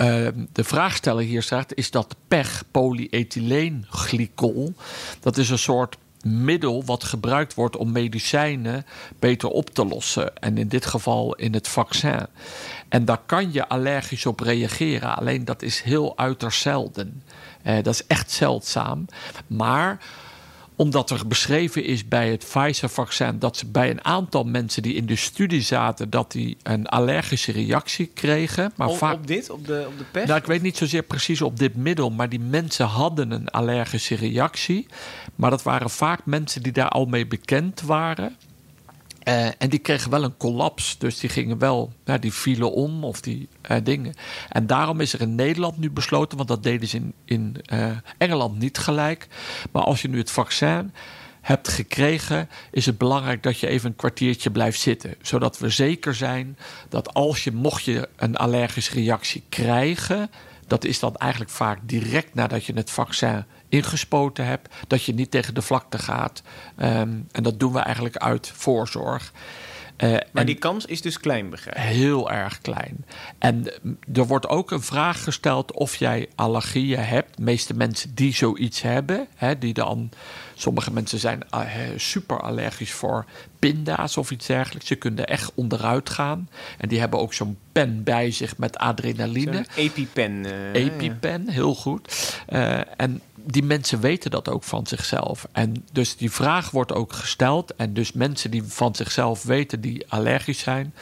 de 0.52 0.64
vraagsteller 0.64 1.24
hier 1.24 1.42
zegt, 1.42 1.74
is 1.74 1.90
dat 1.90 2.16
PEG, 2.28 2.62
polyethyleenglycol, 2.70 4.74
dat 5.20 5.37
is 5.37 5.50
een 5.50 5.59
soort 5.59 5.96
middel 6.26 6.84
wat 6.84 7.04
gebruikt 7.04 7.54
wordt 7.54 7.76
om 7.76 7.92
medicijnen 7.92 8.86
beter 9.18 9.48
op 9.48 9.70
te 9.70 9.86
lossen. 9.86 10.36
En 10.36 10.58
in 10.58 10.68
dit 10.68 10.86
geval 10.86 11.34
in 11.34 11.54
het 11.54 11.68
vaccin. 11.68 12.26
En 12.88 13.04
daar 13.04 13.20
kan 13.26 13.52
je 13.52 13.68
allergisch 13.68 14.26
op 14.26 14.40
reageren. 14.40 15.16
Alleen 15.16 15.44
dat 15.44 15.62
is 15.62 15.80
heel 15.80 16.18
uiterst 16.18 16.60
zelden. 16.60 17.22
Uh, 17.66 17.74
dat 17.74 17.94
is 17.94 18.06
echt 18.06 18.30
zeldzaam. 18.30 19.06
Maar 19.46 19.98
omdat 20.76 21.10
er 21.10 21.26
beschreven 21.26 21.84
is 21.84 22.08
bij 22.08 22.30
het 22.30 22.46
Pfizer-vaccin 22.48 23.38
dat 23.38 23.56
ze 23.56 23.66
bij 23.66 23.90
een 23.90 24.04
aantal 24.04 24.44
mensen 24.44 24.82
die 24.82 24.94
in 24.94 25.06
de 25.06 25.16
studie 25.16 25.62
zaten, 25.62 26.10
dat 26.10 26.32
die 26.32 26.56
een 26.62 26.86
allergische 26.86 27.52
reactie 27.52 28.06
kregen. 28.06 28.72
Maar 28.76 28.88
op, 28.88 28.96
vaak, 28.96 29.14
op 29.14 29.26
dit, 29.26 29.50
op 29.50 29.66
de, 29.66 29.84
op 29.88 29.98
de 29.98 30.04
pers? 30.10 30.26
nou, 30.26 30.38
ik 30.38 30.46
weet 30.46 30.62
niet 30.62 30.76
zozeer 30.76 31.02
precies 31.02 31.42
op 31.42 31.58
dit 31.58 31.76
middel, 31.76 32.10
maar 32.10 32.28
die 32.28 32.40
mensen 32.40 32.86
hadden 32.86 33.30
een 33.30 33.48
allergische 33.48 34.14
reactie. 34.14 34.86
Maar 35.34 35.50
dat 35.50 35.62
waren 35.62 35.90
vaak 35.90 36.20
mensen 36.24 36.62
die 36.62 36.72
daar 36.72 36.88
al 36.88 37.04
mee 37.04 37.26
bekend 37.26 37.80
waren. 37.80 38.36
Eh, 39.26 39.46
en 39.58 39.68
die 39.68 39.78
kregen 39.78 40.10
wel 40.10 40.24
een 40.24 40.36
collaps. 40.36 40.98
Dus 40.98 41.18
die 41.18 41.30
gingen 41.30 41.58
wel, 41.58 41.92
ja, 42.04 42.18
die 42.18 42.32
vielen 42.32 42.72
om 42.72 43.04
of 43.04 43.20
die 43.20 43.48
eh, 43.60 43.76
dingen. 43.82 44.14
En 44.48 44.66
daarom 44.66 45.00
is 45.00 45.12
er 45.12 45.20
in 45.20 45.34
Nederland 45.34 45.78
nu 45.78 45.90
besloten, 45.90 46.36
want 46.36 46.48
dat 46.48 46.62
deden 46.62 46.88
ze 46.88 46.96
in, 46.96 47.12
in 47.24 47.56
eh, 47.64 47.90
Engeland 48.18 48.58
niet 48.58 48.78
gelijk. 48.78 49.28
Maar 49.72 49.82
als 49.82 50.02
je 50.02 50.08
nu 50.08 50.18
het 50.18 50.30
vaccin 50.30 50.92
hebt 51.40 51.68
gekregen, 51.68 52.48
is 52.70 52.86
het 52.86 52.98
belangrijk 52.98 53.42
dat 53.42 53.58
je 53.58 53.66
even 53.66 53.90
een 53.90 53.96
kwartiertje 53.96 54.50
blijft 54.50 54.80
zitten. 54.80 55.14
Zodat 55.22 55.58
we 55.58 55.68
zeker 55.68 56.14
zijn 56.14 56.58
dat 56.88 57.14
als 57.14 57.44
je, 57.44 57.52
mocht 57.52 57.84
je 57.84 58.08
een 58.16 58.36
allergische 58.36 58.94
reactie 58.94 59.42
krijgen, 59.48 60.30
dat 60.66 60.85
is 60.85 60.98
dan 60.98 61.16
eigenlijk 61.16 61.50
vaak 61.50 61.79
direct 61.83 62.35
nadat 62.35 62.64
je 62.64 62.72
het 62.72 62.90
vaccin 62.90 63.44
ingespoten 63.68 64.46
hebt, 64.46 64.74
dat 64.87 65.05
je 65.05 65.14
niet 65.14 65.31
tegen 65.31 65.55
de 65.55 65.62
vlakte 65.62 65.98
gaat. 65.98 66.42
Ehm, 66.76 67.18
en 67.31 67.42
dat 67.42 67.61
doen 67.61 67.72
we 67.72 67.79
eigenlijk 67.79 68.16
uit 68.16 68.52
voorzorg. 68.55 69.33
Uh, 69.98 70.11
maar 70.11 70.22
en 70.32 70.46
die 70.46 70.54
kans 70.54 70.87
is 70.87 71.02
dus 71.02 71.20
klein, 71.20 71.50
begrijp 71.50 71.76
ik? 71.76 71.82
heel 71.82 72.30
erg 72.30 72.61
klein. 72.61 73.04
En 73.38 73.72
er 74.14 74.26
wordt 74.26 74.48
ook 74.48 74.70
een 74.70 74.82
vraag 74.82 75.24
gesteld 75.24 75.72
of 75.72 75.96
jij 75.96 76.28
allergieën 76.35 76.98
hebt. 77.00 77.37
De 77.37 77.42
meeste 77.42 77.74
mensen 77.74 78.14
die 78.14 78.35
zoiets 78.35 78.82
hebben, 78.82 79.26
hè, 79.35 79.59
die 79.59 79.74
dan. 79.74 80.11
Sommige 80.59 80.92
mensen 80.92 81.18
zijn 81.18 81.42
uh, 81.54 81.64
super 81.96 82.40
allergisch 82.40 82.92
voor 82.92 83.24
pinda's 83.59 84.16
of 84.16 84.30
iets 84.30 84.46
dergelijks. 84.46 84.87
Ze 84.87 84.94
kunnen 84.94 85.26
echt 85.26 85.52
onderuit 85.54 86.11
gaan. 86.11 86.48
En 86.78 86.88
die 86.88 86.98
hebben 86.98 87.20
ook 87.20 87.35
zo'n 87.35 87.59
pen 87.72 88.02
bij 88.02 88.30
zich 88.30 88.56
met 88.56 88.78
adrenaline. 88.78 89.64
EpiPen. 89.76 90.44
eh, 90.46 90.85
EpiPen, 90.85 91.48
heel 91.48 91.74
goed. 91.74 92.35
Uh, 92.48 93.00
en 93.00 93.20
die 93.46 93.62
mensen 93.62 94.00
weten 94.00 94.30
dat 94.30 94.48
ook 94.48 94.62
van 94.62 94.87
zichzelf. 94.87 95.46
En 95.52 95.85
dus 95.92 96.16
die 96.16 96.30
vraag 96.30 96.70
wordt 96.70 96.92
ook 96.92 97.12
gesteld. 97.12 97.74
En 97.74 97.94
dus 97.94 98.12
mensen 98.12 98.50
die 98.50 98.62
van 98.62 98.94
zichzelf 98.94 99.42
weten 99.42 99.80
die 99.80 100.04
allergisch 100.09 100.59
zijn, 100.59 100.94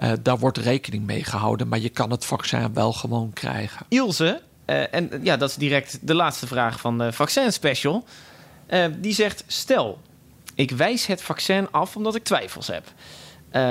uh, 0.00 0.12
daar 0.22 0.38
wordt 0.38 0.58
rekening 0.58 1.06
mee 1.06 1.24
gehouden. 1.24 1.68
Maar 1.68 1.78
je 1.78 1.88
kan 1.88 2.10
het 2.10 2.24
vaccin 2.24 2.74
wel 2.74 2.92
gewoon 2.92 3.32
krijgen. 3.32 3.86
Ilse, 3.88 4.42
uh, 4.66 4.94
en 4.94 5.10
ja, 5.22 5.36
dat 5.36 5.48
is 5.50 5.56
direct 5.56 5.98
de 6.02 6.14
laatste 6.14 6.46
vraag 6.46 6.80
van 6.80 6.98
de 6.98 7.12
vaccin 7.12 7.52
special. 7.52 8.04
Uh, 8.68 8.84
die 8.98 9.14
zegt: 9.14 9.44
Stel, 9.46 9.98
ik 10.54 10.70
wijs 10.70 11.06
het 11.06 11.22
vaccin 11.22 11.70
af 11.70 11.96
omdat 11.96 12.14
ik 12.14 12.24
twijfels 12.24 12.66
heb. 12.66 12.92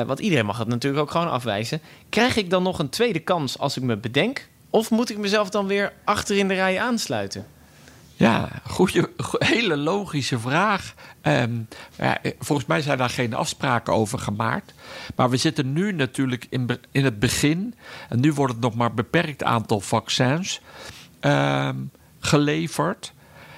Want 0.07 0.19
iedereen 0.19 0.45
mag 0.45 0.57
het 0.57 0.67
natuurlijk 0.67 1.01
ook 1.01 1.11
gewoon 1.11 1.29
afwijzen. 1.29 1.81
Krijg 2.09 2.35
ik 2.35 2.49
dan 2.49 2.63
nog 2.63 2.79
een 2.79 2.89
tweede 2.89 3.19
kans 3.19 3.57
als 3.57 3.77
ik 3.77 3.83
me 3.83 3.97
bedenk? 3.97 4.47
Of 4.69 4.91
moet 4.91 5.09
ik 5.09 5.17
mezelf 5.17 5.49
dan 5.49 5.67
weer 5.67 5.93
achter 6.03 6.37
in 6.37 6.47
de 6.47 6.53
rij 6.53 6.79
aansluiten? 6.79 7.45
Ja, 8.21 8.49
goede, 8.67 9.09
hele 9.39 9.77
logische 9.77 10.39
vraag. 10.39 10.93
Um, 11.21 11.67
ja, 11.97 12.17
volgens 12.39 12.67
mij 12.67 12.81
zijn 12.81 12.97
daar 12.97 13.09
geen 13.09 13.33
afspraken 13.33 13.93
over 13.93 14.19
gemaakt. 14.19 14.73
Maar 15.15 15.29
we 15.29 15.37
zitten 15.37 15.73
nu 15.73 15.91
natuurlijk 15.91 16.47
in, 16.49 16.79
in 16.91 17.03
het 17.03 17.19
begin. 17.19 17.75
En 18.09 18.19
nu 18.19 18.33
wordt 18.33 18.53
het 18.53 18.61
nog 18.61 18.75
maar 18.75 18.89
een 18.89 18.95
beperkt 18.95 19.43
aantal 19.43 19.79
vaccins 19.79 20.61
um, 21.21 21.91
geleverd. 22.19 23.13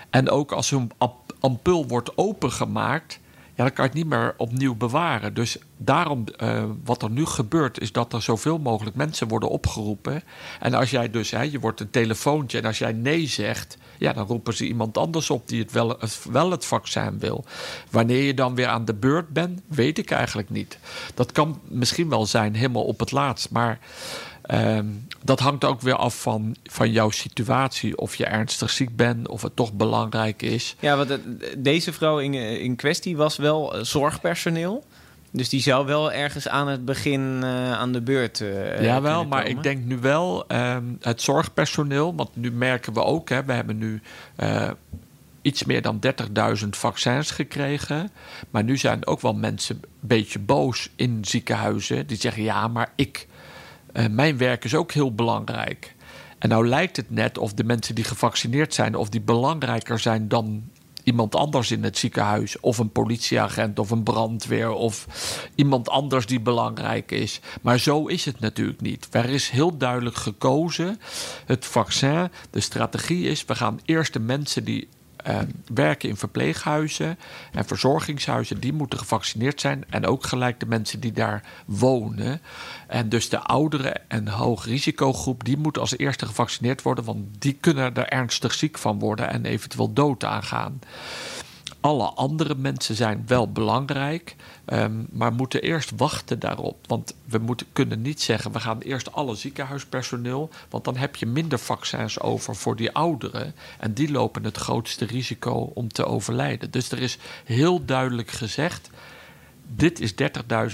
En 0.09 0.29
ook 0.29 0.51
als 0.51 0.67
zo'n 0.67 0.91
ampul 1.39 1.87
wordt 1.87 2.17
opengemaakt. 2.17 3.19
Ja, 3.55 3.63
dan 3.63 3.73
kan 3.73 3.83
je 3.83 3.89
het 3.89 3.99
niet 3.99 4.09
meer 4.09 4.33
opnieuw 4.37 4.75
bewaren. 4.75 5.33
Dus 5.33 5.57
daarom, 5.77 6.23
uh, 6.43 6.63
wat 6.83 7.01
er 7.01 7.09
nu 7.09 7.25
gebeurt, 7.25 7.79
is 7.79 7.91
dat 7.91 8.13
er 8.13 8.21
zoveel 8.21 8.57
mogelijk 8.57 8.95
mensen 8.95 9.27
worden 9.27 9.49
opgeroepen. 9.49 10.23
En 10.59 10.73
als 10.73 10.89
jij 10.89 11.09
dus, 11.09 11.31
hè, 11.31 11.41
je 11.41 11.59
wordt 11.59 11.79
een 11.79 11.89
telefoontje 11.89 12.57
en 12.57 12.65
als 12.65 12.77
jij 12.77 12.93
nee 12.93 13.27
zegt, 13.27 13.77
ja, 13.97 14.13
dan 14.13 14.27
roepen 14.27 14.53
ze 14.53 14.67
iemand 14.67 14.97
anders 14.97 15.29
op 15.29 15.47
die 15.47 15.61
het 15.61 15.71
wel, 15.71 15.89
het 15.89 16.25
wel 16.31 16.51
het 16.51 16.65
vaccin 16.65 17.19
wil. 17.19 17.45
Wanneer 17.89 18.23
je 18.23 18.33
dan 18.33 18.55
weer 18.55 18.67
aan 18.67 18.85
de 18.85 18.93
beurt 18.93 19.29
bent, 19.29 19.61
weet 19.67 19.97
ik 19.97 20.11
eigenlijk 20.11 20.49
niet. 20.49 20.77
Dat 21.13 21.31
kan 21.31 21.59
misschien 21.67 22.09
wel 22.09 22.25
zijn 22.25 22.55
helemaal 22.55 22.85
op 22.85 22.99
het 22.99 23.11
laatst, 23.11 23.49
maar. 23.49 23.79
Um, 24.51 25.07
dat 25.23 25.39
hangt 25.39 25.63
ook 25.63 25.81
weer 25.81 25.95
af 25.95 26.21
van, 26.21 26.55
van 26.63 26.91
jouw 26.91 27.09
situatie. 27.09 27.97
Of 27.97 28.15
je 28.15 28.25
ernstig 28.25 28.69
ziek 28.69 28.95
bent, 28.95 29.27
of 29.27 29.41
het 29.41 29.55
toch 29.55 29.73
belangrijk 29.73 30.41
is. 30.41 30.75
Ja, 30.79 30.97
want 30.97 31.19
deze 31.57 31.93
vrouw 31.93 32.19
in, 32.19 32.33
in 32.33 32.75
kwestie 32.75 33.17
was 33.17 33.37
wel 33.37 33.75
zorgpersoneel. 33.81 34.83
Dus 35.33 35.49
die 35.49 35.61
zou 35.61 35.85
wel 35.85 36.11
ergens 36.11 36.47
aan 36.47 36.67
het 36.67 36.85
begin 36.85 37.39
uh, 37.43 37.71
aan 37.71 37.91
de 37.91 38.01
beurt. 38.01 38.39
Uh, 38.39 38.83
ja, 38.83 39.01
wel, 39.01 39.25
maar 39.25 39.47
ik 39.47 39.63
denk 39.63 39.85
nu 39.85 39.97
wel 39.97 40.45
um, 40.51 40.97
het 41.01 41.21
zorgpersoneel. 41.21 42.15
Want 42.15 42.35
nu 42.35 42.51
merken 42.51 42.93
we 42.93 43.03
ook, 43.03 43.29
hè, 43.29 43.43
we 43.43 43.53
hebben 43.53 43.77
nu 43.77 44.01
uh, 44.39 44.69
iets 45.41 45.63
meer 45.63 45.81
dan 45.81 45.99
30.000 46.61 46.69
vaccins 46.69 47.31
gekregen. 47.31 48.11
Maar 48.49 48.63
nu 48.63 48.77
zijn 48.77 49.07
ook 49.07 49.21
wel 49.21 49.33
mensen 49.33 49.75
een 49.75 49.89
beetje 49.99 50.39
boos 50.39 50.89
in 50.95 51.25
ziekenhuizen. 51.25 52.07
Die 52.07 52.17
zeggen: 52.17 52.43
ja, 52.43 52.67
maar 52.67 52.91
ik. 52.95 53.27
Uh, 53.93 54.05
mijn 54.07 54.37
werk 54.37 54.63
is 54.63 54.75
ook 54.75 54.91
heel 54.91 55.13
belangrijk. 55.13 55.95
En 56.39 56.49
nou 56.49 56.67
lijkt 56.67 56.97
het 56.97 57.09
net 57.09 57.37
of 57.37 57.53
de 57.53 57.63
mensen 57.63 57.95
die 57.95 58.03
gevaccineerd 58.03 58.73
zijn, 58.73 58.95
of 58.95 59.09
die 59.09 59.21
belangrijker 59.21 59.99
zijn 59.99 60.27
dan 60.27 60.63
iemand 61.03 61.35
anders 61.35 61.71
in 61.71 61.83
het 61.83 61.97
ziekenhuis, 61.97 62.59
of 62.59 62.77
een 62.77 62.91
politieagent 62.91 63.79
of 63.79 63.91
een 63.91 64.03
brandweer, 64.03 64.69
of 64.69 65.07
iemand 65.55 65.89
anders 65.89 66.25
die 66.25 66.39
belangrijk 66.39 67.11
is. 67.11 67.39
Maar 67.61 67.79
zo 67.79 68.07
is 68.07 68.25
het 68.25 68.39
natuurlijk 68.39 68.81
niet. 68.81 69.07
Er 69.11 69.29
is 69.29 69.49
heel 69.49 69.77
duidelijk 69.77 70.15
gekozen. 70.15 70.99
Het 71.45 71.65
vaccin, 71.65 72.29
de 72.49 72.59
strategie 72.59 73.27
is: 73.27 73.45
we 73.45 73.55
gaan 73.55 73.79
eerst 73.85 74.13
de 74.13 74.19
mensen 74.19 74.63
die 74.63 74.87
uh, 75.27 75.39
werken 75.73 76.09
in 76.09 76.17
verpleeghuizen 76.17 77.19
en 77.51 77.65
verzorgingshuizen, 77.65 78.59
die 78.59 78.73
moeten 78.73 78.99
gevaccineerd 78.99 79.61
zijn. 79.61 79.83
En 79.89 80.05
ook 80.05 80.25
gelijk 80.25 80.59
de 80.59 80.65
mensen 80.65 80.99
die 80.99 81.11
daar 81.11 81.43
wonen. 81.65 82.41
En 82.87 83.09
dus 83.09 83.29
de 83.29 83.39
ouderen 83.39 84.09
en 84.09 84.27
hoogrisicogroep, 84.27 85.43
die 85.43 85.57
moeten 85.57 85.81
als 85.81 85.97
eerste 85.97 86.25
gevaccineerd 86.25 86.81
worden, 86.81 87.03
want 87.03 87.25
die 87.39 87.53
kunnen 87.53 87.95
er 87.95 88.07
ernstig 88.07 88.53
ziek 88.53 88.77
van 88.77 88.99
worden 88.99 89.29
en 89.29 89.45
eventueel 89.45 89.93
dood 89.93 90.23
aangaan. 90.23 90.79
Alle 91.79 92.05
andere 92.05 92.55
mensen 92.55 92.95
zijn 92.95 93.23
wel 93.27 93.51
belangrijk, 93.51 94.35
um, 94.65 95.07
maar 95.11 95.33
moeten 95.33 95.61
eerst 95.61 95.91
wachten 95.95 96.39
daarop. 96.39 96.77
Want 96.87 97.15
we 97.25 97.37
moeten, 97.37 97.67
kunnen 97.73 98.01
niet 98.01 98.21
zeggen, 98.21 98.51
we 98.51 98.59
gaan 98.59 98.79
eerst 98.79 99.11
alle 99.11 99.35
ziekenhuispersoneel, 99.35 100.49
want 100.69 100.83
dan 100.83 100.95
heb 100.95 101.15
je 101.15 101.25
minder 101.25 101.59
vaccins 101.59 102.19
over 102.19 102.55
voor 102.55 102.75
die 102.75 102.91
ouderen. 102.91 103.55
En 103.79 103.93
die 103.93 104.11
lopen 104.11 104.43
het 104.43 104.57
grootste 104.57 105.05
risico 105.05 105.71
om 105.73 105.87
te 105.87 106.05
overlijden. 106.05 106.71
Dus 106.71 106.91
er 106.91 106.99
is 106.99 107.17
heel 107.43 107.85
duidelijk 107.85 108.31
gezegd, 108.31 108.89
dit 109.67 109.99
is 109.99 110.13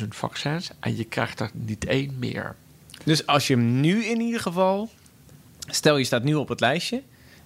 30.000 0.01 0.07
vaccins 0.07 0.69
en 0.79 0.97
je 0.97 1.03
krijgt 1.03 1.39
er 1.39 1.49
niet 1.53 1.85
één 1.85 2.15
meer. 2.19 2.55
Dus 3.03 3.25
als 3.25 3.47
je 3.47 3.53
hem 3.53 3.79
nu 3.79 4.05
in 4.05 4.19
ieder 4.19 4.39
geval, 4.39 4.89
stel 5.67 5.97
je 5.97 6.03
staat 6.03 6.23
nu 6.23 6.35
op 6.35 6.49
het 6.49 6.59
lijstje, 6.59 7.03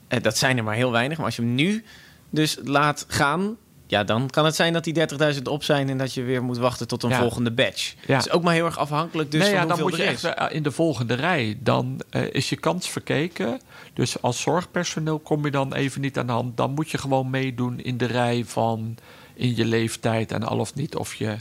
eh, 0.07 0.21
dat 0.21 0.37
zijn 0.37 0.57
er 0.57 0.63
maar 0.63 0.75
heel 0.75 0.91
weinig, 0.91 1.17
maar 1.17 1.25
als 1.25 1.35
je 1.35 1.41
hem 1.41 1.55
nu 1.55 1.83
dus 2.29 2.57
laat 2.63 3.05
gaan, 3.07 3.57
ja, 3.93 4.03
dan 4.03 4.29
kan 4.29 4.45
het 4.45 4.55
zijn 4.55 4.73
dat 4.73 4.83
die 4.83 5.07
30.000 5.33 5.41
op 5.43 5.63
zijn 5.63 5.89
en 5.89 5.97
dat 5.97 6.13
je 6.13 6.21
weer 6.23 6.43
moet 6.43 6.57
wachten 6.57 6.87
tot 6.87 7.03
een 7.03 7.09
ja. 7.09 7.19
volgende 7.19 7.51
batch. 7.51 7.93
Ja. 8.07 8.17
Dus 8.17 8.29
ook 8.29 8.43
maar 8.43 8.53
heel 8.53 8.65
erg 8.65 8.77
afhankelijk 8.77 9.31
dus 9.31 9.41
nee, 9.41 9.49
van 9.49 9.59
ja, 9.59 9.65
dan 9.65 9.79
moet 9.79 9.95
je 9.95 10.03
is. 10.03 10.23
echt 10.23 10.51
in 10.51 10.63
de 10.63 10.71
volgende 10.71 11.13
rij. 11.13 11.57
Dan 11.59 12.01
uh, 12.11 12.33
is 12.33 12.49
je 12.49 12.55
kans 12.55 12.89
verkeken. 12.89 13.59
Dus 13.93 14.21
als 14.21 14.41
zorgpersoneel 14.41 15.19
kom 15.19 15.45
je 15.45 15.51
dan 15.51 15.73
even 15.73 16.01
niet 16.01 16.17
aan 16.17 16.27
de 16.27 16.31
hand. 16.31 16.57
Dan 16.57 16.71
moet 16.71 16.89
je 16.89 16.97
gewoon 16.97 17.29
meedoen 17.29 17.79
in 17.79 17.97
de 17.97 18.05
rij 18.05 18.45
van 18.45 18.97
in 19.33 19.55
je 19.55 19.65
leeftijd 19.65 20.31
en 20.31 20.43
al 20.43 20.59
of 20.59 20.75
niet 20.75 20.95
of 20.95 21.13
je 21.13 21.35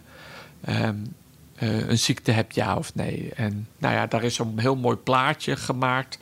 um, 0.68 1.14
uh, 1.62 1.88
een 1.88 1.98
ziekte 1.98 2.30
hebt, 2.30 2.54
ja 2.54 2.76
of 2.76 2.94
nee. 2.94 3.30
En 3.34 3.68
nou 3.78 3.94
ja, 3.94 4.06
daar 4.06 4.24
is 4.24 4.38
een 4.38 4.58
heel 4.58 4.76
mooi 4.76 4.96
plaatje 4.96 5.56
gemaakt. 5.56 6.18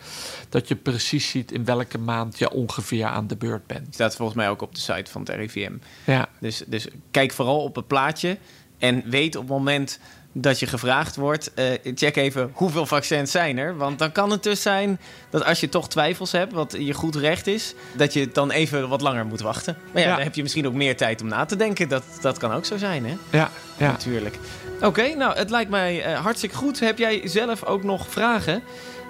Dat 0.49 0.69
je 0.69 0.77
precies 0.77 1.29
ziet 1.29 1.53
in 1.53 1.65
welke 1.65 1.99
maand 1.99 2.39
je 2.39 2.51
ongeveer 2.51 3.07
aan 3.07 3.27
de 3.27 3.37
beurt 3.37 3.67
bent. 3.67 3.95
Staat 3.95 4.17
volgens 4.17 4.37
mij 4.37 4.51
ook 4.51 4.63
op 4.63 4.75
de 4.75 4.81
site 4.81 5.11
van 5.11 5.21
het 5.21 5.31
RIVM. 5.31 5.73
Ja. 6.05 6.29
Dus, 6.39 6.63
dus 6.67 6.89
kijk 7.11 7.33
vooral 7.33 7.63
op 7.63 7.77
het 7.77 7.87
plaatje. 7.87 8.39
En 8.79 9.03
weet 9.07 9.37
op 9.37 9.43
het 9.43 9.51
moment 9.51 9.99
dat 10.33 10.61
je 10.61 10.67
gevraagd 10.67 11.17
wordt, 11.17 11.51
uh, 11.55 11.65
check 11.95 12.17
even 12.17 12.51
hoeveel 12.53 12.87
vaccins 12.87 13.31
zijn 13.31 13.59
er. 13.59 13.77
Want 13.77 13.99
dan 13.99 14.13
kan 14.13 14.31
het 14.31 14.43
dus 14.43 14.63
zijn 14.63 15.01
dat 15.31 15.45
als 15.45 15.61
je 15.61 15.69
toch 15.69 15.89
twijfels 15.89 16.33
hebt, 16.33 16.53
wat 16.53 16.77
je 16.79 16.93
goed 16.93 17.17
recht 17.17 17.47
is, 17.47 17.75
dat 17.97 18.13
je 18.13 18.29
dan 18.33 18.51
even 18.51 18.89
wat 18.89 19.01
langer 19.01 19.27
moet 19.27 19.41
wachten. 19.41 19.77
Maar 19.93 20.03
ja, 20.03 20.09
ja. 20.09 20.15
dan 20.15 20.25
heb 20.25 20.35
je 20.35 20.43
misschien 20.43 20.67
ook 20.67 20.75
meer 20.75 20.97
tijd 20.97 21.23
om 21.23 21.29
na 21.29 21.45
te 21.45 21.57
denken. 21.57 21.89
Dat, 21.89 22.05
dat 22.21 22.39
kan 22.39 22.53
ook 22.53 22.65
zo 22.65 22.77
zijn, 22.77 23.07
hè? 23.07 23.17
Ja, 23.31 23.51
ja. 23.77 23.91
natuurlijk. 23.91 24.39
Oké, 24.81 24.89
okay, 24.89 25.13
nou, 25.13 25.37
het 25.37 25.51
lijkt 25.51 25.71
mij 25.71 26.07
uh, 26.07 26.19
hartstikke 26.19 26.57
goed. 26.57 26.81
Heb 26.81 26.99
jij 26.99 27.21
zelf 27.25 27.65
ook 27.65 27.83
nog 27.83 28.09
vragen? 28.09 28.63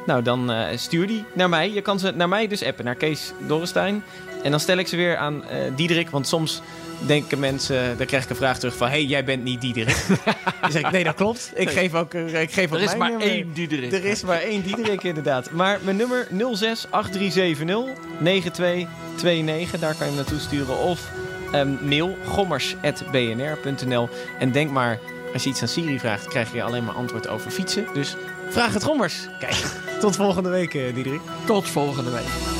Nou, 0.06 0.22
dan 0.22 0.50
uh, 0.50 0.64
stuur 0.74 1.06
die 1.06 1.24
naar 1.32 1.48
mij. 1.48 1.70
Je 1.70 1.80
kan 1.82 1.98
ze 1.98 2.10
naar 2.10 2.28
mij 2.28 2.46
dus 2.46 2.64
appen, 2.64 2.84
naar 2.84 2.94
Kees 2.94 3.32
Dorrestein. 3.46 4.02
En 4.42 4.50
dan 4.50 4.60
stel 4.60 4.76
ik 4.76 4.88
ze 4.88 4.96
weer 4.96 5.16
aan 5.16 5.34
uh, 5.34 5.42
Diederik, 5.76 6.10
want 6.10 6.28
soms 6.28 6.62
denken 7.06 7.38
mensen, 7.38 7.96
dan 7.98 8.06
krijg 8.06 8.24
ik 8.24 8.30
een 8.30 8.36
vraag 8.36 8.58
terug 8.58 8.76
van... 8.76 8.88
hey, 8.88 9.04
jij 9.04 9.24
bent 9.24 9.42
niet 9.42 9.60
Diederik. 9.60 10.06
dan 10.60 10.70
zeg 10.70 10.82
ik, 10.82 10.90
nee, 10.90 11.04
dat 11.04 11.14
klopt. 11.14 11.52
Ik 11.54 11.70
geef 11.70 11.94
ook, 11.94 12.14
eh, 12.14 12.42
ik 12.42 12.52
geef 12.52 12.72
ook 12.72 12.78
Er 12.78 12.84
is 12.84 12.96
maar 12.96 13.10
nummer. 13.10 13.28
één 13.28 13.52
Diederik. 13.52 13.92
Er 13.92 14.04
is 14.04 14.22
maar 14.22 14.40
één 14.40 14.62
Diederik, 14.62 15.02
inderdaad. 15.02 15.50
Maar 15.50 15.78
mijn 15.82 15.96
nummer 15.96 16.26
068370 16.30 17.94
9229, 18.18 19.80
daar 19.80 19.94
kan 19.94 20.06
je 20.06 20.12
hem 20.12 20.14
naartoe 20.14 20.38
sturen. 20.38 20.78
Of 20.78 21.10
ehm, 21.52 21.88
mail 21.88 22.16
gommers.bnr.nl. 22.26 24.08
En 24.38 24.52
denk 24.52 24.70
maar, 24.70 24.98
als 25.32 25.42
je 25.42 25.50
iets 25.50 25.62
aan 25.62 25.68
Siri 25.68 25.98
vraagt, 25.98 26.28
krijg 26.28 26.52
je 26.52 26.62
alleen 26.62 26.84
maar 26.84 26.94
antwoord 26.94 27.28
over 27.28 27.50
fietsen. 27.50 27.86
Dus 27.94 28.16
vraag 28.48 28.72
het 28.72 28.84
Gommers. 28.84 29.28
Kijk, 29.38 29.80
tot 30.00 30.16
volgende 30.16 30.48
week, 30.48 30.74
eh, 30.74 30.94
Diederik. 30.94 31.20
Tot 31.46 31.68
volgende 31.68 32.10
week. 32.10 32.59